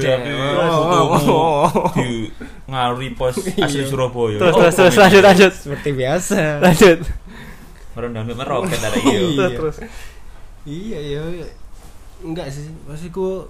Oh, 0.70 0.86
oh, 0.86 1.06
oh. 1.34 1.66
di 1.98 2.30
ngari 2.70 3.10
pos 3.18 3.42
asli 3.42 3.58
Iya. 3.58 3.90
Surabaya. 3.90 4.38
Terus 4.38 4.54
Oh, 4.54 4.62
terus 4.62 4.76
terus 4.78 4.96
lanjut 5.02 5.24
lanjut. 5.26 5.54
seperti 5.58 5.90
biasa 5.98 6.62
Lanjut. 6.62 7.00
Merendah 7.98 8.22
meroket 8.22 8.78
ada 8.86 8.98
Iya. 9.02 9.18
iyo. 9.18 9.28
Terus 9.34 9.58
terus. 9.58 9.78
iya 10.70 11.00
ya 11.02 11.22
enggak 12.22 12.54
sih 12.54 12.70
pas 12.86 13.02
iku 13.02 13.50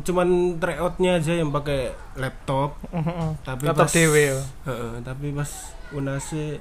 cuman 0.00 0.28
tryoutnya 0.56 1.16
aja 1.16 1.32
yang 1.32 1.48
pakai 1.48 1.88
laptop 2.14 2.76
tapi 3.40 3.64
Laptop 3.64 3.86
pas 3.86 3.94
ya. 3.94 4.36
Heeh, 4.64 4.92
tapi 5.00 5.26
pas 5.30 5.50
unasnya 5.90 6.58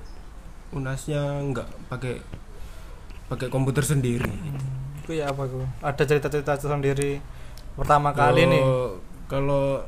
unasnya 0.70 1.22
enggak 1.40 1.68
pakai 1.86 2.22
pakai 3.26 3.48
komputer 3.48 3.82
sendiri 3.82 4.30
Itu 5.00 5.12
ya 5.14 5.28
apa 5.28 5.44
itu? 5.44 5.60
Ada 5.80 6.04
cerita-cerita 6.04 6.54
sendiri 6.56 7.20
pertama 7.74 8.12
kali 8.12 8.46
nih. 8.46 8.64
Kalau- 9.26 9.84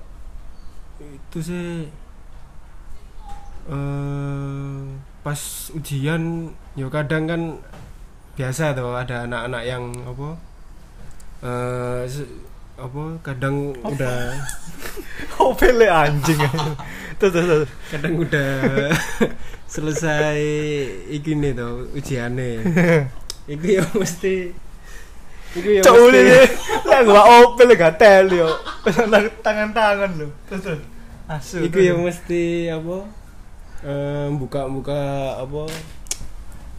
itu 0.97 1.39
sih 1.39 1.87
eh 3.65 4.81
pas 5.19 5.41
ujian 5.73 6.21
ya 6.73 6.85
kadang 6.87 7.25
kan 7.25 7.41
biasa 8.35 8.71
tuh 8.71 8.93
ada 8.93 9.25
anak-anak 9.25 9.63
yang 9.63 9.83
apa 10.05 10.29
eh 11.41 12.01
se- 12.05 12.29
apa 12.75 13.03
kadang 13.23 13.71
udah 13.81 14.35
Oh, 15.39 15.55
pele 15.55 15.87
anjing. 15.87 16.39
terus 17.15 17.31
terus. 17.31 17.47
terus. 17.47 17.69
kadang 17.91 18.19
udah 18.19 18.51
selesai 19.73 20.39
iki 21.07 21.35
nih 21.39 21.55
tuh 21.55 21.87
ujiannya 21.95 22.63
itu 23.53 23.65
ya 23.79 23.83
mesti 23.95 24.51
itu 25.55 25.69
ya 25.79 25.81
Cok 25.87 25.95
mesti 26.11 26.21
lah 26.83 26.99
gua 27.07 27.21
opel 27.47 27.71
gak 27.79 27.95
tel 27.95 28.27
yo. 28.27 28.49
Tangan-tangan 29.39 30.11
lho. 30.19 30.27
Terus 30.51 30.61
terus. 30.67 30.81
Asu. 31.31 31.63
Iku 31.63 31.79
yang 31.79 32.03
mesti 32.03 32.67
apa? 32.67 33.07
eh, 33.85 34.27
buka-buka 34.35 34.99
apa? 35.39 35.63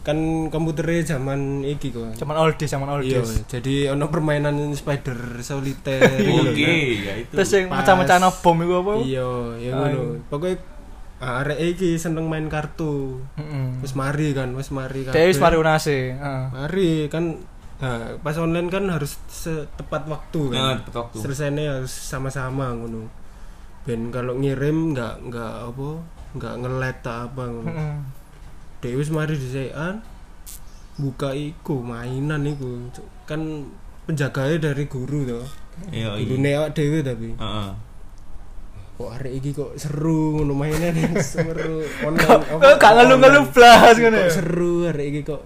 Kan 0.07 0.17
komputernya 0.47 1.03
zaman 1.05 1.61
iki 1.61 1.91
kok. 1.91 2.15
cuman 2.15 2.39
oldies 2.39 2.71
cuman 2.71 3.03
Iya, 3.03 3.19
oldies. 3.19 3.43
jadi 3.45 3.91
ono 3.91 4.07
permainan 4.07 4.55
spider 4.71 5.43
solitaire. 5.43 6.15
Oke, 6.39 6.55
gitu. 6.55 7.03
ya 7.03 7.13
itu. 7.19 7.33
Terus 7.35 7.49
yang 7.51 7.67
macam-macam 7.67 8.31
bom 8.39 8.57
iku 8.57 8.73
apa? 8.79 8.93
Iya, 9.03 9.29
ya 9.59 9.69
Ah, 9.69 9.79
ngono. 9.83 9.99
iya. 10.15 10.19
Pokoknya 10.25 10.57
ah, 11.17 11.43
arek 11.43 11.59
iki 11.67 11.99
seneng 11.99 12.31
main 12.31 12.47
kartu. 12.47 13.19
Heeh. 13.35 13.83
Wis 13.83 13.93
mari 13.93 14.31
kan, 14.31 14.55
wis 14.55 14.71
mari 14.71 15.03
kan. 15.03 15.11
Wis 15.11 15.37
mari 15.37 15.59
unase. 15.59 16.15
Heeh. 16.15 16.43
Mari 16.55 17.11
kan 17.11 17.43
nah, 17.77 18.15
pas 18.17 18.33
online 18.37 18.71
kan 18.71 18.87
harus 18.87 19.19
setepat 19.27 20.07
waktu 20.07 20.41
kan. 20.49 20.57
Nah, 20.57 20.75
tepat 20.79 20.95
waktu. 21.03 21.17
Selesainya 21.19 21.83
harus 21.83 21.91
sama-sama 21.91 22.71
ngono. 22.71 23.11
Ben 23.83 24.07
kalau 24.07 24.39
ngirim 24.39 24.95
nggak 24.95 25.27
nggak 25.27 25.53
apa 25.67 25.89
nggak 26.31 26.53
ngelet 26.63 26.99
apa 27.03 27.43
ngono. 27.43 27.67
Heeh. 27.67 27.95
Dewi 27.97 28.26
wis 28.83 29.09
mari 29.09 29.33
dhisekan 29.33 30.05
buka 30.95 31.31
iku 31.31 31.79
mainan 31.79 32.45
iku 32.45 32.89
kan 33.23 33.69
penjaganya 34.03 34.71
dari 34.71 34.85
guru 34.85 35.25
tuh 35.25 35.45
Iya, 35.89 36.17
guru 36.17 36.41
iya. 36.41 36.57
awak 36.57 36.73
dewe 36.73 36.99
tapi 37.01 37.29
Heeh. 37.33 37.69
kok 38.97 39.09
hari 39.13 39.29
iki 39.37 39.53
kok 39.53 39.77
seru 39.77 40.33
ngono 40.35 40.53
mainan 40.53 40.97
seru 41.21 41.85
online 42.01 42.41
Kok 42.49 42.75
gak 42.75 42.93
ngeluh-ngeluh 42.93 43.45
blas 43.47 43.93
ngono 43.95 44.17
kok 44.17 44.33
seru 44.33 44.73
hari 44.85 45.03
iki 45.11 45.21
kok 45.21 45.43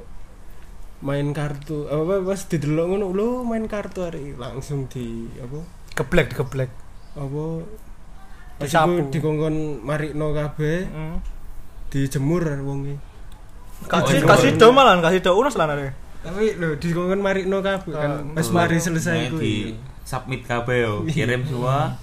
main 1.02 1.34
kartu 1.34 1.90
apa 1.90 2.00
apa, 2.00 2.16
pas 2.24 2.42
didelok 2.46 2.86
ngono 2.88 3.06
lho 3.10 3.30
main 3.42 3.66
kartu 3.66 4.00
hari 4.02 4.32
langsung 4.34 4.88
di 4.88 5.28
apa 5.36 5.60
Geblek 5.92 6.32
geblek. 6.32 6.72
apa 7.14 7.44
Disapu. 8.56 9.10
dikongkon 9.10 9.56
marikno 9.82 10.32
kabeh 10.32 10.80
Heeh. 10.86 11.16
dijemur 11.90 12.46
wonge 12.62 12.96
Kasih 13.84 14.18
Oh, 14.18 14.28
kasih 14.28 14.50
iya. 14.50 14.60
do 14.60 14.68
malah 14.70 14.98
kasih 15.00 15.20
do 15.20 15.32
unas 15.34 15.54
lah 15.54 15.66
nare. 15.66 15.92
tapi 16.22 16.54
lho 16.54 16.78
dikongkon 16.78 17.18
marikno 17.18 17.60
kabeh 17.60 17.92
kan 17.92 18.12
Oh, 18.30 18.46
mari 18.52 18.78
nah, 18.78 18.84
selesai 18.84 19.16
iku 19.28 19.38
di 19.38 19.74
submit 20.04 20.42
kabeh 20.44 20.78
yo. 20.80 20.94
Iya. 21.04 21.26
Kirim 21.28 21.42
semua. 21.44 21.98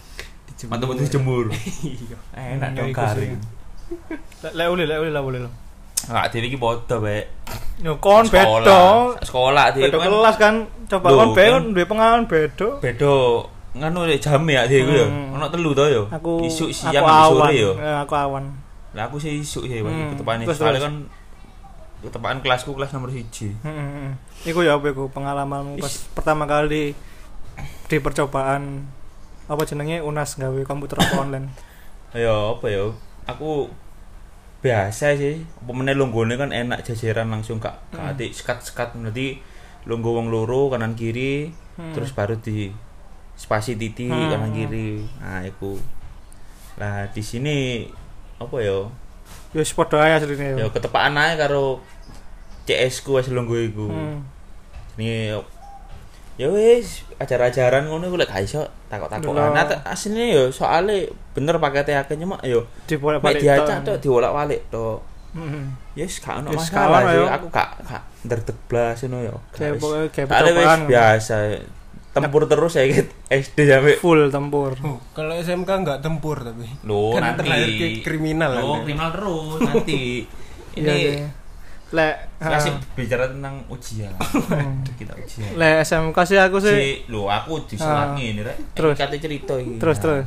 Mantap 0.65 0.89
untuk 0.89 1.05
dijemur. 1.05 1.47
Iya. 1.87 2.17
Enak 2.35 2.69
Hmm, 2.69 2.77
dong 2.77 2.91
garing. 2.93 3.35
sih. 3.39 4.51
Lek 4.51 4.67
uli 4.69 4.85
lek 4.85 4.99
uli 4.99 5.11
lah 5.11 5.23
boleh 5.23 5.41
lo. 5.41 5.51
Enggak 6.01 6.27
dhewe 6.31 6.47
iki 6.47 6.57
padha, 6.57 6.97
Bek. 6.97 7.25
Yo 7.79 7.95
kon 7.99 8.23
Sekolah. 8.23 8.59
beda. 8.61 8.81
Sekolah 9.21 9.65
dhewe 9.71 9.87
Beda 9.87 9.97
kan 9.97 10.11
kelas 10.11 10.37
kan. 10.37 10.55
Coba 10.89 11.07
kon 11.09 11.31
beda 11.33 11.51
kan- 11.55 11.69
duwe 11.71 11.85
pengalaman 11.85 12.23
beda. 12.25 12.69
beda 12.77 13.15
nganu 13.71 14.01
lek 14.05 14.19
jam 14.19 14.43
ya 14.45 14.63
dhewe 14.65 14.93
yo. 14.97 15.07
Hmm. 15.07 15.35
Ono 15.35 15.47
telu 15.47 15.71
to 15.73 15.85
yo. 15.87 16.03
Isuk 16.43 16.69
aku 16.69 16.91
siang 16.91 17.07
sore 17.07 17.51
yo. 17.55 17.71
Eh, 17.77 17.97
aku 17.97 18.15
awan. 18.15 18.45
Lah 18.93 19.07
aku 19.07 19.17
sih 19.17 19.39
isuk 19.39 19.63
sih, 19.65 19.79
Pak. 19.79 19.89
Hmm. 19.89 20.11
Ketepane 20.13 20.43
Terus, 20.43 20.59
soalnya 20.59 20.81
kan 20.81 20.95
ketepaan 22.01 22.39
kelasku 22.39 22.73
kelas 22.73 22.93
nomor 22.93 23.11
1. 23.11 23.19
Heeh, 23.19 23.55
heeh. 23.65 24.13
Iku 24.47 24.63
ya 24.63 24.79
apa 24.79 24.89
iku 24.89 25.11
pengalamanmu 25.11 25.79
pas 25.79 25.95
pertama 26.15 26.47
kali 26.47 26.95
di 27.89 27.97
percobaan 27.99 28.87
apa 29.49 29.63
jenenge 29.65 29.99
UNAS 30.01 30.37
gawe 30.37 30.61
komputer 30.63 30.97
apa 30.97 31.15
online. 31.19 31.49
Ya 32.15 32.31
apa 32.31 32.67
ya? 32.69 32.93
Aku 33.27 33.69
biasa 34.59 35.15
sih. 35.15 35.43
Meneh 35.63 35.95
longgone 35.95 36.35
kan 36.35 36.51
enak 36.51 36.83
jajaran 36.83 37.29
langsung 37.29 37.59
kak 37.59 37.79
Hmm. 37.91 38.13
kate 38.13 38.31
sekat-sekat 38.31 38.95
nanti 38.95 39.41
longgo 39.87 40.15
wong 40.15 40.29
loro 40.29 40.69
kanan 40.69 40.93
kiri 40.93 41.49
Hmm. 41.79 41.95
terus 41.95 42.11
baru 42.11 42.37
di 42.39 42.71
spasi 43.35 43.75
titik 43.75 44.11
Hmm. 44.11 44.31
kanan 44.31 44.51
kiri. 44.51 45.03
Nah, 45.19 45.43
iku. 45.43 45.79
Lah 46.77 47.11
di 47.11 47.23
sini 47.23 47.87
apa 48.37 48.57
ya? 48.59 48.87
Ya 49.53 49.59
wis 49.65 49.73
padha 49.73 50.05
ae 50.05 50.13
asline 50.17 50.57
Ya 50.57 50.65
ya. 50.65 50.69
ketepaan 50.69 51.17
ae 51.17 51.35
karo 51.35 51.81
CS 52.69 53.01
ku 53.01 53.17
wis 53.17 53.33
longgo 53.33 53.57
iku. 53.57 53.89
Hmm. 53.89 54.21
Ini 55.01 55.37
ya 56.39 56.47
wis 56.53 57.03
ajar-ajaran 57.19 57.91
ngono 57.91 58.07
iku 58.07 58.17
lek 58.21 58.31
gak 58.31 58.45
iso 58.47 58.63
takok-takokan. 58.87 59.57
Nah, 59.57 59.67
asline 59.89 60.31
yo 60.37 60.53
soalnya 60.55 61.09
bener 61.35 61.57
pakete 61.59 61.97
akeh 61.97 62.15
cuma 62.15 62.39
yo 62.47 62.63
mek 62.63 62.87
Dibolak-balik. 62.87 63.41
diacak 63.43 63.79
tok. 63.83 63.97
diwolak-walik 63.99 64.63
tok. 64.71 65.01
Heeh. 65.35 65.65
Yes, 65.99 66.21
gak 66.23 66.45
ono 66.45 66.55
masalah 66.55 67.11
sih. 67.11 67.19
yo. 67.19 67.25
Aku 67.27 67.47
gak 67.51 67.69
gak 67.89 68.03
nderdeg 68.23 68.59
blas 68.69 69.01
ngono 69.03 69.19
yo. 69.25 69.35
Kayak 69.51 69.81
biasa. 70.87 71.37
Tempur 72.11 72.45
terus 72.45 72.73
ya 72.73 72.85
gitu. 72.85 73.13
SD 73.29 73.59
sampai 73.65 73.95
full 73.97 74.27
tempur. 74.29 74.75
Oh, 74.81 74.99
kalau 75.13 75.35
SMK 75.35 75.69
nggak 75.69 76.01
tempur 76.01 76.41
tapi 76.41 76.67
Loh, 76.83 77.13
Kan 77.13 77.23
nanti 77.23 77.39
terlahir 77.43 77.69
ke- 77.71 78.03
kriminal 78.03 78.51
Loh, 78.53 78.61
Anda. 78.75 78.83
kriminal 78.83 79.09
terus 79.11 79.59
nanti. 79.63 80.01
Iya, 80.71 80.85
Ini 80.85 80.95
iya. 80.95 81.27
Lek 81.89 82.15
kasih 82.39 82.71
ah, 82.71 82.79
bicara 82.95 83.25
tentang 83.27 83.65
ujian. 83.67 84.13
Hmm. 84.15 84.85
Kita 84.95 85.11
ujian. 85.13 85.51
lek 85.55 85.83
SMK 85.83 86.17
sih 86.23 86.37
aku 86.37 86.57
sih 86.59 86.71
Si, 86.71 86.89
lho 87.09 87.27
aku 87.27 87.65
diselat 87.65 88.09
Ah. 88.09 88.15
ngene 88.15 88.43
rek. 88.43 88.57
Terus. 88.73 88.95
Kate 88.95 89.17
cerita 89.17 89.55
iki. 89.55 89.75
terus 89.77 89.97
Nah, 89.97 90.03
terus. 90.23 90.27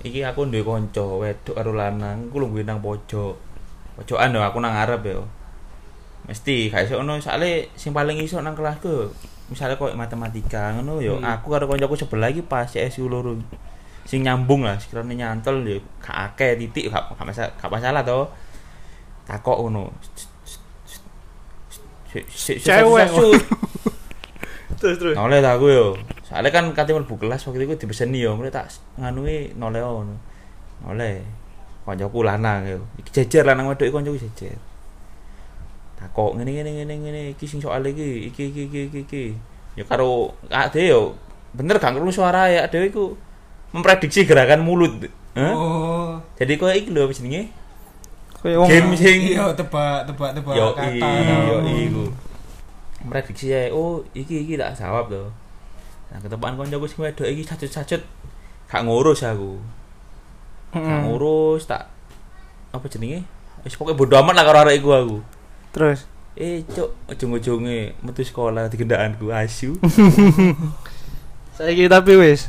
Iki 0.00 0.22
aku 0.22 0.46
duwe 0.46 0.62
kanca 0.62 1.02
wedok 1.02 1.52
karo 1.52 1.72
lanang, 1.72 2.30
ku 2.30 2.38
lungguh 2.38 2.62
nang 2.62 2.78
pojok. 2.78 3.34
Pojokan 3.94 4.30
lho 4.30 4.40
aku 4.40 4.56
nang 4.56 4.72
ngarep 4.72 5.02
yo. 5.04 5.20
Mesti 6.24 6.68
gak 6.68 6.86
iso 6.86 6.98
ono 6.98 7.18
soalnya 7.18 7.66
sing 7.72 7.90
paling 7.90 8.16
iso 8.16 8.38
nang 8.38 8.54
kelasku 8.54 9.10
misalnya 9.46 9.78
kok 9.78 9.94
matematika 9.94 10.74
ngono 10.74 10.98
yo 10.98 11.22
Hmm. 11.22 11.26
aku 11.26 11.54
karo 11.54 11.70
kancaku 11.70 11.94
sebelah 11.94 12.28
iki 12.30 12.42
pas 12.42 12.66
CSU 12.66 13.06
loro. 13.06 13.38
Sing 14.06 14.22
nyambung 14.22 14.62
lah, 14.62 14.78
sekiranya 14.78 15.34
nyantol 15.34 15.66
yo 15.66 15.82
gak 15.98 16.34
akeh 16.34 16.54
titik 16.62 16.94
gak 16.94 17.10
gak 17.14 17.26
masalah, 17.26 17.50
gak 17.58 17.70
masalah 17.70 18.02
to. 18.06 18.20
Takok 19.26 19.58
ngono. 19.66 19.90
Cewek. 22.14 23.08
Terus 24.76 24.96
terus. 25.00 25.14
Noleh 25.18 25.42
aku 25.42 25.66
yo. 25.72 25.86
Soale 26.26 26.50
kan 26.50 26.70
kate 26.74 26.94
mlebu 26.94 27.18
kelas 27.18 27.42
waktu 27.46 27.66
itu 27.66 27.86
dipeseni 27.86 28.22
yo, 28.22 28.34
mulai 28.34 28.50
tak 28.54 28.70
nganui 28.98 29.54
noleh 29.58 29.82
ngono. 29.82 30.14
Noleh. 30.86 31.22
Kancaku 31.86 32.26
lanang 32.26 32.66
yo. 32.66 32.78
Iki 32.98 33.10
jejer 33.10 33.46
lanang 33.46 33.70
wedok 33.70 33.86
iki 33.86 33.94
kancaku 33.94 34.18
jejer. 34.18 34.58
Takok 35.96 36.36
ngene 36.36 36.52
ngene 36.52 36.70
ngene 36.80 36.94
ngene 37.00 37.20
iki 37.32 37.44
sing 37.44 37.58
soal 37.58 37.80
iki, 37.84 38.28
iki 38.28 38.52
iki 38.52 38.62
iki 38.68 38.80
iki. 38.92 39.00
iki. 39.08 39.24
Ya 39.76 39.84
karo 39.84 40.36
ade 40.48 40.86
yo. 40.86 41.16
Bener 41.56 41.80
gak 41.80 41.96
ngerti 41.96 42.12
suara 42.12 42.52
ya 42.52 42.68
dhewe 42.68 42.92
iku 42.92 43.04
memprediksi 43.72 44.28
gerakan 44.28 44.60
mulut. 44.60 45.08
Hah? 45.36 45.52
oh 45.52 46.12
Jadi 46.36 46.56
kok 46.56 46.72
iki 46.72 46.92
lho 46.92 47.08
jenenge? 47.12 47.48
Kayak 48.36 48.56
wong 48.60 48.68
Game 48.68 48.92
sing 48.94 49.18
iya 49.32 49.48
tebak 49.56 50.04
tebak 50.04 50.30
tebak 50.36 50.54
yo 50.54 50.70
kata 50.76 51.08
yo 51.48 51.56
Hmm. 51.64 51.72
iku 51.72 52.04
prediksi 53.06 53.50
ya 53.50 53.72
oh 53.72 54.04
iki 54.12 54.44
iki 54.44 54.54
tak 54.58 54.76
jawab 54.76 55.08
to 55.08 55.24
nah 56.12 56.18
ketepaan 56.20 56.54
kancaku 56.54 56.86
sing 56.86 57.00
wedok 57.02 57.26
iki 57.26 57.42
sacut-sacut 57.42 58.02
gak 58.66 58.82
ngurus 58.84 59.22
aku 59.22 59.58
gak 60.70 60.82
Heeh. 60.82 61.00
ngurus 61.06 61.66
tak 61.66 61.88
apa 62.70 62.86
jenenge 62.86 63.22
wis 63.62 63.74
pokoke 63.74 63.96
bodo 63.96 64.14
amat 64.20 64.34
lah 64.36 64.44
karo 64.46 64.58
arek 64.62 64.78
iku 64.78 64.90
aku 64.92 65.16
Terus 65.76 66.08
eh 66.36 66.64
cuk 66.68 66.88
ujung-ujunge 67.12 67.96
metu 68.00 68.20
sekolah 68.20 68.68
digendakanku 68.68 69.32
asu 69.32 69.76
saiki 71.56 71.88
tapi 71.88 72.16
wis. 72.16 72.48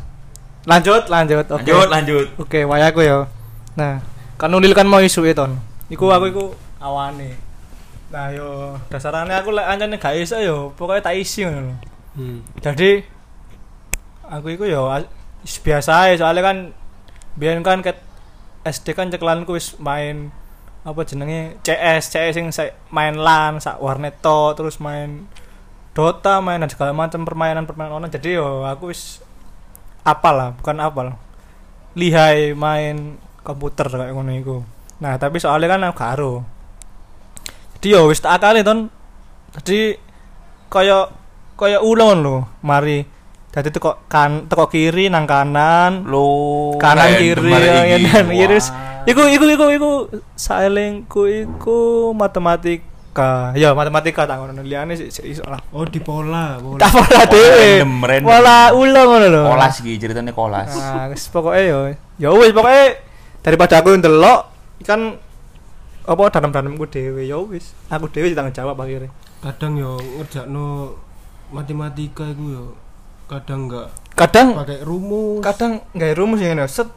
Lanjut, 0.67 1.07
lanjut. 1.07 1.47
Oke. 1.47 1.63
lanjut 1.71 1.87
lanjut 1.87 2.27
Oke, 2.39 2.59
wayaku 2.67 3.07
ya. 3.07 3.23
Nah, 3.79 4.03
kan 4.35 4.51
nulil 4.51 4.75
kan 4.75 4.83
mau 4.83 4.99
isu 4.99 5.23
itu. 5.23 5.47
Iku 5.87 6.11
aku 6.11 6.25
iku 6.27 6.45
awane. 6.83 7.39
Nah, 8.11 8.31
yo 8.31 8.75
dasarannya 8.91 9.39
aku 9.39 9.55
lek 9.55 9.67
ancane 9.67 9.95
gak 9.95 10.15
iso 10.19 10.39
yo, 10.39 10.71
pokoknya 10.75 11.03
tak 11.11 11.19
isi 11.19 11.43
ngono. 11.47 11.75
hmm. 12.19 12.63
Jadi 12.63 13.03
aku 14.27 14.55
iku 14.55 14.67
yo 14.67 14.91
biasa 15.63 16.11
ae 16.11 16.19
soalnya 16.19 16.43
kan 16.43 16.57
biyen 17.39 17.63
kan 17.63 17.79
ket 17.79 18.03
SD 18.67 18.91
kan 18.91 19.07
ceklanku 19.07 19.55
wis 19.55 19.79
main 19.79 20.35
apa 20.87 21.03
jenenge 21.03 21.59
CS, 21.67 22.15
CS 22.15 22.31
sing 22.31 22.47
main 22.95 23.19
LAN, 23.19 23.59
sak 23.59 23.83
warnet 23.83 24.23
terus 24.23 24.79
main 24.79 25.27
Dota, 25.91 26.39
main 26.39 26.61
segala 26.69 26.93
macam 26.93 27.25
permainan-permainan 27.25 27.91
online. 27.91 28.13
Jadi 28.13 28.37
yo 28.37 28.63
aku 28.63 28.93
wis 28.93 29.19
apal 30.05 30.37
lah, 30.37 30.49
bukan 30.55 30.77
apal. 30.79 31.07
Lihai 31.97 32.53
main 32.55 33.19
komputer 33.41 33.89
kayak 33.89 34.13
ngono 34.13 34.31
iku. 34.37 34.57
Nah, 35.01 35.17
tapi 35.17 35.41
soalnya 35.41 35.73
kan 35.73 35.83
aku 35.89 35.97
karo. 35.97 36.33
Jadi 37.77 37.87
yo 37.97 38.07
wis 38.07 38.21
tak 38.21 38.39
akali 38.39 38.61
ton. 38.61 38.93
Jadi 39.57 39.97
kaya 40.69 41.09
kaya 41.57 41.81
ulon 41.81 42.21
lho, 42.21 42.37
mari. 42.61 43.16
Dadi 43.47 43.73
teko 43.73 44.05
kan 44.11 44.45
teko 44.45 44.69
kiri 44.69 45.09
nang 45.09 45.25
kanan, 45.25 46.05
lo 46.05 46.75
kanan 46.77 47.15
kiri 47.17 47.49
ya 47.49 47.97
dan 47.97 48.27
kiri. 48.29 48.59
Iku 49.07 49.23
iku 49.23 49.45
iku 49.47 49.65
iku. 49.71 49.91
Saelengku 50.35 51.25
iku 51.31 52.11
matematika. 52.11 53.55
Ya 53.55 53.71
matematika 53.71 54.27
tak 54.27 54.43
ngono. 54.43 54.61
Liyane 54.61 54.93
sik 54.93 55.41
lah. 55.47 55.63
Oh 55.71 55.87
di 55.87 55.97
pola 56.03 56.59
pola. 56.59 56.77
Tak 56.83 56.91
pola 56.91 57.21
dhewe 57.25 57.71
pola 58.21 58.57
ulo 58.75 59.01
ngono 59.09 59.25
lho. 59.31 59.41
Kolas 59.47 59.79
iki 59.81 59.95
ceritane 59.97 60.35
kolas. 60.35 60.69
Nah 60.75 61.07
wis 61.09 61.25
pokoke 61.31 61.61
yo. 61.65 61.89
Ya 62.19 62.29
wis 62.35 62.51
pokoke 62.51 62.99
daripada 63.41 63.79
aku 63.79 63.95
ndelok 63.95 64.39
kan 64.85 65.17
apa 66.05 66.23
danem-danemku 66.29 66.85
dhewe. 66.91 67.25
Ya 67.25 67.39
wis 67.41 67.73
aku 67.87 68.11
dhewe 68.11 68.35
tanggung 68.35 68.53
jawab 68.53 68.77
akhirnya. 68.77 69.09
Kadang 69.41 69.79
yo 69.79 69.97
ngerjakno 70.19 70.93
matematika 71.55 72.27
iku 72.27 72.45
yo 72.53 72.65
kadang 73.27 73.67
nggak 73.67 73.87
kadang 74.15 74.55
pakai 74.55 74.79
rumus. 74.87 75.43
kadang 75.43 75.83
nggak 75.91 76.15
rumus 76.15 76.39
yang 76.39 76.57
ngene 76.57 76.65
set. 76.71 76.87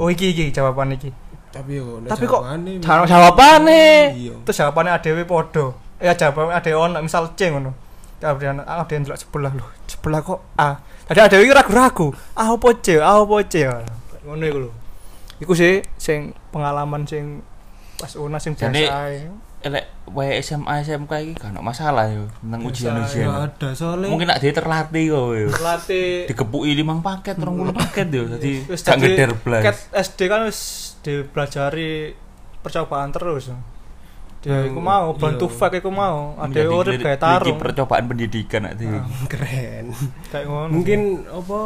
Oh 0.00 0.08
iki 0.08 0.32
iki 0.32 0.54
jawaban 0.54 0.96
iki. 0.96 1.10
Tapi 1.50 1.82
yo 1.82 1.98
tapi 2.06 2.24
kok 2.30 2.46
cara 2.80 3.02
jawabane? 3.04 4.14
Iya. 4.14 4.34
Terus 4.46 4.56
jawabannya 4.62 4.96
adewe 4.96 5.26
podo. 5.26 5.76
Ya 5.98 6.14
jawabannya 6.14 6.56
adewe 6.56 6.78
ono 6.78 6.98
misal 7.02 7.34
C 7.34 7.50
ngono. 7.50 7.74
Kemudian 8.22 8.62
ada 8.62 8.86
yang 8.86 9.02
delok 9.04 9.18
sebelah. 9.18 9.52
Lho 9.52 9.66
sebelah 9.90 10.20
kok 10.22 10.40
A? 10.56 10.78
Tadi 11.10 11.20
adewe 11.20 11.42
iki 11.44 11.52
ragu-ragu. 11.52 12.14
Ah 12.38 12.54
apa 12.54 12.68
C? 12.78 13.02
Ah 13.02 13.18
apa 13.20 13.34
C? 13.44 13.66
Ngono 14.24 14.42
iku 14.46 14.58
lho. 14.62 14.70
Iku 15.42 15.52
sih 15.58 15.82
sing 15.98 16.32
pengalaman 16.54 17.04
sing 17.04 17.42
pas 17.98 18.14
unas 18.16 18.40
sing 18.40 18.56
biasa 18.56 19.28
elek 19.60 19.84
wae 20.08 20.40
SMA 20.40 20.80
SMK 20.80 21.12
iki 21.20 21.32
gak 21.34 21.50
ono 21.50 21.60
masalah 21.60 22.08
yo 22.08 22.24
tentang 22.34 22.60
Nggak 22.60 22.72
ujian-ujian. 22.72 23.28
ada. 23.28 23.68
Soalnya 23.70 24.08
mungkin 24.08 24.26
nak 24.26 24.38
dia 24.38 24.50
terlatih 24.50 25.04
kok 25.06 25.24
yo. 25.34 25.48
Latih 25.54 26.08
dikepuki 26.26 26.72
limang 26.72 26.98
paket 26.98 27.36
rong 27.36 27.56
puluh 27.58 27.72
paket 27.72 28.08
yo. 28.08 28.24
Dadi 28.26 28.64
gak 28.66 28.96
ngeder 28.96 29.30
blas. 29.36 29.62
ket 29.62 29.76
SD 29.92 30.20
kan 30.26 30.40
wis 30.42 30.60
dipelajari 31.00 32.16
percobaan 32.58 33.10
terus. 33.10 33.52
Dia 34.40 34.56
Hmm, 34.56 34.66
iku 34.66 34.80
mau 34.80 35.06
iya. 35.06 35.20
bantu 35.20 35.46
fake 35.46 35.78
iku 35.78 35.90
mau. 35.90 36.32
Ada 36.34 36.60
urip 36.64 36.96
kayak 36.98 37.20
tarung. 37.20 37.60
percobaan 37.60 38.04
pendidikan 38.06 38.64
nak 38.64 38.74
dhewe 38.74 38.96
Ah. 38.96 39.04
keren. 39.32 39.92
kayak 40.26 40.46
ngono. 40.46 40.72
Mungkin 40.72 41.00
apa 41.26 41.60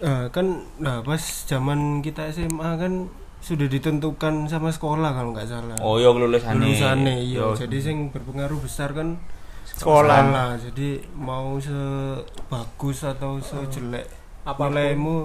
eh, 0.00 0.24
kan 0.28 0.46
nah 0.76 1.02
pas 1.02 1.18
zaman 1.44 2.00
kita 2.00 2.30
SMA 2.30 2.70
kan 2.78 2.92
sudah 3.40 3.66
ditentukan 3.66 4.46
sama 4.46 4.68
sekolah 4.68 5.10
kalau 5.16 5.32
nggak 5.32 5.48
salah. 5.48 5.76
Oh 5.80 5.96
yo 5.96 6.12
lulusannya 6.12 6.60
lulusannya 6.60 7.14
iya. 7.20 7.44
Jadi 7.56 7.76
sing 7.80 7.96
berpengaruh 8.12 8.60
besar 8.60 8.92
kan 8.92 9.16
Sekolah. 9.64 10.60
jadi 10.60 11.00
mau 11.16 11.56
sebagus 11.56 13.00
atau 13.00 13.40
sejelek 13.40 14.04
Apa 14.44 14.68
pun. 14.68 14.76
nilaimu 14.76 15.16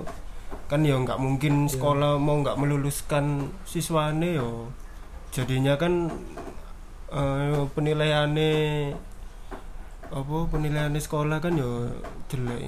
kan 0.72 0.80
ya 0.80 0.96
nggak 0.96 1.20
mungkin 1.20 1.68
sekolah 1.68 2.16
mau 2.16 2.40
nggak 2.40 2.56
meluluskan 2.56 3.52
siswane 3.68 4.40
yo 4.40 4.72
jadinya 5.36 5.76
kan 5.76 6.08
eh 7.12 7.62
penilaiannya 7.76 8.56
apa 10.16 10.36
penilaiannya 10.48 11.02
sekolah 11.04 11.44
kan 11.44 11.60
yo 11.60 11.92
jelek 12.32 12.64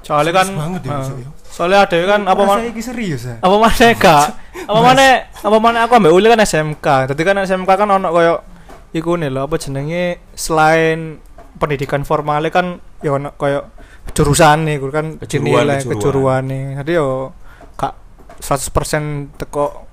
soalnya 0.00 0.32
kan 0.32 0.48
banget 0.48 0.82
ya, 0.88 0.92
eh, 0.96 1.22
ya. 1.22 1.28
soalnya 1.50 1.78
ada 1.84 1.96
kan 2.08 2.20
apa 2.24 2.42
man, 2.46 2.58
Masa 2.62 2.70
iki 2.72 2.82
serius 2.82 3.22
ya 3.28 3.36
apa 3.38 3.56
mana 3.56 3.86
gak 3.94 4.26
apa 4.70 4.80
mana 4.80 5.04
apa 5.28 5.56
mana 5.60 5.78
aku 5.84 5.92
ambil 6.00 6.12
uli 6.16 6.26
kan 6.26 6.40
SMK 6.40 6.86
jadi 7.14 7.22
kan 7.22 7.36
SMK 7.44 7.70
kan 7.70 7.88
ono 7.88 8.08
koyo 8.10 8.34
iku 8.96 9.20
nih 9.20 9.30
loh 9.30 9.46
apa 9.46 9.60
jenenge 9.60 10.32
selain 10.34 11.20
pendidikan 11.60 12.02
formalnya 12.02 12.50
kan 12.50 12.80
ya 13.04 13.14
ono 13.14 13.36
koyo 13.36 13.70
jurusan 14.10 14.66
nih 14.66 14.76
kan 14.90 15.06
Kejuruan, 15.22 15.78
kejuruan. 15.86 16.42
nih 16.48 16.62
jadi 16.82 16.98
yo 16.98 17.36
kak 17.78 17.94
100% 18.42 19.38
teko 19.38 19.86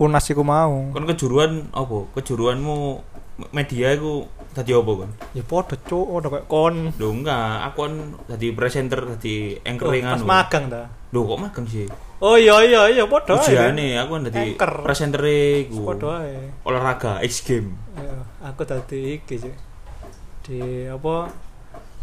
unas 0.00 0.24
iku 0.32 0.40
mau 0.40 0.88
Kon 0.96 1.04
kejuruan 1.04 1.68
apa? 1.76 2.08
Kejuruanmu 2.16 3.04
media 3.52 3.92
iku 3.92 4.26
tadi 4.50 4.74
apa 4.74 4.90
kon? 4.90 5.10
ya 5.30 5.42
podo 5.46 5.74
cuk 5.78 6.06
ono 6.10 6.26
kayak 6.26 6.46
kon 6.50 6.76
Lho 6.98 7.08
enggak, 7.14 7.70
aku 7.70 7.78
kan 7.86 7.94
tadi 8.26 8.46
presenter, 8.50 9.00
tadi 9.14 9.54
anchoring 9.62 10.02
pas 10.04 10.18
anu. 10.18 10.26
magang 10.26 10.64
dah 10.66 10.86
Lho 11.14 11.20
kok 11.26 11.38
magang 11.38 11.66
sih? 11.70 11.86
oh 12.20 12.36
iya 12.36 12.60
iya 12.66 12.80
iya 12.92 13.04
podo 13.08 13.38
ae. 13.38 13.42
Ujiane 13.46 13.96
aku 13.96 14.10
kan 14.18 14.22
tadi 14.28 14.42
presenter 14.58 15.22
iku. 15.24 15.86
podo 15.86 16.12
ae. 16.12 16.52
Olahraga 16.68 17.24
X 17.24 17.46
game. 17.46 17.72
Ya, 17.96 18.16
aku 18.44 18.62
tadi 18.68 19.16
iki 19.16 19.40
sih. 19.40 19.54
Di 20.44 20.60
apa 20.92 21.32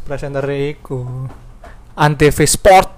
presenter 0.07 0.41
iku 0.49 1.29
Antv 1.93 2.37
Sport. 2.49 2.96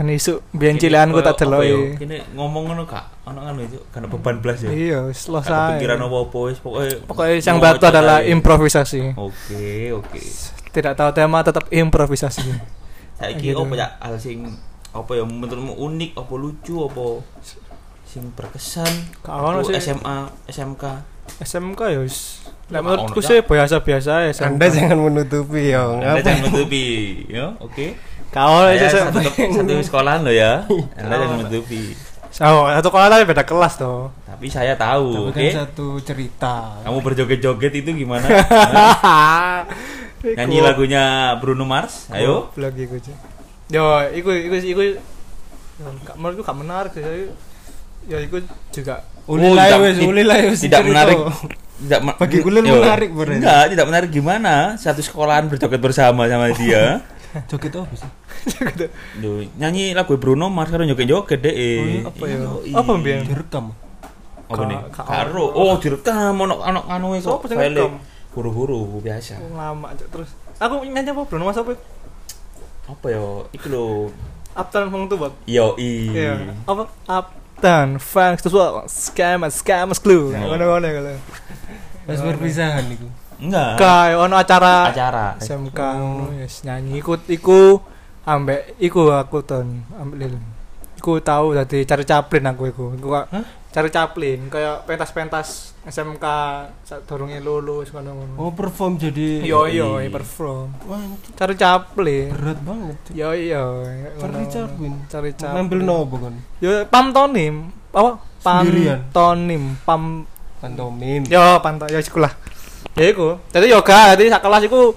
Ben 0.00 0.08
isu 0.10 0.40
biyen 0.50 0.80
cilekanku 0.80 1.20
tak 1.20 1.36
deloki. 1.36 2.00
Kene 2.00 2.24
ngomong 2.32 2.72
ngono 2.72 2.88
kak, 2.88 3.04
ono 3.22 3.44
kan 3.44 3.52
itu 3.60 3.76
kan 3.92 4.08
beban 4.08 4.40
blas 4.40 4.64
ya. 4.64 4.72
Iya, 4.72 4.98
wis 5.04 5.28
lo 5.28 5.38
Gak 5.38 5.52
saya. 5.52 5.76
kepikiran 5.76 6.00
apa-apa 6.00 6.38
wis 6.48 6.56
pokoke. 6.56 7.04
Pokoknya 7.04 7.36
yang 7.38 7.60
batu 7.60 7.84
adalah 7.84 8.24
improvisasi. 8.24 9.12
Oke, 9.12 9.92
oke. 9.92 10.20
Tidak 10.72 10.96
tahu 10.96 11.10
tema 11.12 11.44
tetap 11.44 11.68
improvisasi. 11.68 12.48
Saiki 13.14 13.52
Gitu. 13.52 13.60
apa 13.60 13.74
ya 13.76 13.88
hal 14.00 14.16
sing 14.16 14.48
apa 14.90 15.12
ya 15.12 15.22
menurutmu 15.22 15.76
unik 15.76 16.16
apa 16.16 16.32
lucu 16.34 16.80
apa 16.80 17.20
sing 18.02 18.32
berkesan 18.32 18.88
Kalau 19.20 19.60
SMA 19.68 20.16
SMK 20.48 20.82
SMK 21.38 21.80
ya 21.94 21.98
wis. 22.02 22.42
Lah 22.70 22.82
menurutku 22.82 23.22
sih 23.22 23.42
biasa-biasa 23.42 24.26
ya 24.26 24.30
anda 24.46 24.66
jangan 24.70 24.98
menutupi 24.98 25.74
ya 25.74 25.90
Anda 25.90 26.22
jangan 26.22 26.50
menutupi 26.50 26.84
ya 27.30 27.54
oke. 27.62 27.86
Kau 28.30 28.62
Saya 28.62 28.78
aja 28.78 29.10
satu, 29.10 29.18
satu 29.26 29.74
sekolahan 29.82 30.22
lo 30.22 30.30
ya. 30.30 30.62
Anda 30.94 31.14
jangan 31.18 31.38
menutupi. 31.46 31.98
Oh, 32.40 32.70
satu 32.70 32.88
kelas 32.94 33.10
tapi 33.10 33.24
beda 33.26 33.42
kelas 33.42 33.74
toh. 33.74 34.14
tapi 34.22 34.46
saya 34.46 34.78
tahu 34.78 35.12
tapi 35.12 35.28
oke? 35.34 35.46
kan 35.50 35.66
satu 35.66 35.86
cerita. 35.98 36.78
Kamu 36.86 37.02
berjoget-joget 37.02 37.82
itu 37.82 38.06
gimana? 38.06 38.24
Nyanyi 40.38 40.62
lagunya 40.62 41.34
Bruno 41.42 41.66
Mars 41.66 42.06
ayo. 42.14 42.54
Iku, 42.54 43.02
Cuk. 43.02 43.16
Yo, 43.68 43.82
iku 44.14 44.30
iku 44.30 44.56
iku 44.62 44.82
menurutku 46.16 46.46
gak 46.46 46.56
menarik 46.56 46.92
sih. 46.94 47.02
Ya 48.08 48.16
iku 48.22 48.40
juga 48.72 49.04
Oh, 49.30 49.54
lah 49.54 49.64
tidak- 49.64 49.82
wis 49.84 49.98
uli 50.02 50.22
lah 50.22 50.36
wis 50.44 50.60
tidak 50.60 50.82
menarik 50.82 51.18
tidak 51.80 52.00
ma- 52.02 52.12
Bagi 52.14 52.38
kuliah 52.40 52.60
Yo, 52.60 52.76
menarik, 52.76 53.08
Bro. 53.10 53.30
enggak 53.30 53.62
tidak 53.70 53.86
menarik 53.86 54.10
gimana 54.10 54.54
satu 54.74 55.00
sekolahan 55.00 55.46
berjoget 55.46 55.78
bersama 55.78 56.26
sama 56.26 56.50
dia 56.52 57.00
joget 57.48 57.70
apa 57.72 57.94
sih 57.94 58.10
Duh, 59.16 59.46
nyanyi 59.54 59.92
lagu 59.92 60.16
Bruno 60.16 60.48
Mars 60.48 60.68
karo 60.68 60.82
joget-joget 60.82 61.38
deh 61.38 61.52
iya? 61.52 62.02
apa 62.02 62.24
ya? 62.24 62.36
Iya, 62.60 62.74
Apa, 62.74 62.90
Mbian? 62.96 63.22
direkam 63.22 63.64
apa 64.44 64.62
nih 64.66 64.78
Ka- 64.90 64.90
ka- 64.96 65.06
karo 65.06 65.46
oh 65.46 65.78
direkam 65.78 66.34
ono 66.34 66.58
ono 66.58 66.80
anu 66.84 67.14
file 67.14 67.70
rekam? 67.70 68.02
buru-buru 68.30 68.98
biasa 68.98 69.38
lama 69.50 69.90
terus. 69.94 70.30
Aku 70.56 70.82
nyanyi 70.82 71.06
apa 71.08 71.22
Bruno 71.24 71.44
Mas 71.44 71.56
apa? 71.56 71.78
apa 72.84 73.06
yo 73.08 73.24
iku 73.50 73.66
lho 73.68 73.84
Uptown 74.50 74.90
Funk 74.90 75.04
tuh, 75.06 75.16
Bang. 75.16 75.34
yo 75.46 75.78
i 75.78 76.10
Iya. 76.10 76.50
Apa? 76.66 76.90
Uptown 77.60 78.00
Funk 78.00 78.40
terus 78.40 78.56
what? 78.56 78.88
Scam 78.88 79.44
scam 79.52 79.92
clue. 80.00 80.32
Oh. 80.32 80.56
Ngono-ngono 80.56 80.88
kalau. 80.88 81.16
pas 82.08 82.16
perpisahan 82.16 82.88
itu 82.90 83.06
enggak 83.38 83.76
Kayak 83.78 84.18
ono 84.18 84.34
acara 84.34 84.88
acara 84.88 85.36
SMK 85.38 85.80
yes 86.40 86.64
nyanyi 86.66 86.98
ikut 86.98 87.28
iku 87.28 87.78
ambek 88.24 88.80
iku 88.80 89.12
aku 89.12 89.44
ton 89.44 89.84
ambek 89.94 90.16
lil. 90.16 90.34
Iku 90.96 91.20
tahu 91.20 91.52
dadi 91.52 91.84
cari 91.84 92.04
caplin 92.08 92.48
aku 92.48 92.72
iku. 92.72 92.84
Iku? 92.96 93.08
Cari 93.70 93.86
caplin 93.88 94.50
kayak 94.50 94.82
pentas-pentas 94.82 95.78
SMK 95.80 96.24
saat 96.82 97.06
dorongnya 97.06 97.38
lulus 97.38 97.94
ngono-ngono. 97.94 98.34
oh 98.34 98.50
perform 98.50 98.98
jadi 98.98 99.46
Yo 99.46 99.64
yo 99.64 100.02
perform. 100.10 100.74
wah 100.84 100.98
Cari 101.38 101.54
caplin. 101.54 102.34
berat 102.34 102.58
banget. 102.60 102.98
Yo 103.14 103.30
yo. 103.30 103.86
cari 104.18 104.44
capin 104.46 104.92
Cari 105.06 105.30
caplin. 105.32 105.54
ngambil 105.54 105.80
nopo 105.80 106.14
kan 106.18 106.34
Yo 106.58 106.82
pantonim. 106.90 107.70
Apa? 107.90 108.18
Pantonim. 108.42 109.78
Pam 109.82 110.26
pantomim 110.58 111.22
Yo 111.26 111.40
panto 111.62 111.86
yo 111.86 111.96
iku 111.96 112.18
lah. 112.20 112.34
Ya 112.98 113.06
iku. 113.06 113.38
Jadi 113.54 113.70
yoga, 113.70 114.18
jadi 114.18 114.34
sak 114.34 114.42
kelas 114.42 114.62
iku 114.66 114.92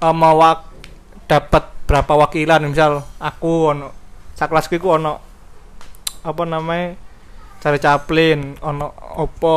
eh, 0.00 0.14
mau 0.16 0.40
wak 0.40 0.58
dapat 1.28 1.68
berapa 1.84 2.12
wakilan 2.16 2.64
misal 2.64 3.04
aku 3.16 3.76
ono 3.76 3.88
sak 4.32 4.48
kelasku 4.48 4.76
iku 4.76 4.96
ono 4.96 5.20
apa 6.20 6.42
namanya 6.44 6.96
cari 7.58 7.78
caplin 7.78 8.54
ono 8.62 8.94
opo 9.18 9.54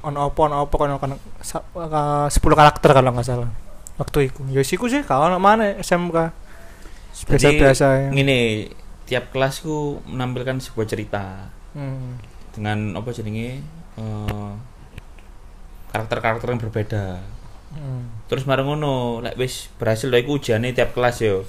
ono 0.00 0.18
opo 0.28 0.40
ono 0.48 0.64
opo 0.64 0.76
ono 0.80 0.96
kan 0.96 1.12
sa- 1.40 1.64
ka- 1.66 2.28
10 2.32 2.32
karakter 2.56 2.90
kalau 2.90 3.12
nggak 3.12 3.26
salah 3.26 3.50
waktu 3.96 4.28
itu. 4.28 4.40
Ya 4.52 4.60
siku 4.60 4.88
sih 4.88 5.04
kalau 5.04 5.28
ono 5.28 5.36
mana 5.36 5.76
SMK 5.76 6.16
biasa 7.28 7.48
biasa 7.52 7.86
ya. 7.96 8.08
Ngene 8.12 8.38
tiap 9.04 9.32
kelasku 9.32 10.00
menampilkan 10.04 10.60
sebuah 10.60 10.86
cerita. 10.86 11.24
Hmm. 11.76 12.16
dengan 12.56 12.96
apa 12.96 13.12
jenenge 13.12 13.60
eh, 14.00 14.52
karakter-karakter 15.92 16.48
yang 16.48 16.60
berbeda. 16.60 17.20
Hmm. 17.76 18.08
terus 18.32 18.48
marang 18.48 18.72
ngono 18.72 19.20
lek 19.20 19.36
wis 19.36 19.68
berhasil 19.76 20.08
lho 20.08 20.16
iku 20.16 20.40
ujiane 20.40 20.72
tiap 20.72 20.96
kelas 20.96 21.20
yo. 21.20 21.44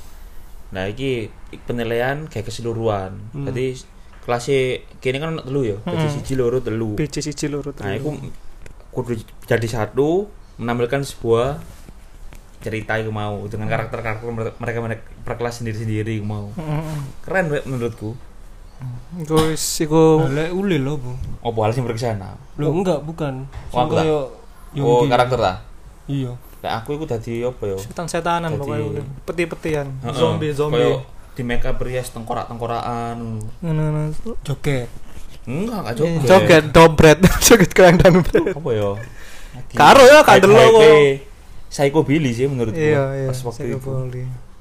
Nah 0.76 0.92
iki 0.92 1.32
penilaian 1.64 2.28
kayak 2.28 2.52
keseluruhan. 2.52 3.16
Hmm. 3.32 3.48
jadi 3.48 3.80
kelasnya 4.28 4.60
kini 5.00 5.18
kan 5.18 5.40
telu 5.40 5.64
yo 5.64 5.78
jadi 5.82 6.04
Hmm. 6.04 6.14
siji 6.14 6.34
loro 6.36 6.60
telu. 6.60 7.00
BC 7.00 7.24
siji 7.24 7.48
loro 7.48 7.72
nah 7.72 7.96
telu. 7.96 7.96
iku 7.96 8.10
kudu 8.92 9.16
jadi 9.48 9.64
satu 9.66 10.28
menampilkan 10.60 11.02
sebuah 11.02 11.64
cerita 12.60 12.98
iku 12.98 13.14
mau 13.14 13.46
dengan 13.48 13.70
karakter-karakter 13.70 14.28
mereka 14.60 14.80
mereka 14.84 15.02
per 15.24 15.38
kelas 15.38 15.64
sendiri-sendiri 15.64 16.20
iku 16.20 16.28
mau. 16.28 16.52
Hmm. 16.54 17.08
keren 17.24 17.48
menurutku. 17.64 18.20
Iku 19.18 19.34
wis 19.50 19.64
iku 19.80 20.28
Lek 20.28 20.54
uli 20.54 20.78
lo 20.78 21.00
bu. 21.00 21.16
Apa 21.42 21.58
hal 21.64 21.72
sing 21.74 21.88
berkesana 21.88 22.36
lo 22.60 22.70
enggak 22.70 23.02
bukan. 23.02 23.48
Oh. 23.72 23.88
Kayak 23.88 24.28
oh 24.84 25.02
karakter 25.08 25.40
lah 25.40 25.58
iya. 26.06 26.36
Lek 26.62 26.74
aku 26.84 27.00
iku 27.00 27.06
dadi 27.08 27.42
apa 27.42 27.64
yo 27.64 27.78
setan-setanan 27.80 28.60
pokoknya 28.60 29.02
peti-petian. 29.24 29.88
Heeh. 30.04 31.17
Di 31.38 31.46
make 31.46 31.62
up 31.70 31.78
rias 31.78 32.10
tengkorak-tengkorakan. 32.10 33.18
Ngono 33.62 34.10
joget. 34.42 34.90
Enggak 35.46 35.80
enggak 35.86 35.96
joget. 35.96 36.20
Joget 36.26 36.26
joget 36.34 36.64
dobret 36.74 37.18
joget 37.46 37.72
keren 37.78 38.02
dompret 38.02 38.58
apa 38.58 38.70
ya? 38.74 38.92
Karo 39.80 40.02
ya, 40.06 40.26
kan 40.26 40.42
delok 40.42 40.66
kok. 40.74 40.90
Psycho 41.68 42.02
Billy 42.02 42.32
sih 42.32 42.48
menurutku 42.48 42.80
iya 42.80 43.04
iya 43.14 43.30
pas 43.30 43.40
waktu 43.44 43.70
saya 43.70 43.78
itu. 43.78 43.92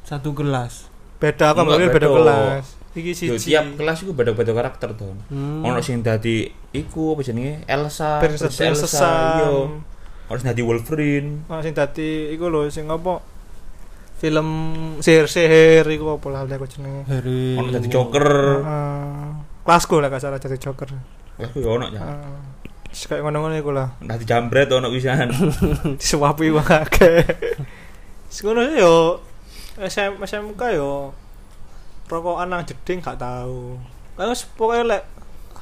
Satu 0.05 0.31
kelas 0.37 0.93
beda 1.17 1.57
ambil 1.57 1.89
beda 1.89 1.89
beda. 1.89 2.09
kelas 2.13 2.67
iki 2.97 3.13
Yo, 3.29 3.37
siji. 3.37 3.53
tiap 3.53 3.77
kelas 3.77 4.05
iku 4.05 4.13
beda-beda 4.17 4.53
karakter 4.57 4.97
tuh 4.97 5.13
hmm. 5.29 5.65
ono 5.65 5.81
sing 5.85 6.01
dadi 6.01 6.49
iku 6.73 7.17
apa 7.17 7.21
jenenge? 7.25 7.65
Elsa 7.69 8.21
Princess 8.21 8.57
Princess 8.57 8.89
Elsa 8.89 8.89
iya. 8.89 9.49
Sam. 9.49 9.69
ono 10.29 10.37
sing 10.37 10.49
dadi 10.49 10.63
Wolverine. 10.65 11.31
Ah, 11.49 11.61
sing 11.61 11.73
dadi 11.77 12.33
iku 12.33 12.49
lho 12.49 12.69
sing 12.73 12.89
apa 12.89 13.21
film 14.17 14.49
sihir-sihir 15.05 15.85
iku 15.93 16.17
apa 16.17 16.27
lah 16.33 16.41
aku 16.49 16.67
jenenge? 16.69 17.05
Hari 17.05 17.61
ono 17.61 17.69
dadi 17.69 17.89
Joker. 17.89 18.29
Heeh. 18.65 19.29
kelasku 19.67 19.99
lah 19.99 20.09
gak 20.09 20.23
salah 20.23 20.39
jadi 20.39 20.63
joker. 20.63 20.95
Wah, 21.43 21.51
yo 21.59 21.75
ono 21.75 21.91
ya. 21.91 22.01
Kayak 22.95 23.27
ngono-ngono 23.27 23.55
iku 23.59 23.75
lah. 23.75 23.99
Dadi 23.99 24.25
jambret 24.25 24.71
ono 24.71 24.89
pisan. 24.89 25.29
Disuapi 26.01 26.55
wong 26.55 26.65
akeh 26.65 27.19
ngono 28.43 28.61
sih 28.69 28.79
yo. 28.81 28.97
SM, 29.77 30.21
SMK 30.25 30.63
yo. 30.77 31.13
Rokokan 32.07 32.49
nang 32.49 32.63
jeding 32.65 33.03
gak 33.03 33.19
tau. 33.19 33.77
Kan 34.17 34.33
pokoknya 34.57 34.85
lek 34.97 35.03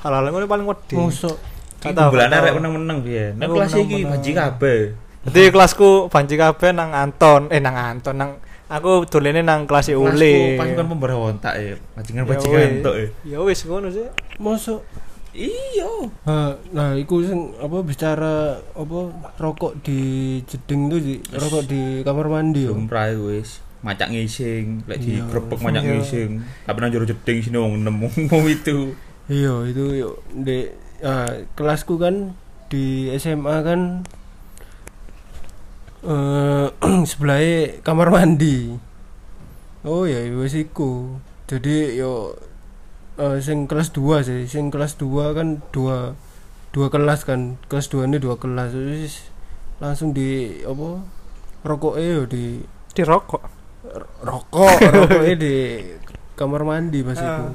hal-hal 0.05 0.30
ngono 0.30 0.46
paling 0.46 0.66
wedi. 0.68 0.94
Musuh 0.94 1.34
Gak 1.84 1.92
tau, 1.92 2.09
bulan 2.09 2.32
gak 2.32 2.40
arek 2.40 2.50
tau. 2.52 2.57
menang-menang 2.61 2.98
piye? 3.05 3.26
Nek 3.36 3.46
kelas 3.52 3.72
iki 3.76 3.98
banji 4.09 4.30
kabeh 4.32 4.80
Jadi 5.25 5.49
kelasku 5.49 6.07
banci 6.07 6.37
kabeh 6.37 6.70
nang 6.70 6.93
Anton, 6.93 7.49
eh 7.49 7.57
nang 7.57 7.72
Anton 7.72 8.14
nang 8.14 8.31
aku 8.66 9.05
dolene 9.05 9.41
nang 9.41 9.64
kelas 9.64 9.89
Kelasku 9.89 10.05
Ule. 10.11 10.57
pasukan 10.57 10.87
pemberontak 10.87 11.55
ya 11.55 11.75
bajingan 11.95 12.25
Ya 12.25 12.37
wis. 12.37 12.83
tok 12.83 12.95
ya 13.22 13.39
wis 13.41 13.61
ngono 13.64 13.89
sih. 13.89 14.05
musuh 14.37 14.81
Iya. 15.35 15.91
Ha, 16.22 16.55
nah 16.70 16.95
iku 16.95 17.18
sing 17.20 17.51
apa 17.59 17.83
bicara 17.83 18.55
apa 18.55 18.99
rokok 19.35 19.83
di 19.83 19.99
jeding 20.45 20.87
tuh 20.87 21.03
di 21.03 21.18
rokok 21.27 21.66
di 21.66 21.83
kamar 22.01 22.31
mandi 22.31 22.64
yo 22.64 22.72
Lumrah 22.72 23.11
wis. 23.11 23.59
Macak 23.83 24.09
ngising, 24.09 24.87
lek 24.87 24.97
Iya. 24.97 25.27
digrebek 25.27 25.59
macak 25.59 25.83
Iya. 25.83 25.91
ngising. 25.93 26.31
Tapi 26.62 26.77
nang 26.79 26.89
jero 26.89 27.03
jeding 27.05 27.39
sini 27.41 27.59
wong 27.59 27.83
nemu 27.83 28.09
itu. 28.55 28.95
iya 29.27 29.53
itu 29.64 29.85
yo 29.97 30.11
di 30.31 30.70
ah, 31.01 31.27
kelasku 31.53 31.97
kan 31.97 32.39
di 32.68 33.11
SMA 33.14 33.57
kan 33.61 34.07
eh 36.05 36.66
sebelahnya 37.11 37.80
kamar 37.80 38.09
mandi. 38.09 38.76
Oh 39.84 40.05
ya 40.05 40.20
wis 40.36 40.52
iku. 40.55 41.16
Jadi 41.44 41.96
yo 41.96 42.36
eh, 43.16 43.40
sing 43.40 43.64
kelas 43.64 43.92
2 43.92 44.20
sih. 44.20 44.40
Sing 44.44 44.68
kelas 44.68 44.96
2 44.96 45.36
kan 45.36 45.61
dua 45.70 46.16
dua 46.70 46.86
kelas 46.88 47.24
kan. 47.24 47.57
Kelas 47.68 47.88
2 47.88 48.05
ini 48.07 48.16
dua 48.16 48.36
kelas. 48.36 48.72
Terus 48.72 49.28
langsung 49.80 50.12
di 50.12 50.61
apa 50.62 51.02
rokoknya 51.64 52.09
yo 52.14 52.24
di 52.24 52.61
Di 52.94 53.02
rokok. 53.02 53.42
rokok 54.24 54.78
rokoknya 54.80 55.34
di 55.36 55.55
kamar 56.34 56.64
mandi 56.64 57.00
pas 57.00 57.14
itu 57.14 57.26
Ah. 57.28 57.52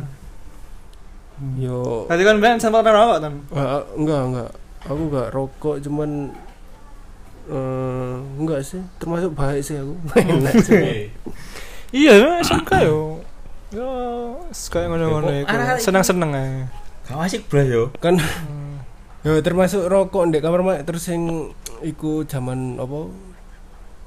yo. 1.58 2.06
Tadi 2.06 2.22
kan 2.22 2.38
ben 2.38 2.58
sempat 2.58 2.86
rokok 2.86 3.18
kan. 3.20 3.34
Ah, 3.52 3.82
enggak 3.96 4.22
enggak. 4.26 4.52
Aku 4.86 5.02
enggak 5.10 5.28
rokok 5.32 5.76
cuman 5.82 6.30
eh 7.50 8.14
enggak 8.38 8.62
sih 8.62 8.78
termasuk 8.98 9.34
baik 9.34 9.62
sih 9.62 9.76
aku 9.76 9.94
Iya, 11.90 12.22
emang 12.22 12.38
SMK 12.40 12.72
yo. 12.86 13.18
Yo, 13.74 13.90
kayak 14.54 14.94
ngono-ngono 14.94 15.26
Ya, 15.28 15.42
kok 15.42 15.42
iku. 15.42 15.54
arek-arek 15.58 15.82
Seneng-seneng 15.82 16.30
ae. 16.34 16.70
Gak 17.10 17.18
asik 17.20 17.42
bro 17.50 17.62
yo. 17.62 17.84
kan 17.98 18.14
yo 19.20 19.36
termasuk 19.42 19.84
rokok 19.84 20.30
di 20.30 20.38
kamar 20.38 20.62
mandi 20.62 20.86
terus 20.86 21.10
yang 21.10 21.50
iku 21.82 22.24
zaman 22.24 22.78
apa 22.78 23.10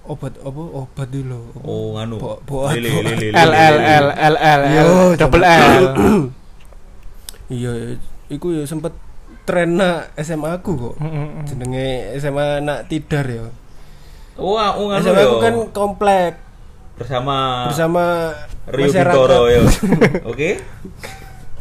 obat 0.03 0.35
apa 0.39 0.63
obat 0.63 1.09
dulu? 1.11 1.43
Oh, 1.63 1.99
anu. 1.99 2.23
L 2.23 3.51
L. 3.51 3.77
L 3.83 4.07
L 4.15 4.35
L 4.39 4.91
double 5.19 5.43
L. 5.43 5.85
iya 7.51 7.99
iku 8.27 8.55
yo 8.55 8.63
sempet 8.63 8.95
tren 9.43 9.75
nak 9.75 10.15
SMA 10.17 10.55
aku 10.55 10.71
kok 10.73 10.95
Mm-mm. 10.97 11.43
jenenge 11.45 11.89
SMA 12.17 12.61
nak 12.61 12.87
tidar 12.87 13.25
ya 13.25 13.47
Oh, 14.33 14.57
ah, 14.57 14.73
oh 14.73 14.89
SMA 14.97 15.21
aku 15.21 15.39
kan 15.39 15.55
komplek 15.71 16.41
bersama 16.95 17.67
bersama 17.67 18.33
Rio 18.67 18.87
masyarakat 18.87 19.13
Bintoro 19.13 19.41
yo. 19.47 19.63
Oke. 20.31 20.57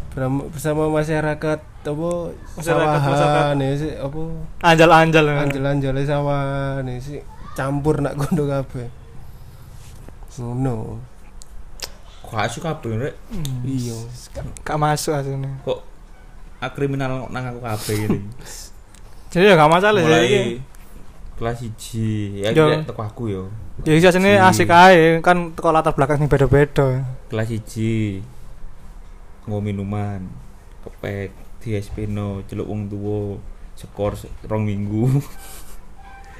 bersama, 0.10 0.40
bersama 0.48 0.84
masyarakat 0.88 1.60
apa 1.82 2.10
Masyarakat, 2.54 3.00
sawahan 3.02 3.58
ya 3.58 3.72
sih 3.76 3.92
apa 3.94 4.22
Anjal-anjal. 4.62 5.26
anjel-anjel 5.26 5.96
sawahan 6.02 6.84
ya 6.84 6.98
sih 6.98 7.20
campur 7.52 8.00
nak 8.00 8.16
kondo 8.16 8.46
kabeh 8.46 8.88
ngono 10.34 10.96
Gak 12.24 12.48
asik 12.48 12.64
kabeh 12.64 12.96
rek. 12.98 13.16
iya 13.62 13.92
Gak 14.64 14.80
masuk 14.80 15.12
asline. 15.12 15.52
Kok 15.62 15.80
ah, 16.62 16.72
kriminal 16.72 17.28
nang 17.34 17.44
aku 17.50 17.60
kabeh 17.60 17.98
ini. 18.08 18.20
Jadi 19.34 19.46
ya 19.50 19.58
gak 19.58 19.72
masalah 19.72 20.02
sih. 20.02 20.08
iki. 20.08 20.18
Mulai 20.22 20.70
kelas 21.42 21.58
1 22.38 22.46
ya 22.46 22.50
Yo. 22.54 22.66
lek 22.70 22.86
teko 22.86 23.02
aku 23.02 23.24
yo. 23.34 23.44
Ya 23.82 23.98
iki 23.98 24.06
asline 24.06 24.38
Si. 24.38 24.62
asik 24.62 24.70
ae 24.70 25.18
kan 25.26 25.58
teko 25.58 25.74
latar 25.74 25.98
belakang 25.98 26.22
sing 26.22 26.30
beda-beda. 26.30 27.02
Kelas 27.34 27.50
1 27.50 28.22
nggo 29.42 29.58
minuman, 29.58 30.22
kepek, 30.86 31.34
di 31.58 31.74
Espino, 31.74 32.46
celuk 32.46 32.70
wong 32.70 32.86
tuwa, 32.94 33.42
skor 33.74 34.14
rong 34.46 34.70
minggu. 34.70 35.10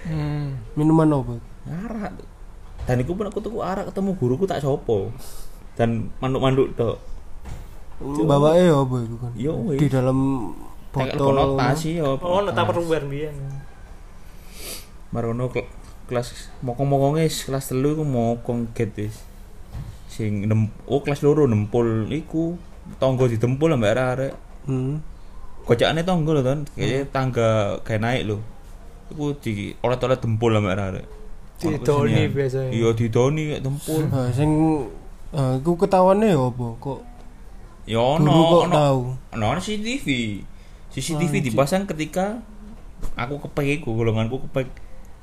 Hmm. 0.02 0.58
minuman 0.74 1.14
apa 1.14 1.34
arak. 1.66 2.14
Dan 2.90 3.02
iku 3.02 3.14
pun 3.14 3.30
aku 3.30 3.38
tuku 3.38 3.62
arak 3.62 3.90
ketemu 3.90 4.18
guruku 4.18 4.46
tak 4.46 4.62
sopo. 4.62 5.10
Dan 5.78 6.10
manduk-manduk 6.22 6.74
tok. 6.74 6.98
Bawa 8.02 8.58
ya 8.58 8.74
apa 8.76 8.96
itu 9.02 9.16
kan 9.16 9.32
Yo 9.38 9.54
wis. 9.70 9.78
di 9.78 9.88
dalam 9.88 10.18
botol 10.92 11.16
konotasi 11.16 12.02
yo. 12.02 12.18
Oh, 12.20 12.42
neta 12.42 12.66
perluan 12.66 13.06
biyen. 13.08 13.36
Marono 15.12 15.52
kel- 15.52 15.68
kelas 16.08 16.52
mokong-mokonge 16.64 17.24
wis 17.28 17.44
kelas 17.48 17.72
telu 17.72 17.96
iku 17.96 18.04
mokong 18.04 18.72
get 18.76 18.92
wis. 18.96 19.20
Sing 20.08 20.44
nem 20.44 20.68
oh 20.88 21.00
kelas 21.00 21.24
loro 21.24 21.48
nempul 21.48 22.08
iku 22.12 22.56
tonggo 23.00 23.28
ditempul 23.28 23.72
ambek 23.72 23.96
arek. 23.96 24.34
hmm. 24.68 24.96
Kocakane 25.62 26.02
tonggo 26.02 26.34
lho 26.34 26.42
kan, 26.42 26.66
kayaknya 26.74 27.06
tangga 27.14 27.50
kayak 27.86 28.02
naik 28.02 28.24
lho. 28.28 28.38
Iku 29.14 29.38
di 29.40 29.72
oleh-oleh 29.80 30.18
dempul 30.20 30.52
ambek 30.58 30.76
arek. 30.76 31.06
Ono 31.62 31.78
Didoni 31.78 32.26
biasanya. 32.34 32.70
Iya 32.74 32.90
didoni 32.98 33.42
kayak 33.54 33.64
dempul. 33.64 34.02
nah, 34.10 34.28
sing 34.34 34.50
ah, 35.32 35.56
iku 35.62 35.78
ketahuannya 35.78 36.34
ya 36.34 36.40
apa 36.42 36.66
kok 36.82 37.00
Ya 37.92 38.00
guru 38.00 38.24
ono 38.24 38.32
kok 38.32 38.64
ono 38.64 38.72
tahu 38.74 39.00
ono 39.34 39.46
ono 39.50 39.60
CCTV. 39.60 40.08
CCTV 40.90 41.34
Anjir. 41.34 41.44
dipasang 41.46 41.84
ketika 41.86 42.40
aku 43.14 43.36
kepek 43.42 43.80
iku 43.80 43.92
golonganku 43.94 44.40
kepek 44.48 44.72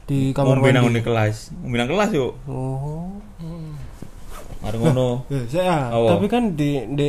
di 0.04 0.32
kamar 0.32 0.56
ngombe 0.56 0.68
nang 0.70 0.84
mandi 0.84 0.94
ngene 0.94 1.02
kelas. 1.02 1.36
Ngombe 1.54 1.76
nang 1.76 1.88
kelas 1.88 2.10
yo. 2.12 2.36
oh 2.44 3.08
Mari 4.58 4.76
ngono. 4.76 5.24
ya 5.28 5.40
saya 5.54 5.76
tapi 5.88 6.26
kan 6.26 6.52
di 6.52 6.82
di 6.92 7.08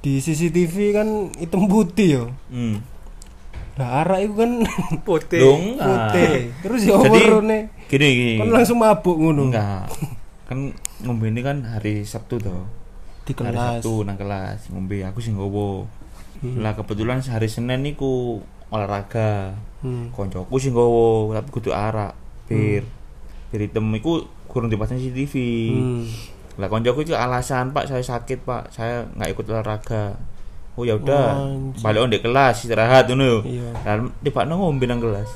di 0.00 0.12
CCTV 0.18 0.74
kan 0.92 1.08
hitam 1.34 1.64
putih 1.64 2.08
yo 2.14 2.24
Hmm. 2.48 2.80
lah 3.74 4.00
arak 4.00 4.22
itu 4.22 4.34
kan 4.34 4.50
Putih. 5.08 5.40
Enggak. 5.42 5.82
putih 5.82 6.32
terus 6.62 6.80
ya 6.84 6.94
Jadi, 6.94 7.10
warnane 7.26 7.58
Gini 7.84 8.06
gini. 8.08 8.34
kan 8.38 8.48
langsung 8.50 8.78
mabuk 8.78 9.16
ngono 9.18 9.50
Enggak. 9.50 9.90
Kan 10.44 10.70
ngombe 11.00 11.26
ini 11.26 11.40
kan 11.40 11.64
hari 11.64 12.00
Sabtu 12.02 12.38
toh. 12.38 12.64
Di 13.24 13.32
Hari 13.32 13.40
kelas 13.56 13.80
Sabtu 13.80 14.04
nang 14.04 14.16
kelas 14.20 14.58
ngombe 14.68 15.00
aku 15.00 15.18
sing 15.24 15.34
nggowo. 15.36 15.88
Hmm. 16.44 16.60
Lah 16.60 16.76
kebetulan 16.76 17.24
hari 17.24 17.48
Senin 17.48 17.80
niku 17.80 18.44
olahraga. 18.68 19.56
Hmm. 19.80 20.12
Koncoku 20.12 20.56
sing 20.60 20.76
nggowo 20.76 21.32
tapi 21.32 21.48
kudu 21.48 21.72
arak, 21.72 22.12
bir. 22.46 22.84
Bir 23.48 23.60
hitam 23.64 23.88
iku 23.96 24.28
kurang 24.48 24.68
dipasang 24.68 25.00
CCTV. 25.00 25.34
Hmm. 25.72 26.04
Lah 26.60 26.68
koncoku 26.68 27.02
itu 27.02 27.16
alasan, 27.16 27.74
Pak, 27.74 27.90
saya 27.90 28.04
sakit, 28.04 28.44
Pak. 28.46 28.70
Saya 28.70 29.08
nggak 29.16 29.30
ikut 29.34 29.44
olahraga. 29.50 30.14
Oh 30.74 30.82
ya 30.82 30.98
udah, 30.98 31.54
Anjir. 31.54 31.86
balik 31.86 32.00
on 32.02 32.10
di 32.10 32.18
kelas 32.18 32.66
istirahat 32.66 33.06
ngono. 33.06 33.46
Iya. 33.46 33.70
Lah 33.86 33.94
tiba 34.26 34.42
ngombe 34.42 34.84
nang 34.90 34.98
kelas. 34.98 35.30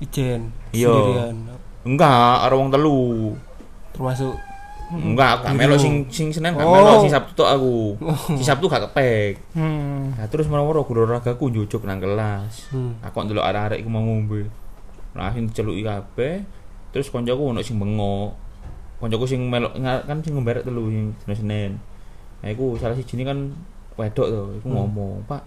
Ijen 0.00 0.48
Iya. 0.72 0.88
sendirian 0.88 1.36
Enggak, 1.84 2.48
wong 2.52 2.68
telu. 2.72 3.34
termasuk 3.92 4.34
Enggak, 4.88 5.44
gak 5.44 5.52
Gitu. 5.52 5.58
melo 5.58 5.76
sing 5.76 5.94
sing 6.08 6.28
Senin 6.28 6.52
gak 6.52 6.64
Oh. 6.64 6.72
melo, 6.72 6.92
sing 6.98 7.10
Sabtu 7.10 7.32
tok 7.34 7.50
aku. 7.50 7.76
Si 8.34 8.42
Sabtu 8.42 8.64
gak 8.66 8.88
kepek. 8.88 9.36
Hmm. 9.52 10.16
Nah, 10.16 10.26
terus 10.26 10.46
moro-moro 10.46 10.80
guru 10.82 11.04
olahragaku 11.04 11.48
njujuk 11.48 11.84
nang 11.84 11.98
kelas. 11.98 12.72
hmm. 12.72 13.04
Aku 13.04 13.20
ndelok 13.20 13.44
arek-arek 13.44 13.78
iku 13.78 13.88
mau 13.88 14.00
ngombe. 14.00 14.48
Langsung 15.12 15.44
diceluki 15.46 15.82
kabeh. 15.82 16.40
Terus 16.88 17.08
koncoku 17.08 17.42
ono 17.46 17.60
sing 17.60 17.76
bengok. 17.76 18.32
Koncoku 18.96 19.24
sing 19.24 19.44
melok 19.44 19.76
nga- 19.76 20.02
kan 20.02 20.18
sing 20.18 20.32
ngombe 20.32 20.56
telu 20.56 20.88
sing 20.88 21.12
Senin. 21.28 21.76
Nah, 22.40 22.48
iku 22.48 22.74
salah 22.74 22.96
siji 22.96 23.20
kan 23.20 23.52
wedok 23.92 24.26
to, 24.26 24.42
iku 24.56 24.66
Hmm. 24.68 24.76
ngomong, 24.86 25.26
"Pak, 25.26 25.42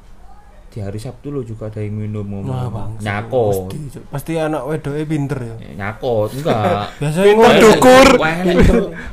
di 0.71 0.79
hari 0.79 0.99
Sabtu 1.03 1.27
lo 1.35 1.43
juga 1.43 1.67
ada 1.67 1.83
yang 1.83 1.99
minum 1.99 2.23
ngomong." 2.23 2.71
bang. 2.71 2.91
Nyakot. 3.03 3.67
Pasti, 3.67 3.99
pasti 4.07 4.31
anak 4.39 4.63
wedoknya 4.63 5.03
pinter 5.03 5.39
ya. 5.43 5.55
Eh, 5.59 5.73
Nyakot 5.75 6.29
enggak. 6.39 6.87
Biasanya 7.03 7.25
Pinter 7.35 7.55
dukur. 7.59 8.07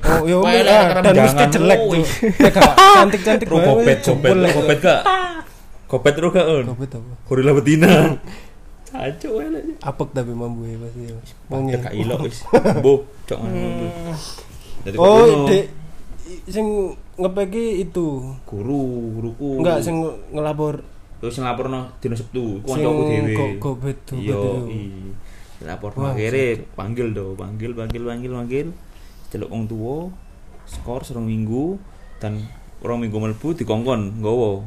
Oh, 0.06 0.22
ya 0.24 0.36
ah, 0.70 1.02
dan 1.02 1.14
mesti 1.18 1.44
jelek 1.50 1.80
tuh. 1.90 2.06
Ya 3.18 3.34
gopet, 3.44 3.98
jempol 4.00 4.30
gopet, 4.30 4.38
lah. 4.38 4.50
gopet 4.54 4.78
gak? 4.78 5.00
Gopet 5.88 6.14
ro 6.20 6.28
gak 6.30 6.46
on? 6.46 6.64
Gopet 6.70 6.90
apa? 6.94 7.12
Gorila 7.26 7.52
betina. 7.56 8.16
Cacuk 8.88 9.32
welek. 9.36 9.64
Apek 9.84 10.09
tapi 10.16 10.32
mambu 10.32 10.64
ya 10.64 10.76
pasti 10.80 11.00
ya. 11.04 11.16
Wong 11.52 11.62
Wonge. 11.68 11.76
gak 11.76 11.94
ilok 11.94 12.18
wis. 12.24 12.38
Mbok, 12.80 13.00
cok 13.28 13.38
ngono. 13.44 13.88
Oh, 14.96 15.44
dek 15.44 15.64
sing 16.48 16.96
ngepeki 17.20 17.84
itu. 17.84 18.09
guru, 18.48 18.82
guruku. 19.20 19.61
Enggak 19.61 19.84
sing 19.84 20.00
ngelapor 20.32 20.80
terus 21.18 21.34
sing 21.34 21.42
laporno 21.42 21.90
dina 21.98 22.14
Sabtu, 22.14 22.62
ku 22.62 22.68
sing 22.72 22.82
kancaku 22.82 23.02
dhewe. 23.06 23.34
go- 23.34 23.56
gopet 23.58 23.96
tuh. 24.06 24.16
Iya, 24.16 24.34
gopet 24.34 24.54
itu. 24.54 24.70
i. 24.70 24.82
Lapor 25.58 25.90
Wah, 25.98 26.14
akhirnya 26.14 26.62
panggil 26.78 27.10
do, 27.10 27.34
panggil, 27.34 27.74
panggil, 27.74 28.02
panggil, 28.06 28.30
panggil. 28.30 28.66
Celuk 29.28 29.50
wong 29.50 29.66
tuwa, 29.66 30.06
skor 30.64 31.02
serong 31.02 31.26
minggu 31.26 31.74
dan 32.22 32.46
orang 32.78 33.02
minggu 33.02 33.18
mlebu 33.18 33.58
dikongkon 33.58 34.22
nggawa. 34.22 34.62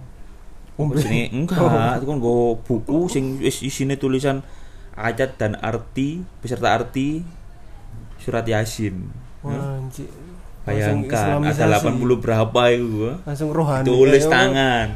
Ombe. 0.76 1.00
Sini 1.00 1.32
enggak, 1.32 1.96
itu 2.00 2.06
kan 2.06 2.18
nggawa 2.20 2.60
buku 2.60 3.08
sing 3.08 3.40
isine 3.40 3.96
tulisan 3.96 4.44
ayat 4.92 5.40
dan 5.40 5.56
arti 5.64 6.20
beserta 6.44 6.76
arti 6.76 7.24
surat 8.20 8.44
Yasin. 8.44 9.08
Wah. 9.48 9.80
Bayangkan 10.62 11.42
ada 11.42 11.74
Islamisasi. 11.74 12.06
80 12.06 12.22
berapa 12.22 12.62
itu 12.70 12.86
gua. 12.94 13.14
Langsung 13.26 13.50
rohani. 13.50 13.88
Tulis 13.88 14.28
kayak 14.28 14.34
tangan. 14.36 14.88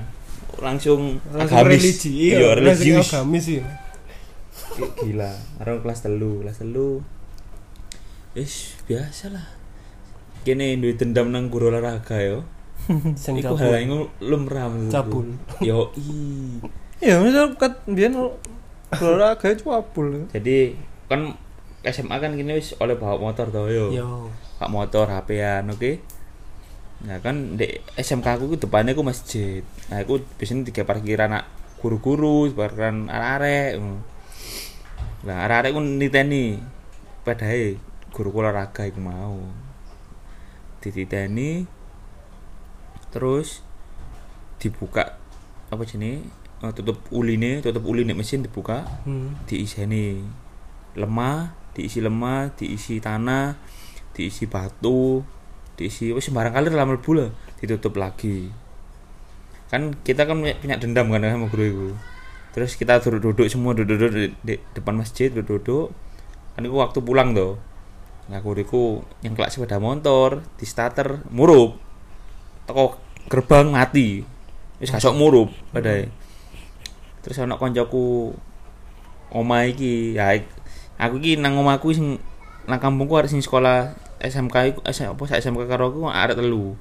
Langsung, 0.61 1.17
langsung 1.31 1.57
agamis. 1.59 1.81
religi 1.83 2.11
iya 2.31 2.55
langsung 2.55 2.55
religius 2.63 3.09
agamis 3.13 3.45
iya 3.49 3.65
Kayak 4.75 4.91
gila 4.99 5.31
Arang 5.63 5.79
kelas 5.79 6.03
telu 6.03 6.43
kelas 6.43 6.57
telu 6.59 6.99
Ish 8.35 8.75
biasa 8.83 9.31
lah 9.31 9.47
Kene 10.43 10.75
duit 10.77 10.99
dendam 10.99 11.31
nang 11.31 11.47
guru 11.47 11.71
olahraga 11.71 12.19
yo 12.19 12.43
sing 13.17 13.39
Iku 13.39 13.55
cabul 13.55 13.65
hal 13.65 13.81
yang 13.81 13.93
lumrah. 14.21 14.69
Cabul. 14.91 15.33
Yo 15.63 15.89
i 15.97 16.59
Ya, 17.01 17.17
misal 17.19 17.57
kat 17.57 17.81
biyen 17.89 18.13
olahraga 18.93 19.47
itu 19.49 19.67
abul. 19.73 20.29
Jadi 20.29 20.77
kan 21.09 21.33
SMA 21.81 22.17
kan 22.17 22.33
gini 22.37 22.55
wis 22.57 22.77
oleh 22.77 22.93
bawa 22.97 23.17
motor 23.17 23.49
toh 23.49 23.67
yo. 23.69 23.89
yo 23.89 24.29
Pak 24.61 24.69
motor 24.69 25.09
HP-an 25.09 25.69
oke. 25.73 25.97
Nah 27.05 27.21
kan 27.21 27.57
di 27.57 27.69
SMK 27.93 28.27
aku 28.37 28.45
ku 28.53 28.57
depannya 28.57 28.97
aku 28.97 29.05
masjid. 29.05 29.61
Nah 29.93 30.01
aku 30.01 30.25
biasanya 30.41 30.65
tiga 30.69 30.83
parkiran 30.83 31.29
anak 31.29 31.45
guru-guru, 31.77 32.49
parkiran 32.49 33.07
arek-arek. 33.07 33.77
Nah 35.29 35.37
arek-arek 35.45 35.71
ku 35.71 35.81
niteni 35.81 36.57
padahe 37.21 37.77
guru 38.09 38.33
olahraga 38.33 38.89
iku 38.89 38.99
mau. 39.01 39.37
Dititeni 40.81 41.65
terus 43.13 43.63
dibuka 44.59 45.15
apa 45.71 45.83
sini 45.87 46.19
tutup 46.73 46.99
uline 47.13 47.61
tutup 47.61 47.85
uline 47.85 48.11
mesin 48.11 48.43
dibuka 48.43 48.83
hmm. 49.05 49.47
diiseni 49.47 50.19
lemah 50.97 51.53
diisi 51.75 51.99
lemah 52.03 52.51
diisi 52.55 52.99
tanah 52.99 53.55
diisi 54.15 54.47
batu 54.47 55.21
diisi 55.75 56.11
wis 56.11 56.27
sembarang 56.27 56.55
kali 56.55 56.71
lah 56.71 56.87
mlebu 56.87 57.11
lah 57.15 57.29
ditutup 57.59 57.99
lagi. 57.99 58.51
Kan 59.71 59.95
kita 60.01 60.23
kan 60.23 60.39
punya, 60.39 60.75
dendam 60.79 61.11
kan 61.11 61.23
sama 61.23 61.47
guru 61.51 61.63
itu. 61.63 61.89
Terus 62.55 62.79
kita 62.79 63.03
duduk-duduk 63.03 63.51
semua 63.51 63.75
duduk-duduk 63.75 64.11
di, 64.15 64.27
di 64.43 64.55
depan 64.75 64.95
masjid 64.95 65.27
duduk-duduk. 65.27 65.91
Kan 66.55 66.61
itu 66.63 66.75
waktu 66.75 66.99
pulang 67.03 67.35
tuh 67.35 67.55
nah 68.25 68.41
guruku 68.41 69.05
yang 69.21 69.37
kelak 69.37 69.53
sepeda 69.53 69.77
motor 69.77 70.41
di 70.57 70.65
starter 70.65 71.21
murup. 71.29 71.77
Toko 72.65 72.97
gerbang 73.29 73.69
mati. 73.69 74.25
Wis 74.81 74.91
gak 74.91 74.99
sok 74.99 75.15
murup 75.15 75.49
padahal 75.71 76.11
terus 77.25 77.41
anak 77.41 77.57
koncoku 77.57 78.37
oma 79.33 79.65
iki 79.65 80.13
ya 80.13 80.37
aku 81.01 81.17
iki 81.17 81.41
nang 81.41 81.57
omaku 81.57 81.89
sing 81.89 82.21
nang 82.69 82.77
kampungku 82.77 83.17
arek 83.17 83.33
sing 83.33 83.41
sekolah 83.41 83.97
SMK 84.21 84.55
iku 84.75 84.79
S- 84.87 85.03
apa 85.05 85.23
sak 85.27 85.41
SMK 85.43 85.67
karo 85.67 85.91
aku 85.91 86.07
arek 86.07 86.37
telu. 86.39 86.75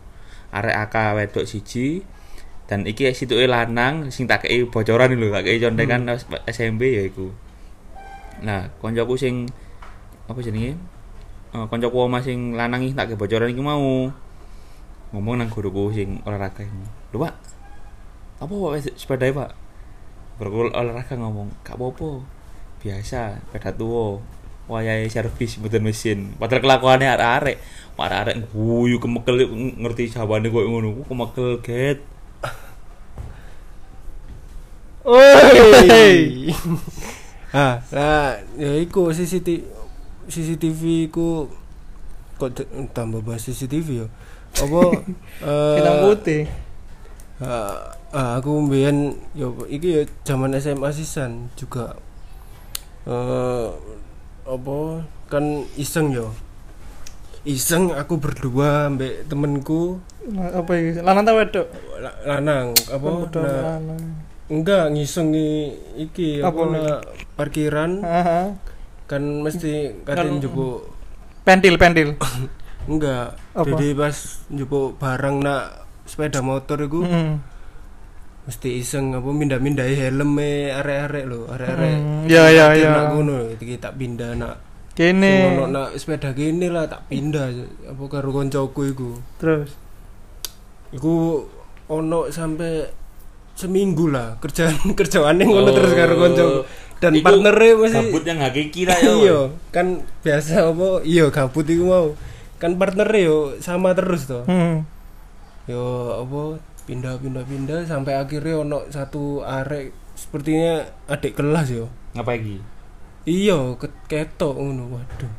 Arek 0.55 0.75
AK 0.75 0.95
wedok 1.19 1.45
siji 1.49 2.07
dan 2.65 2.89
iki 2.89 3.11
situke 3.13 3.45
lanang 3.45 4.09
sing 4.09 4.25
tak 4.25 4.49
kei 4.49 4.65
bocoran 4.65 5.13
lho 5.13 5.29
tak 5.35 5.45
kei 5.45 5.59
contekan 5.61 6.09
SMP 6.49 6.97
ya 6.97 7.03
iku. 7.05 7.35
Nah 8.43 8.71
koncoku 8.79 9.19
sing 9.19 9.51
apa 10.31 10.39
jenenge? 10.41 10.79
Eh, 11.55 11.67
koncoku 11.69 11.97
oma 12.01 12.23
sing 12.25 12.55
lanang 12.55 12.87
iki 12.87 12.95
tak 12.97 13.13
kei 13.13 13.19
bocoran 13.19 13.51
iki 13.51 13.63
mau. 13.63 14.09
Ngomong 15.15 15.35
nang 15.39 15.49
guruku 15.51 15.95
sing 15.95 16.19
olahraga 16.27 16.67
ini 16.67 16.87
lho 17.15 17.23
pak 17.23 17.35
apa 18.43 18.51
pak 18.51 18.99
sepeda 18.99 19.31
pak? 19.31 19.51
Berkul 20.35 20.75
olahraga 20.75 21.15
ngomong, 21.15 21.47
gak 21.63 21.79
apa-apa. 21.79 22.27
Biasa, 22.83 23.39
sepeda 23.39 23.71
tua. 23.71 24.19
Wayahe 24.65 25.05
servis 25.13 25.61
mboten 25.61 25.85
mesin. 25.85 26.33
Padahal 26.41 26.65
kelakuannya 26.65 27.09
arek-arek. 27.13 27.57
Arek-arek 28.01 28.37
guyu 28.51 28.97
kemekel 28.97 29.45
ng- 29.45 29.77
ngerti 29.85 30.13
jawabannya 30.17 30.49
koyo 30.49 30.69
ngono. 30.73 30.89
Ku 30.97 31.03
kemekel 31.05 31.61
get. 31.61 32.01
Oi. 35.05 36.49
ah, 37.53 37.77
nah, 37.93 38.41
ya 38.57 38.73
iku 38.81 39.13
CCTV 39.13 39.69
CCTV 40.33 41.13
ku 41.13 41.53
kok 42.41 42.57
tambah 42.97 43.21
bahas 43.21 43.45
CCTV 43.45 43.89
ya. 44.01 44.07
Apa 44.65 44.81
eh 45.45 45.77
Hitam 45.77 45.97
putih. 46.09 46.43
ah, 47.45 47.93
ah, 48.17 48.41
aku 48.41 48.65
mbiyen 48.65 49.13
ya 49.37 49.53
iki 49.69 50.01
ya 50.01 50.03
zaman 50.25 50.57
SMA 50.57 50.89
sisan 50.89 51.53
juga 51.53 52.01
eh 53.05 53.69
apa 54.45 55.03
kan 55.27 55.45
iseng 55.75 56.13
ya. 56.13 56.29
Iseng 57.45 57.93
aku 57.93 58.17
berdua 58.17 58.89
mbek 58.89 59.29
temenku 59.29 60.01
apa 60.33 60.71
iki? 60.73 61.01
Lanang 61.01 61.25
ta 61.25 61.33
wedok? 61.33 61.67
la- 61.95 62.19
lanang 62.27 62.73
apa 62.89 63.05
Pemuda 63.05 63.45
nah, 63.45 63.77
enggak 64.49 64.85
ngisengi 64.93 65.73
iki 65.95 66.41
Apa 66.41 66.63
nah, 66.65 67.01
parkiran 67.33 68.01
Aha. 68.01 68.57
kan 69.05 69.23
mesti 69.41 69.93
Kan- 70.05 70.37
njupuk 70.37 70.89
Pentil, 71.45 71.77
pentil. 71.77 72.17
enggak 72.91 73.37
Apa? 73.53 73.65
jadi 73.73 73.93
pas 73.95 74.17
njupuk 74.49 74.97
barang 74.97 75.37
nak 75.39 75.85
sepeda 76.05 76.41
motor 76.41 76.81
iku 76.81 77.05
Heeh. 77.05 77.37
Mesti 78.45 78.77
iseng 78.77 79.13
apa 79.13 79.25
mindah-mindahi 79.25 79.95
helme 79.99 80.51
arek-arek 80.71 81.25
lho 81.25 81.49
arek-arek 81.49 81.95
Hmm, 81.95 82.25
ya, 82.27 82.45
ya, 82.49 82.67
ya. 82.73 82.91
nak 82.93 83.07
ngono 83.11 83.37
iki 83.51 83.77
tak 83.77 83.97
pindah 83.97 84.33
nak 84.35 84.61
Kene. 84.93 85.27
sing 85.27 85.45
ono 85.51 85.65
nak 85.67 85.89
sepeda 85.95 86.31
kene 86.31 86.69
lah 86.69 86.85
tak 86.85 87.09
pindah 87.09 87.51
apa 87.89 88.03
karo 88.05 88.31
koncoku 88.31 88.81
iku 88.87 89.11
Terus. 89.37 89.73
iku 90.91 91.43
ono 91.87 92.29
sampai 92.29 92.87
seminggu 93.53 94.07
lah 94.07 94.37
kerjaan 94.39 94.77
kerjaannya 94.99 95.45
ngono 95.45 95.71
terus 95.71 95.93
karo 95.93 96.15
koncoku 96.17 96.59
dan 96.95 97.11
Iku 97.13 97.23
partnernya 97.23 97.71
masih 97.77 98.05
Gabut 98.07 98.25
yang 98.25 98.39
hakiki 98.39 98.83
lah 98.85 98.97
yo. 98.99 99.15
iya 99.19 99.39
kan 99.71 99.87
biasa 100.21 100.69
apa 100.69 100.89
iya 101.03 101.27
gabut 101.29 101.65
iku 101.65 101.85
mau 101.85 102.07
kan 102.57 102.77
partnernya 102.77 103.21
yo 103.25 103.39
sama 103.59 103.93
terus 103.93 104.25
toh 104.25 104.45
Hmm. 104.45 104.87
yo 105.65 105.83
apa 106.19 106.61
pindah 106.85 107.17
pindah 107.21 107.45
pindah 107.45 107.81
sampai 107.89 108.17
akhirnya 108.21 108.61
ono 108.61 108.85
satu 108.93 109.41
arek 109.41 109.93
sepertinya 110.15 110.85
adik 111.09 111.35
kelas 111.37 111.69
yo. 111.73 111.87
Ngapa 112.15 112.39
iya 113.25 113.57
ket- 113.81 114.05
ketok 114.07 114.55
ngono 114.57 115.01
waduh. 115.01 115.33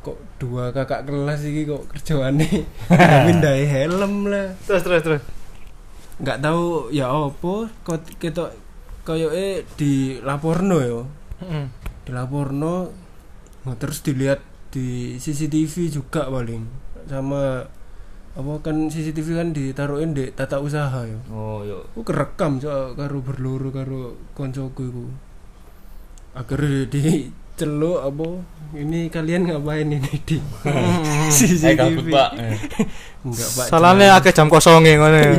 Kok 0.00 0.18
dua 0.40 0.72
kakak 0.72 1.06
kelas 1.06 1.40
iki 1.46 1.68
kok 1.68 1.86
kerjaannya 1.94 2.50
pindahi 3.26 3.64
helm 3.68 4.28
lah. 4.28 4.50
Terus, 4.66 4.82
terus, 4.82 5.02
terus. 5.02 5.22
nggak 6.20 6.44
tahu 6.44 6.92
ya 6.92 7.08
apa 7.08 7.72
kok 7.80 8.04
ketok 8.20 8.52
koyoke 9.06 9.64
dilaporno 9.80 10.78
yo. 10.84 11.00
Heeh. 11.40 11.64
dilaporno 12.04 12.92
nah, 13.64 13.76
terus 13.80 14.04
dilihat 14.04 14.44
di 14.68 15.16
CCTV 15.16 15.88
juga 15.88 16.28
paling 16.28 16.68
sama 17.08 17.64
apa 18.30 18.52
kan 18.62 18.86
CCTV 18.86 19.28
kan 19.34 19.48
ditaruhin 19.50 20.10
di 20.12 20.30
tata 20.30 20.58
usaha 20.58 21.02
ya 21.02 21.18
Oh, 21.28 21.60
yo. 21.60 21.82
aku 21.90 22.04
kerekam 22.04 22.56
so 22.56 22.70
karo 22.94 23.18
berluru 23.18 23.68
karo 23.68 24.00
koncoku 24.32 24.82
iku 24.84 25.04
akhirnya 26.32 26.86
di 26.86 27.26
celuk 27.54 28.00
apa 28.00 28.26
ini 28.72 29.10
kalian 29.10 29.44
ngapain 29.44 29.84
ini 29.84 29.98
di 30.22 30.38
Eh 30.62 31.28
CCTV 31.28 31.74
gabut, 31.74 32.06
Pak. 32.08 32.30
Eh. 32.40 32.56
enggak 33.20 33.48
pak 33.52 33.66
Salahnya 33.66 34.16
akeh 34.16 34.30
jam 34.30 34.46
kosongnya 34.46 34.94
ngono. 34.96 35.18
ya. 35.18 35.30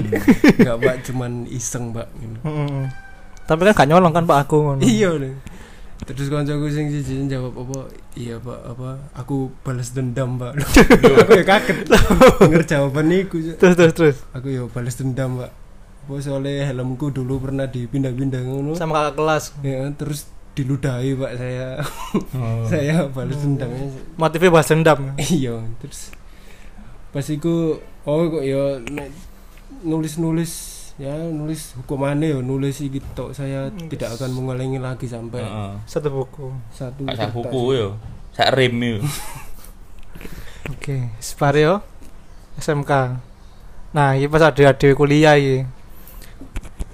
enggak 0.53 0.77
pak 0.77 0.95
cuman 1.07 1.31
iseng 1.47 1.89
pak. 1.89 2.05
Heeh. 2.43 2.83
Tapi 3.41 3.61
kan 3.65 3.73
gak 3.73 3.89
nyolong 3.89 4.13
kan 4.13 4.23
Pak 4.23 4.37
aku 4.45 4.57
ngono. 4.61 4.81
iya 4.81 5.09
deh 5.13 5.33
terus 6.01 6.27
koncoku 6.27 6.65
sing 6.67 6.89
siji 6.89 7.29
jawab 7.29 7.53
apa 7.55 7.79
iya 8.13 8.35
pak 8.37 8.59
apa 8.67 8.89
aku 9.13 9.53
balas 9.61 9.93
dendam 9.93 10.35
pak 10.35 10.57
aku 11.21 11.31
ya 11.37 11.45
kaget 11.45 11.77
denger 12.41 12.63
jawaban 12.65 13.07
iku 13.11 13.37
Cuk. 13.37 13.55
Terus 13.57 13.75
terus 13.77 13.93
terus. 13.93 14.17
aku 14.33 14.49
ya 14.49 14.65
balas 14.65 14.97
dendam 14.97 15.37
pak 15.37 15.51
apa 16.01 16.13
soalnya 16.17 16.65
helmku 16.67 17.09
dulu 17.09 17.37
pernah 17.39 17.65
dipindah-pindah 17.65 18.41
ngono 18.41 18.73
Sama 18.73 18.97
kakak 19.07 19.15
kelas. 19.15 19.43
ya 19.61 19.87
terus 19.93 20.25
diludahi 20.51 21.13
pak 21.15 21.31
saya 21.37 21.67
Oh. 22.35 22.65
saya 22.71 23.07
balas 23.07 23.37
dendamnya 23.37 23.87
Motifnya 24.17 24.49
bahas 24.49 24.67
dendam. 24.67 24.99
iya 25.17 25.55
terus 25.79 26.11
pas 27.11 27.23
iku 27.23 27.77
oh 28.03 28.21
kok 28.27 28.43
ya 28.43 28.81
nulis-nulis 29.81 30.51
ya 31.01 31.17
nulis 31.33 31.73
hukumannya 31.81 32.37
ya 32.37 32.39
nulis 32.45 32.77
iki 32.77 33.01
tok 33.17 33.33
saya 33.33 33.73
tidak 33.89 34.21
akan 34.21 34.37
mengulangi 34.37 34.77
lagi 34.77 35.09
sampai 35.09 35.41
Heeh. 35.41 35.73
Satu 35.89 36.13
buku. 36.13 36.53
satu 36.69 37.09
sak 37.09 37.17
kertas. 37.17 37.33
buku 37.33 37.61
yo. 37.73 37.87
Sak 38.37 38.53
rem 38.53 38.77
yo. 38.77 38.97
Oke, 40.69 41.09
Spario 41.17 41.81
SMK. 42.61 43.17
Nah, 43.97 44.13
iki 44.13 44.29
pas 44.29 44.45
ada 44.45 44.61
adik 44.61 44.93
kuliah 44.93 45.33
iki. 45.35 45.65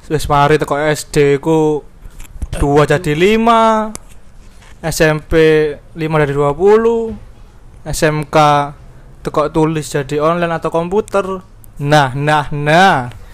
Wis 0.08 0.24
mari 0.32 0.56
teko 0.56 0.80
SD 0.80 1.44
ku 1.44 1.84
2 2.56 2.88
jadi 2.88 3.12
5. 3.12 3.92
SMP 4.88 5.34
5 6.00 6.24
dari 6.24 6.32
20. 6.32 7.12
SMK 7.84 8.38
teko 9.20 9.52
tulis 9.52 9.84
jadi 9.84 10.24
online 10.24 10.56
atau 10.56 10.72
komputer. 10.72 11.44
Nah, 11.84 12.16
nah, 12.16 12.48
nah. 12.56 13.27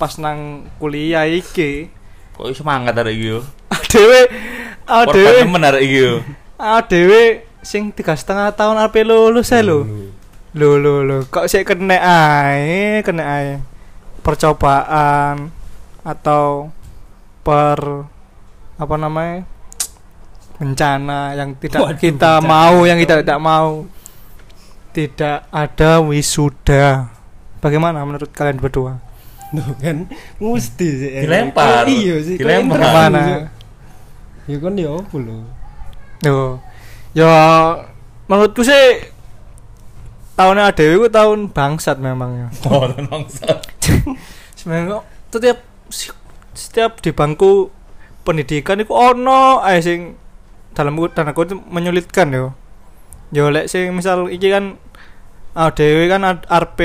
Pas 0.00 0.16
nang 0.16 0.64
kuliah 0.80 1.28
iki. 1.28 1.92
Kok 2.32 2.56
semangat 2.56 2.96
arek 2.96 3.12
iki 3.12 3.36
yo. 3.36 3.44
dhewe 3.92 4.32
dhewe 5.12 5.44
temen 5.44 5.60
arek 5.60 5.84
iki 5.84 5.98
yo. 6.00 6.14
dhewe 6.88 7.44
sing 7.60 7.92
tiga 7.92 8.16
setengah 8.16 8.48
tahun 8.56 8.80
arep 8.80 9.04
lulus 9.04 9.52
ae 9.52 9.60
lho. 9.60 9.84
Lho 10.56 10.80
lho 10.80 11.04
lho 11.04 11.18
kok 11.28 11.52
sik 11.52 11.68
kena 11.68 12.00
ae 12.00 13.04
kena 13.04 13.28
ae. 13.28 13.60
Percobaan 14.24 15.52
atau 16.00 16.72
per 17.44 18.08
apa 18.80 18.94
namanya? 18.96 19.44
Bencana 20.56 21.36
yang 21.36 21.56
tidak 21.60 21.80
Waduh, 21.80 21.96
kita 22.00 22.40
bencana. 22.40 22.48
mau 22.48 22.76
yang 22.88 22.96
kita 22.96 23.20
tidak 23.20 23.40
mau. 23.40 23.84
Tidak 24.96 25.48
ada 25.52 26.02
wisuda. 26.02 27.12
Bagaimana 27.60 28.00
menurut 28.02 28.32
kalian 28.32 28.56
berdua 28.60 29.09
Tuh 29.50 29.74
kan 29.82 30.06
mesti 30.38 30.88
sih. 30.94 31.10
Erik. 31.10 31.26
Dilempar. 31.26 31.84
Oh, 31.84 31.90
iya 31.90 32.16
sih. 32.22 32.36
Dilempar. 32.38 32.78
Interview, 32.78 33.40
Ya 34.50 34.56
kan 34.58 34.74
ya 34.74 34.90
apa 34.98 35.16
lho. 35.20 35.38
Yo, 36.26 36.38
ya 37.14 37.32
menurutku 38.26 38.66
sih 38.66 39.06
tahunnya 40.34 40.74
Dewi 40.74 41.06
ku 41.06 41.08
tahun 41.12 41.54
bangsat 41.54 42.02
memang 42.02 42.30
ya. 42.34 42.48
Oh, 42.70 42.88
nongsa. 42.88 43.62
Sebenarnya 44.58 45.06
setiap 45.30 45.58
setiap 46.50 46.98
di 46.98 47.14
bangku 47.14 47.70
pendidikan 48.26 48.82
itu 48.82 48.90
ono 48.90 49.62
ae 49.62 49.78
sing 49.78 50.18
dalam 50.74 50.98
tanda 51.14 51.30
kutip 51.30 51.58
menyulitkan 51.70 52.34
yo. 52.34 52.54
Yo 53.30 53.54
lek 53.54 53.70
sing 53.70 53.94
misal 53.94 54.26
iki 54.34 54.50
kan 54.50 54.74
ah 55.50 55.74
Dewi 55.74 56.06
kan 56.06 56.22
RP 56.46 56.80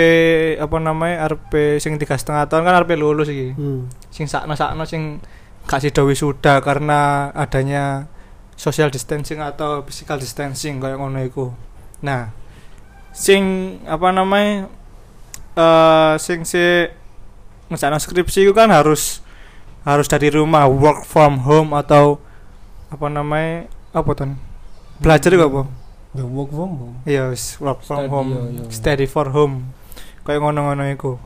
apa 0.58 0.78
namanya 0.82 1.30
RP 1.30 1.78
sing 1.78 2.02
tiga 2.02 2.18
setengah 2.18 2.50
tahun 2.50 2.66
kan 2.66 2.76
RP 2.86 2.98
lulus 2.98 3.30
iki. 3.30 3.54
Hmm. 3.54 3.90
Sing 4.10 4.26
sakno 4.26 4.58
sakno 4.58 4.84
sing 4.90 5.22
gak 5.66 5.82
sida 5.82 6.02
wisuda 6.06 6.62
karena 6.62 7.30
adanya 7.34 8.10
social 8.58 8.90
distancing 8.90 9.42
atau 9.42 9.86
physical 9.86 10.18
distancing 10.18 10.82
kayak 10.82 10.98
ngono 10.98 11.22
iku. 11.22 11.54
Nah, 12.02 12.34
sing 13.14 13.78
apa 13.86 14.10
namanya 14.10 14.70
eh 15.56 16.14
sing 16.18 16.44
si 16.44 16.90
ngesana 17.70 17.98
skripsi 17.98 18.46
itu 18.46 18.54
kan 18.54 18.70
harus 18.70 19.26
harus 19.86 20.10
dari 20.10 20.34
rumah 20.34 20.66
work 20.66 21.06
from 21.06 21.46
home 21.46 21.74
atau 21.78 22.18
apa 22.90 23.08
namanya 23.10 23.70
apa 23.94 24.10
tuh 24.14 24.34
belajar 25.00 25.30
itu 25.30 25.42
apa 25.42 25.85
Ya 26.16 26.24
work 26.24 26.48
from 26.50 26.72
home. 26.74 26.96
iya 27.04 27.28
wis 27.28 27.60
work 27.60 27.80
from 27.80 28.00
Study, 28.02 28.10
home 28.10 28.30
iya, 28.32 28.42
iya. 28.56 28.64
study 28.72 29.06
for 29.06 29.28
home 29.30 29.76
kayak 30.24 30.40
ngono-ngono 30.40 30.88
iku 30.88 31.20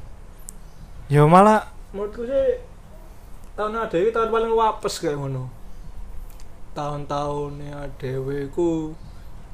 ya 1.07 1.23
malah 1.23 1.69
menurutku 1.89 2.25
sih 2.25 2.57
tahun 3.53 3.77
adewe 3.79 4.09
tahun 4.09 4.29
paling 4.29 4.49
wapes 4.51 4.97
kayak 4.97 5.15
ngono 5.15 5.45
tahun-tahunnya 6.73 7.85
adewe 7.85 8.49
ku 8.49 8.93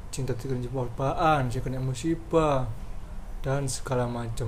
cinta 0.08 0.32
dikena 0.32 0.64
perbaan 0.66 1.48
sih 1.48 1.60
kena 1.60 1.80
musibah 1.80 2.68
dan 3.42 3.68
segala 3.68 4.06
macem 4.06 4.48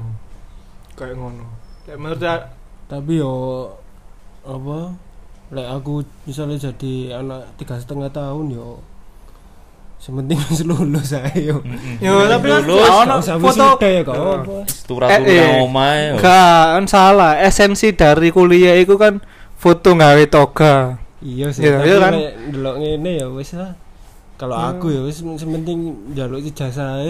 kayak 0.96 1.16
ngono 1.16 1.46
kayak 1.84 2.00
menurut 2.00 2.22
ya- 2.22 2.48
Tapi 2.88 3.20
yo 3.20 3.68
apa? 4.42 4.96
Lek 5.48 5.68
aku 5.70 6.00
misalnya 6.24 6.56
jadi 6.58 7.20
anak 7.20 7.52
tiga 7.56 7.76
setengah 7.76 8.08
tahun 8.08 8.48
yo 8.50 8.80
sementing 9.98 10.38
wis 10.48 10.62
lulus 10.64 11.12
ae 11.14 11.50
yo. 11.50 11.60
Yo, 11.98 12.14
tapi 12.26 12.46
kan 12.48 12.62
lulus, 12.64 12.88
ono 12.88 13.16
foto 13.20 13.66
ya 13.82 14.02
apa. 14.06 14.14
Turah-turah 14.86 15.10
Eh, 15.26 16.16
eh. 16.16 16.22
kan 16.22 16.86
salah. 16.86 17.42
Esensi 17.42 17.92
dari 17.92 18.30
kuliah 18.30 18.78
itu 18.78 18.96
kan 18.96 19.20
foto 19.58 19.94
nggawe 19.94 20.24
toga. 20.30 21.02
Iya 21.20 21.50
sih. 21.50 21.66
Iya, 21.66 21.82
tapi 21.82 21.88
iya 21.90 21.98
kan? 21.98 22.14
ndelok 22.54 22.76
ngene 22.78 23.12
ya 23.18 23.28
wis 23.28 23.58
lah. 23.58 23.74
Kalau 24.38 24.54
Hmm. 24.54 24.70
aku 24.78 24.94
ya 24.94 25.02
wis 25.02 25.18
sementing 25.18 26.14
njaluk 26.14 26.46
ijazah 26.46 27.02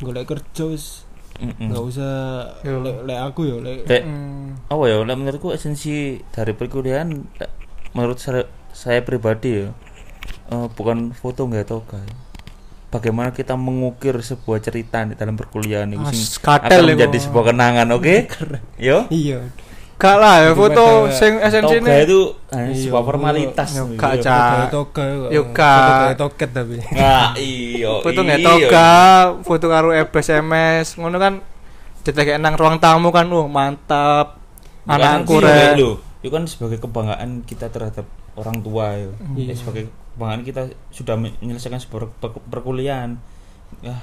golek 0.00 0.24
kerja 0.24 0.64
wis 0.66 1.04
Mm-mm. 1.36 1.68
nggak 1.68 1.82
usah 1.84 2.12
lek 2.64 2.96
lek 3.04 3.18
aku 3.18 3.40
ya 3.44 3.56
lek 3.60 3.78
Lek 3.84 4.02
Hmm. 4.04 4.56
apa 4.66 4.82
ya 4.88 5.04
lek 5.04 5.16
menurutku 5.16 5.52
esensi 5.52 6.16
dari 6.30 6.52
perkuliahan 6.52 7.08
menurut 7.92 8.16
saya, 8.16 8.44
saya 8.70 9.04
pribadi 9.04 9.62
ya 9.62 9.68
eh, 10.52 10.66
bukan 10.76 11.16
foto 11.16 11.48
nggak 11.48 11.64
toga 11.64 12.00
bagaimana 12.92 13.32
kita 13.32 13.56
mengukir 13.56 14.20
sebuah 14.20 14.60
cerita 14.60 15.00
di 15.08 15.16
dalam 15.16 15.32
perkuliahan 15.32 15.88
itu 15.88 16.04
sing 16.12 16.20
As 16.20 16.36
katel 16.36 16.84
akan 16.84 16.88
menjadi 16.92 17.18
sebuah 17.24 17.44
kenangan 17.56 17.88
oke 17.96 18.16
yo 18.76 19.08
iya. 19.08 19.40
Gak 20.02 20.18
lah 20.18 20.42
ya 20.42 20.50
foto 20.58 21.06
sing 21.14 21.38
esensi 21.38 21.78
toga 21.78 21.94
itu 22.02 22.34
hanya 22.50 22.74
Iya, 22.74 22.90
sebuah 22.90 23.02
iya. 23.02 23.06
formalitas 23.06 23.68
Yo, 23.70 23.84
gitu. 23.86 24.02
gak, 24.02 24.12
Yo. 24.18 24.22
Cak. 24.26 24.50
Yo, 25.30 25.42
Foto 25.46 25.54
gak. 25.54 26.18
toket 26.18 26.50
tapi. 26.50 26.76
Nah, 26.90 27.30
iyo 27.38 28.02
foto 28.02 28.18
nggak 28.26 28.40
iyo. 28.42 28.48
toga, 28.50 28.90
foto 29.46 29.66
karo 29.70 29.94
SMS, 29.94 30.98
ngono 30.98 31.22
kan 31.22 31.38
ditek 32.02 32.34
nang 32.42 32.58
ruang 32.58 32.82
tamu 32.82 33.14
kan, 33.14 33.30
uh 33.30 33.46
mantap. 33.46 34.42
Rek. 34.90 35.78
lho. 35.78 36.02
Itu 36.18 36.34
kan 36.34 36.50
sebagai 36.50 36.82
kebanggaan 36.82 37.46
kita 37.46 37.70
terhadap 37.70 38.06
orang 38.34 38.58
tua 38.58 38.98
yo. 38.98 39.14
Iya. 39.38 39.54
Ya, 39.54 39.54
sebagai 39.54 39.86
kebanggaan 40.14 40.42
kita 40.44 40.62
sudah 40.92 41.16
menyelesaikan 41.16 41.80
sebuah 41.80 42.12
per- 42.20 42.44
perkuliahan. 42.48 43.16
Ya, 43.80 43.96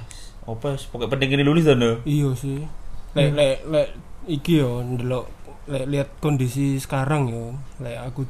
apa 0.44 0.74
pokoknya 0.76 1.10
penting 1.10 1.30
ini 1.38 1.44
lulus 1.46 1.66
dan 1.68 1.82
Iya 2.02 2.30
sih. 2.34 2.66
Lek 3.14 3.30
lek 3.34 3.56
lek 3.70 3.88
iki 4.26 4.62
yo 4.62 4.82
ndelok 4.82 5.26
lek 5.70 5.84
lihat 5.86 6.08
kondisi 6.18 6.78
sekarang 6.82 7.30
yo. 7.30 7.54
Lek 7.78 7.96
aku 7.98 8.26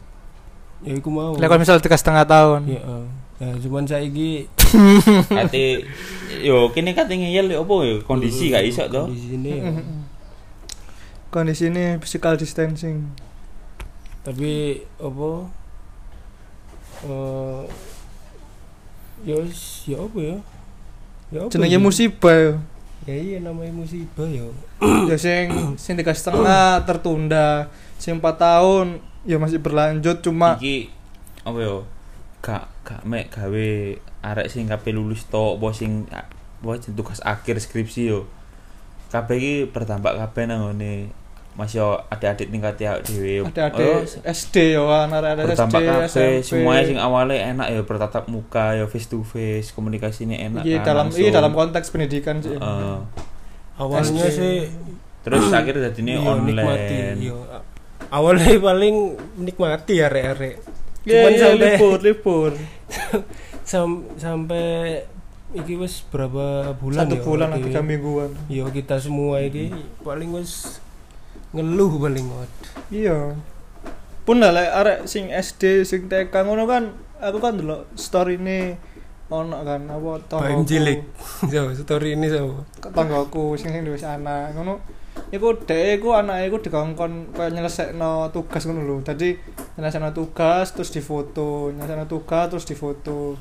ya 0.84 0.92
iku 0.96 1.08
mau. 1.08 1.32
Lek 1.36 1.48
kalau 1.48 1.60
misal 1.60 1.80
tiga 1.80 1.96
setengah 1.96 2.24
tahun. 2.28 2.68
Iya. 2.68 2.80
eh. 2.84 3.06
Ya 3.40 3.56
cuman 3.56 3.88
saiki 3.88 4.52
Kate 5.32 5.88
yo 6.44 6.68
kene 6.76 6.92
kate 6.92 7.16
ngeyel 7.16 7.48
yo 7.48 7.64
apa 7.64 7.74
yo 7.88 7.96
kondisi 8.04 8.52
gak 8.52 8.68
iso 8.68 8.84
to. 8.92 9.08
Di 9.08 9.16
sini 9.16 9.50
yo. 9.56 9.64
Kondisi 11.32 11.70
ini 11.70 11.96
physical 12.02 12.34
distancing. 12.36 13.06
Tapi 14.26 14.82
apa 15.00 15.46
eh 17.06 17.62
ya 19.24 19.36
wis, 19.36 19.84
ya 19.88 20.00
apa 20.00 20.18
ya? 20.18 20.36
Ya 21.30 21.38
apa 21.46 21.50
Jenenge 21.52 21.76
ya? 21.76 21.80
musibah. 21.80 22.36
yo. 22.36 22.52
Ya 23.08 23.16
iya 23.16 23.38
namanya 23.40 23.72
musibah 23.72 24.28
yo. 24.28 24.52
ya 25.10 25.16
sing 25.16 25.52
sing 25.76 25.94
tiga 25.96 26.12
setengah 26.12 26.84
tertunda 26.84 27.68
sing 28.00 28.16
empat 28.20 28.40
tahun 28.40 29.00
ya 29.28 29.36
masih 29.36 29.60
berlanjut 29.60 30.24
cuma 30.24 30.56
Iki 30.60 30.88
apa 31.44 31.58
yo? 31.60 31.76
Gak 32.40 32.68
gak 32.84 33.04
mek 33.04 33.28
gawe 33.32 33.68
arek 34.20 34.48
sing 34.48 34.68
kabeh 34.68 34.92
lulus 34.92 35.28
tok 35.28 35.60
apa 35.60 35.68
sing 35.76 36.08
apa 36.12 36.76
jeneng 36.76 37.00
tugas 37.00 37.20
akhir 37.24 37.56
skripsi 37.60 38.12
yo. 38.12 38.28
Kabeh 39.08 39.36
iki 39.36 39.54
berdampak 39.68 40.16
kabeh 40.16 40.44
nang 40.48 40.72
ngene 40.72 41.12
Mas 41.52 41.70
yo 41.70 41.98
adik-adik 42.06 42.48
tingkat 42.48 42.76
ya 42.76 42.96
dhewe. 42.96 43.42
ada 43.44 43.68
ada 43.68 43.84
Oh, 43.98 44.00
SD 44.24 44.54
ya 44.72 44.82
anak 45.04 45.18
ada 45.20 45.44
SD 45.46 45.66
SMP 46.06 46.16
semuanya 46.40 46.82
sing 46.84 46.96
awalnya 46.96 47.36
enak 47.50 47.66
ya 47.68 47.80
bertatap 47.82 48.24
muka 48.26 48.72
ya 48.72 48.84
face 48.84 49.06
to 49.06 49.20
face 49.20 49.70
komunikasinya 49.70 50.36
enak 50.36 50.62
Iya 50.62 50.78
kan, 50.78 50.86
dalam 50.86 51.06
langsung. 51.06 51.20
iya 51.20 51.30
dalam 51.30 51.52
konteks 51.52 51.88
pendidikan 51.88 52.38
sih 52.38 52.54
Heeh. 52.54 52.96
Awalnya 53.76 54.24
SD. 54.24 54.32
sih 54.32 54.56
terus 55.20 55.50
akhirnya 55.50 55.90
jadi 55.90 56.00
ini 56.00 56.10
iya, 56.12 56.32
nikmati. 56.34 56.94
online 56.96 57.18
Iya. 57.18 57.36
Awalnya 58.08 58.50
paling 58.58 58.96
nikmati 59.36 59.92
ya 59.96 60.08
rek-rek. 60.08 60.56
Iya, 61.00 61.12
Cuman 61.18 61.30
iya, 61.30 61.40
sampai 61.44 61.58
libur 61.68 61.98
libur 62.00 62.50
sam- 63.64 64.04
sampai 64.16 64.64
iki 65.50 65.74
wis 65.74 66.02
berapa 66.04 66.72
bulan 66.74 67.04
satu 67.04 67.14
ya, 67.14 67.22
bulan 67.22 67.48
iki? 67.52 67.62
tiga 67.66 67.80
mingguan 67.80 68.30
Iya 68.46 68.64
kita 68.68 68.96
semua 68.96 69.40
iki 69.40 69.70
paling 70.00 70.30
wis 70.32 70.78
ngeluh 71.50 71.98
paling 71.98 72.26
waduh. 72.30 72.70
iya 72.94 73.34
pun 74.22 74.38
lah 74.38 74.54
lek 74.54 74.70
arek 74.70 74.98
sing 75.10 75.32
SD 75.32 75.82
sing 75.82 76.06
TK 76.06 76.30
ngono 76.46 76.68
kan 76.68 76.94
aku 77.18 77.38
kan 77.42 77.58
dulu 77.58 77.82
story 77.98 78.38
ini 78.38 78.76
ono 79.30 79.62
kan 79.62 79.86
apa 79.86 80.10
Baim 80.42 80.66
tonggoku 80.66 80.66
cilik. 80.66 81.00
So, 81.50 81.70
story 81.74 82.18
ini 82.18 82.26
so. 82.30 82.66
tanggaku 82.82 83.54
sing 83.54 83.70
sing 83.74 83.82
wis 83.86 84.02
anak 84.02 84.54
ngono 84.54 84.78
iku 85.30 85.54
dhek 85.54 85.98
iku 85.98 86.14
anake 86.14 86.50
iku 86.50 86.58
dikongkon 86.62 87.34
koyo 87.34 87.50
nyelesekno 87.50 88.30
tugas 88.30 88.62
ngono 88.66 88.82
lho 88.86 88.96
dadi 89.02 89.34
nyelesekno 89.78 90.10
tugas 90.14 90.70
terus 90.74 90.90
difoto 90.94 91.70
nyelesekno 91.74 92.06
tugas 92.06 92.46
terus 92.50 92.66
difoto 92.66 93.34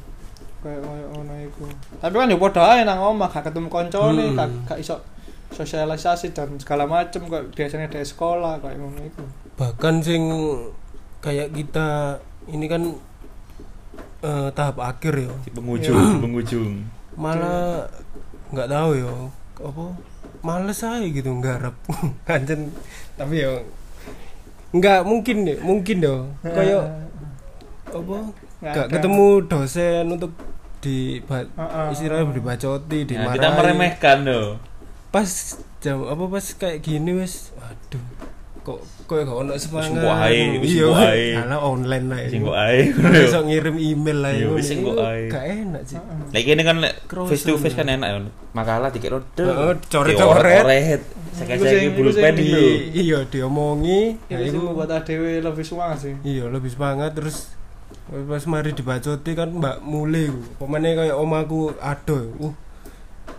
kayak 0.62 0.82
ngono 1.14 1.34
iku 1.46 1.66
tapi 2.02 2.16
kan 2.18 2.30
yo 2.30 2.38
padha 2.42 2.64
ae 2.74 2.82
nang 2.86 3.00
omah 3.00 3.30
gak 3.30 3.50
ketemu 3.50 3.70
koncone 3.70 4.24
Hmm. 4.34 4.38
gak 4.38 4.50
gak 4.66 4.78
iso 4.82 4.98
sosialisasi 5.52 6.32
dan 6.32 6.56
segala 6.56 6.86
macem 6.86 7.26
kok 7.26 7.52
biasanya 7.52 7.88
dari 7.88 8.04
sekolah 8.04 8.60
kayak 8.60 8.78
ngono 8.78 9.02
iku 9.02 9.24
Bahkan 9.56 9.96
sing 10.00 10.24
kayak 11.20 11.52
kita 11.52 12.16
ini 12.48 12.66
kan 12.66 12.84
eh, 14.20 14.50
tahap 14.52 14.78
akhir 14.80 15.14
ya. 15.20 15.32
di 15.42 15.52
penghujung 15.52 15.96
Iya. 15.96 16.10
di 16.10 16.20
penghujung 16.20 16.72
Malah 17.14 17.84
nggak 18.50 18.68
tahu 18.68 18.92
ya 18.96 19.12
apa 19.60 19.86
males 20.40 20.80
aja 20.80 21.04
gitu 21.04 21.30
nggarap 21.30 21.76
anjen 22.32 22.72
tapi 23.14 23.44
ya 23.44 23.60
enggak 24.72 25.04
mungkin 25.04 25.44
nih 25.44 25.58
mungkin 25.60 25.98
dong 26.00 26.24
kayak 26.42 26.88
apa 27.90 28.16
enggak 28.64 28.88
ketemu 28.88 29.28
dosen 29.46 30.04
untuk 30.08 30.32
di 30.80 31.20
Heeh. 31.20 31.88
istilahnya 31.92 32.32
dibacoti 32.32 33.04
Nah, 33.04 33.08
dimarahi 33.10 33.36
kita 33.36 33.50
meremehkan 33.52 34.18
loh. 34.24 34.48
Pas 35.10 35.30
jam 35.80 36.06
apa 36.06 36.24
pas 36.26 36.46
kayak 36.54 36.80
gini 36.80 37.18
wes 37.18 37.50
waduh 37.58 38.04
kok 38.60 38.78
kok 39.08 39.26
gak 39.26 39.34
ono 39.34 39.58
semangat 39.58 39.90
Sing 39.90 40.06
ae, 40.06 40.42
iya 40.62 40.86
ae. 40.92 41.26
karena 41.34 41.58
online 41.58 42.06
lah 42.06 42.20
Sing 42.30 42.44
ae. 42.46 42.80
bisa 42.94 43.40
ngirim 43.42 43.76
email 43.76 44.18
lah 44.22 44.32
Iya, 44.36 44.48
sing 44.62 44.86
ae. 44.86 45.26
gak 45.26 45.44
enak 45.48 45.82
sih 45.82 45.98
Lagi 46.30 46.50
ini 46.54 46.62
kan 46.62 46.78
lek 46.78 46.94
face 47.26 47.42
to 47.42 47.58
face 47.58 47.74
kan 47.74 47.90
enak 47.90 48.06
ya. 48.06 48.20
Makalah 48.54 48.94
dikit 48.94 49.18
rode. 49.18 49.42
Heeh, 49.42 49.74
coret-coret. 49.90 51.02
Sing 51.34 51.48
lho. 51.50 52.12
Di- 52.38 52.94
iya 52.94 53.20
diomongi 53.26 54.20
Itu 54.20 54.30
nah, 54.30 54.40
sih 54.40 54.50
iku 54.52 54.60
membuat 54.62 54.90
ADW 55.02 55.24
lebih 55.42 55.66
semangat 55.66 55.98
sih. 56.06 56.14
iya 56.22 56.46
lebih 56.46 56.70
semangat 56.70 57.18
terus 57.18 57.50
pas 58.10 58.44
mari 58.46 58.74
dibacoti 58.74 59.32
kan 59.34 59.50
mbak 59.50 59.82
mulai 59.82 60.30
pemane 60.58 60.94
kayak 60.94 61.14
omaku 61.14 61.74
ado 61.78 62.34
uh 62.38 62.54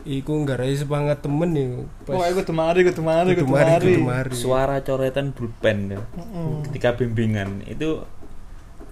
iku 0.02 0.32
nggarai 0.40 0.72
semangat 0.72 1.20
temen 1.20 1.51
nih 1.51 1.66
Oh, 2.06 2.18
aku 2.18 2.40
kudu 2.40 2.52
mari, 2.52 2.81
kudu 2.82 3.01
mari, 3.01 3.32
kudu 3.32 3.44
kudu 3.44 3.52
mari 3.52 3.70
mari. 3.70 3.86
kudu 3.93 4.02
mari 4.02 4.31
Suara 4.32 4.81
coretan 4.81 5.31
pulpen 5.31 5.90
ya. 5.90 6.01
Heeh. 6.01 6.51
ketika 6.68 6.94
bimbingan 6.94 7.62
itu 7.64 8.01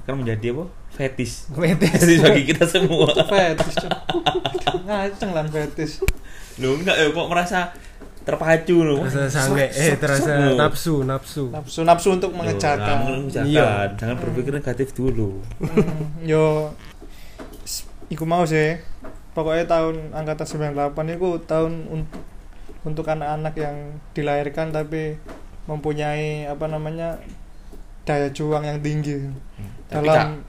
akan 0.05 0.22
menjadi 0.22 0.52
apa? 0.52 0.64
Fetis. 0.90 1.48
Fetis. 1.51 1.93
Fetis 1.94 2.18
bagi 2.20 2.43
kita 2.44 2.64
semua. 2.64 3.09
Fetis. 3.24 3.76
Ngaceng 4.85 5.30
lan 5.32 5.47
fetis. 5.47 6.01
Loh 6.59 6.74
enggak 6.74 6.97
ya 6.97 7.06
kok 7.09 7.28
merasa 7.28 7.60
terpacu 8.24 8.76
loh. 8.78 9.05
terasa 9.05 9.28
sange 9.48 9.68
eh 9.68 9.97
terasa 9.97 10.52
nafsu 10.52 11.01
nafsu 11.01 11.48
Nafsu 11.48 11.80
nafsu 11.82 12.09
untuk 12.14 12.32
mengejarkan. 12.32 13.24
Iya. 13.44 13.97
Jangan 13.97 14.16
berpikir 14.18 14.52
negatif 14.52 14.93
dulu. 14.93 15.40
Yo 16.20 16.72
iku 18.09 18.24
mau 18.24 18.43
sih 18.43 18.80
pokoknya 19.39 19.70
tahun 19.70 20.10
angkatan 20.10 20.74
98 20.74 21.15
itu 21.15 21.28
tahun 21.47 21.73
untuk 21.86 22.20
untuk 22.82 23.06
anak-anak 23.06 23.55
yang 23.55 23.77
dilahirkan 24.10 24.74
tapi 24.74 25.15
mempunyai 25.70 26.51
apa 26.51 26.66
namanya 26.66 27.23
daya 28.02 28.27
juang 28.32 28.65
yang 28.65 28.82
tinggi 28.82 29.31
Tapi 29.86 30.09
dalam 30.09 30.43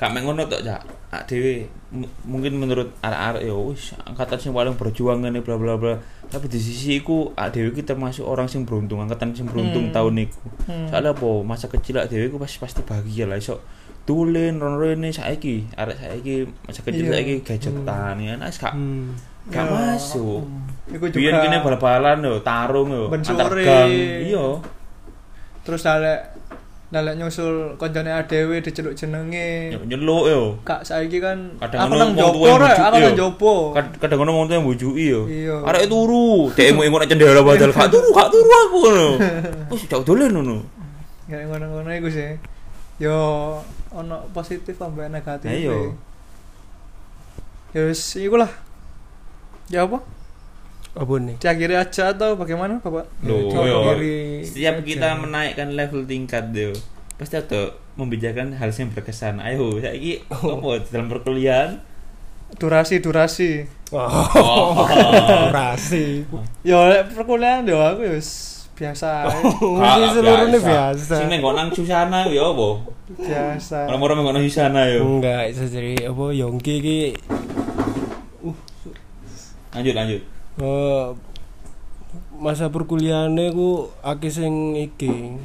mek 0.00 0.22
ngono 0.24 0.48
tok, 0.48 0.64
Cak. 0.64 0.80
Ak 1.10 1.26
m- 1.28 2.08
mungkin 2.24 2.56
menurut 2.56 2.94
arek-arek 3.02 3.42
ya 3.44 3.52
wis 3.52 3.92
angkatan 4.06 4.38
sing 4.40 4.52
paling 4.54 4.78
berjuang 4.78 5.20
ngene 5.20 5.42
bla 5.44 5.58
bla 5.60 5.76
bla. 5.76 5.98
Tapi 6.30 6.46
di 6.46 6.56
sisi 6.56 6.96
iku 6.96 7.34
ak 7.36 7.52
dhewe 7.52 7.74
kita 7.74 7.92
masuk 7.98 8.24
orang 8.24 8.46
sing 8.48 8.62
beruntung, 8.64 9.02
angkatan 9.02 9.34
sing 9.36 9.44
beruntung 9.44 9.90
Hmm. 9.90 9.94
tahun 9.94 10.14
iku. 10.24 10.40
Hmm. 10.70 10.86
Soalnya 10.88 11.12
apa? 11.12 11.28
Masa 11.44 11.66
kecil 11.68 12.00
ak 12.00 12.08
dhewe 12.08 12.30
iku 12.32 12.38
pasti 12.38 12.56
pasti 12.62 12.80
bahagia 12.80 13.26
lah 13.28 13.36
iso 13.36 13.60
tulen 14.10 14.58
rono 14.58 14.74
rene 14.76 15.14
saiki, 15.14 15.70
arek 15.78 15.94
saiki 15.94 16.42
masa 16.66 16.82
kecil 16.82 17.06
Iya. 17.06 17.12
saiki 17.14 17.34
gadgetan 17.46 18.14
ya. 18.18 18.34
Nah, 18.34 18.50
wis 18.50 18.58
gak 18.58 18.74
hmm. 18.74 19.14
gak 19.46 19.62
Ya, 19.62 19.94
masuk. 19.94 20.42
hmm. 20.42 20.98
Iku 20.98 21.04
Biyen 21.14 21.30
juga 21.30 21.46
kene 21.46 21.56
bal-balan 21.62 22.18
yo, 22.18 22.42
tarung 22.42 22.90
yo, 22.90 23.06
Ben 23.06 23.22
antar 23.22 23.54
gang. 23.54 23.86
Iya. 24.26 24.58
terus 25.62 25.86
dalek 25.86 26.34
dalek 26.90 27.14
nyusul 27.14 27.78
koncone 27.78 28.10
ADW 28.10 28.58
diceluk 28.58 28.98
jenenge 28.98 29.70
Nyeluk 29.86 30.24
yo. 30.26 30.42
Kak 30.66 30.82
saiki 30.82 31.22
kan 31.22 31.54
Kadang 31.62 31.86
aku 31.86 31.94
ono 31.94 31.98
nang 32.02 32.10
wong 32.18 32.58
rek, 32.58 32.74
bujuk, 32.74 32.82
aku 32.82 32.96
nang 32.98 33.14
jopo. 33.14 33.52
Kad- 33.70 33.94
kadang 34.02 34.18
ngono 34.18 34.30
wong 34.34 34.46
tuwa 34.50 34.58
mbujuki 34.66 35.04
yo. 35.06 35.22
Iya. 35.30 35.62
Arek 35.62 35.86
turu, 35.86 36.50
dhek 36.50 36.74
mau 36.74 36.82
ingkon 36.82 37.06
cendela 37.06 37.38
padahal 37.40 37.70
gak 37.70 37.86
turu, 37.94 38.08
gak 38.10 38.28
turu 38.34 38.50
aku 38.50 38.76
ngono. 38.82 39.08
Wis 39.70 39.86
jauh 39.86 40.02
dolen 40.02 40.34
ngono. 40.34 40.56
Kayak 41.30 41.46
ngono-ngono 41.46 41.90
iku 41.94 42.10
sih. 42.10 42.34
Yo 42.98 43.14
ono 43.90 44.26
positif 44.30 44.78
ambek 44.78 45.10
negatif. 45.10 45.50
Nah, 45.50 45.56
iya. 45.56 45.76
Ya 47.70 47.80
wis 47.86 48.02
iku 48.18 48.38
lah. 48.38 48.50
Ya 49.70 49.86
apa? 49.86 50.02
apa 50.90 51.14
nih 51.22 51.38
Diakhiri 51.38 51.78
aja 51.78 52.10
atau 52.10 52.34
bagaimana, 52.34 52.82
Bapak? 52.82 53.06
Loh, 53.22 53.54
yo. 53.62 53.94
kiri 53.94 54.42
Setiap 54.42 54.82
kita 54.82 55.14
menaikkan 55.14 55.70
level 55.78 56.02
tingkat 56.02 56.50
yo, 56.50 56.74
pasti 57.14 57.38
ada 57.38 57.78
membicarakan 57.94 58.58
hal 58.58 58.74
yang 58.74 58.90
berkesan. 58.90 59.38
Ayo, 59.38 59.78
saiki 59.78 60.26
apa 60.26 60.82
dalam 60.90 61.06
perkuliahan? 61.06 61.78
Durasi, 62.58 62.98
durasi. 62.98 63.62
oh 63.90 64.86
orasi 65.50 66.22
Yo 66.62 66.78
lek 66.86 67.10
perkuliahan 67.10 67.66
yo 67.66 67.82
aku 67.82 68.06
yo 68.06 68.14
wis 68.14 68.59
biasa 68.80 69.08
ae. 69.28 69.40
Mesti 69.44 70.06
seluruhnya 70.16 70.58
biasa 70.58 71.14
Sing 71.14 71.28
neng 71.28 71.44
nang 71.44 71.68
Susana 71.68 72.24
yo 72.26 72.42
apa? 72.50 72.68
biasa. 73.12 73.78
Orang-orang 73.86 74.16
nang 74.32 74.40
Susana 74.40 74.88
yo. 74.88 75.04
enggak 75.04 75.52
bisa 75.52 75.68
jadi 75.68 76.08
apa 76.08 76.24
Yongki 76.32 76.74
ki 76.78 77.00
Lanjut, 79.70 79.94
lanjut. 79.94 80.20
eh, 80.58 81.06
masa 82.34 82.66
perkuliahannya 82.66 83.52
ku 83.52 83.68
akeh 84.00 84.28
sing 84.28 84.74
iki 84.74 85.36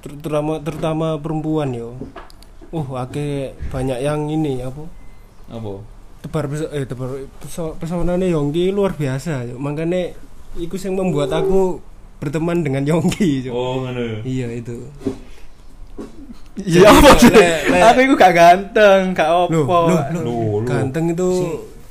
ter- 0.00 0.16
terutama 0.18 0.58
terutama 0.58 1.06
perempuan 1.16 1.70
yo 1.70 1.94
uh 2.70 2.88
akeh 2.98 3.52
banyak 3.68 4.00
yang 4.00 4.24
ini 4.26 4.58
apa 4.58 4.88
Apa? 5.46 5.84
tebar 6.20 6.44
eh 6.50 6.84
tebar 6.84 7.10
peso- 7.38 7.76
pesonanya 7.76 8.24
Yongki 8.26 8.70
luar 8.70 8.92
biasa 8.92 9.46
yo. 9.46 9.56
makanya 9.56 10.16
iku 10.56 10.74
yang 10.76 10.96
membuat 10.96 11.30
aku 11.30 11.78
berteman 12.20 12.60
dengan 12.60 12.84
Yongki 12.84 13.42
yo. 13.42 13.50
Oh, 13.50 13.82
ngono. 13.82 14.20
iya 14.22 14.46
itu 14.50 14.76
Iya 16.56 16.86
apa 16.86 17.16
sih? 17.16 17.32
Aku 17.72 17.98
iku 18.02 18.14
gak 18.14 18.34
ganteng, 18.34 19.16
gak 19.16 19.28
opo. 19.30 19.56
Loh, 19.56 19.64
loh, 19.88 20.00
loh. 20.12 20.20
Loh, 20.20 20.20
loh. 20.20 20.58
ganteng 20.62 21.08
itu 21.08 21.28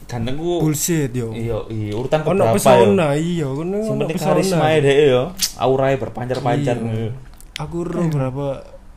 Ganteng 0.06 0.36
ku 0.36 0.58
bullshit 0.60 1.10
yo 1.12 1.30
Iya, 1.32 1.70
iya, 1.70 1.94
urutan 1.94 2.22
keberapa 2.22 2.50
yo? 2.50 2.56
pesona 2.56 3.08
iya 3.14 3.46
ono 3.46 3.78
ono 3.78 4.04
pesona 4.06 4.34
karisma 4.34 4.66
ya 4.68 4.80
deh 4.80 4.96
yo. 5.08 5.24
Aurae 5.56 5.96
berpancar-pancar. 5.96 6.78
Iya. 6.78 7.14
aku 7.56 7.78
ro 7.84 8.02
berapa 8.08 8.48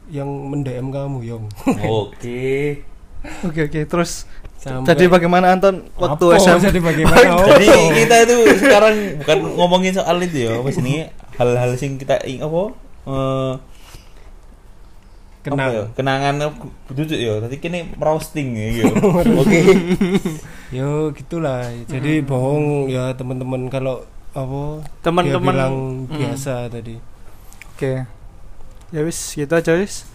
yang 0.08 0.28
mendm 0.28 0.88
kamu 0.88 1.18
Yong 1.26 1.44
Oke. 2.00 2.80
Oke 3.42 3.60
oke, 3.62 3.80
terus 3.86 4.24
Sampai- 4.56 4.88
jadi 4.88 5.06
bagaimana 5.08 5.52
Anton 5.52 5.84
waktu 5.94 6.24
Apa? 6.24 6.38
SMP? 6.38 6.64
jadi 6.64 6.80
bagaimana 6.80 7.28
Jadi 7.50 7.66
kita 7.98 8.16
itu 8.22 8.34
sekarang 8.58 8.94
bukan 9.18 9.38
ngomongin 9.52 9.92
soal 9.92 10.16
itu 10.18 10.38
ya, 10.42 10.52
apa 10.54 10.68
sini 10.70 11.06
hal-hal 11.42 11.74
sing 11.74 11.98
kita 11.98 12.22
ing 12.22 12.40
apa? 12.40 12.62
Eh 13.10 13.54
apa 15.42 15.74
ya? 15.74 15.84
kenangan 15.98 16.34
duduk 16.94 17.18
ya. 17.18 17.42
Tadi 17.42 17.56
kini 17.58 17.90
roasting 17.98 18.54
ya. 18.54 18.66
gitu. 18.78 18.94
Oke. 19.42 19.60
yo 20.72 21.12
gitulah 21.12 21.68
jadi 21.84 22.24
bohong 22.24 22.88
ya 22.88 23.12
teman-teman 23.12 23.68
kalau 23.68 24.08
apa 24.32 24.80
Teman-teman- 25.04 25.52
dia 25.52 25.52
bilang 25.52 25.76
biasa 26.08 26.72
tadi 26.72 26.96
Oke. 27.76 28.06
Ya 28.94 29.00
wis, 29.02 29.18
gitu 29.34 29.52
aja 29.52 29.74
wis. 29.76 30.06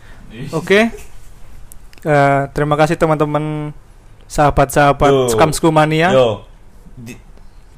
Oke. 0.55 0.89
Eh, 2.07 2.41
terima 2.55 2.79
kasih 2.79 2.95
teman-teman 2.95 3.75
sahabat-sahabat 4.29 5.11
Yo. 5.11 5.27
Skamsku 5.33 5.67
Mania. 5.73 6.13
Yo. 6.15 6.45
Di 6.95 7.17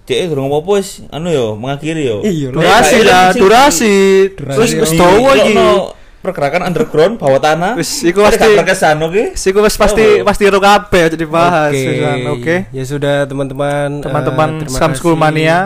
Dek 0.09 0.33
durung 0.33 0.49
apa 0.49 0.69
wis 0.73 1.05
anu 1.13 1.29
yo 1.29 1.53
mengakhiri 1.53 2.01
yo. 2.01 2.25
Iya, 2.25 2.49
Durasi 2.49 3.05
lah, 3.05 3.29
durasi. 3.29 3.97
Terus 4.33 4.73
wis 4.73 4.91
dawa 4.97 5.37
iki. 5.37 5.53
Dilokno 5.53 5.93
pergerakan 6.19 6.65
underground 6.65 7.21
bawah 7.21 7.37
tanah. 7.37 7.77
Wis 7.77 8.01
iku 8.01 8.25
pasti 8.25 8.41
gak 8.41 8.65
berkesan 8.65 8.97
oke. 8.99 9.23
Siku 9.37 9.61
wis 9.61 9.77
pasti 9.77 10.19
Oh. 10.19 10.25
pasti 10.25 10.49
ro 10.49 10.57
kabeh 10.57 11.13
jadi 11.13 11.25
bahas 11.29 11.71
Oke. 11.71 11.85
wisan, 11.85 12.17
Oke. 12.33 12.55
ya 12.73 12.83
sudah 12.83 13.23
teman-teman 13.23 14.01
Teman-teman 14.01 14.49
eh, 14.49 14.57
terima 14.65 14.75
Skamsku 14.75 15.13
kasih. 15.13 15.21
Mania 15.21 15.57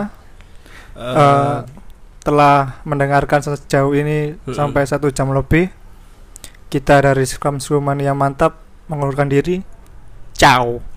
Eh, 0.94 1.02
eh, 1.02 1.56
telah 2.22 2.78
mendengarkan 2.86 3.42
sejauh 3.42 3.96
ini 3.96 4.38
sampai 4.46 4.86
satu 4.86 5.10
jam 5.10 5.34
lebih. 5.34 5.72
Kita 6.68 7.02
dari 7.02 7.26
Skamsku 7.26 7.82
Mania 7.82 8.14
mantap 8.14 8.62
mengulurkan 8.86 9.26
diri. 9.26 9.58
Ciao. 10.38 10.93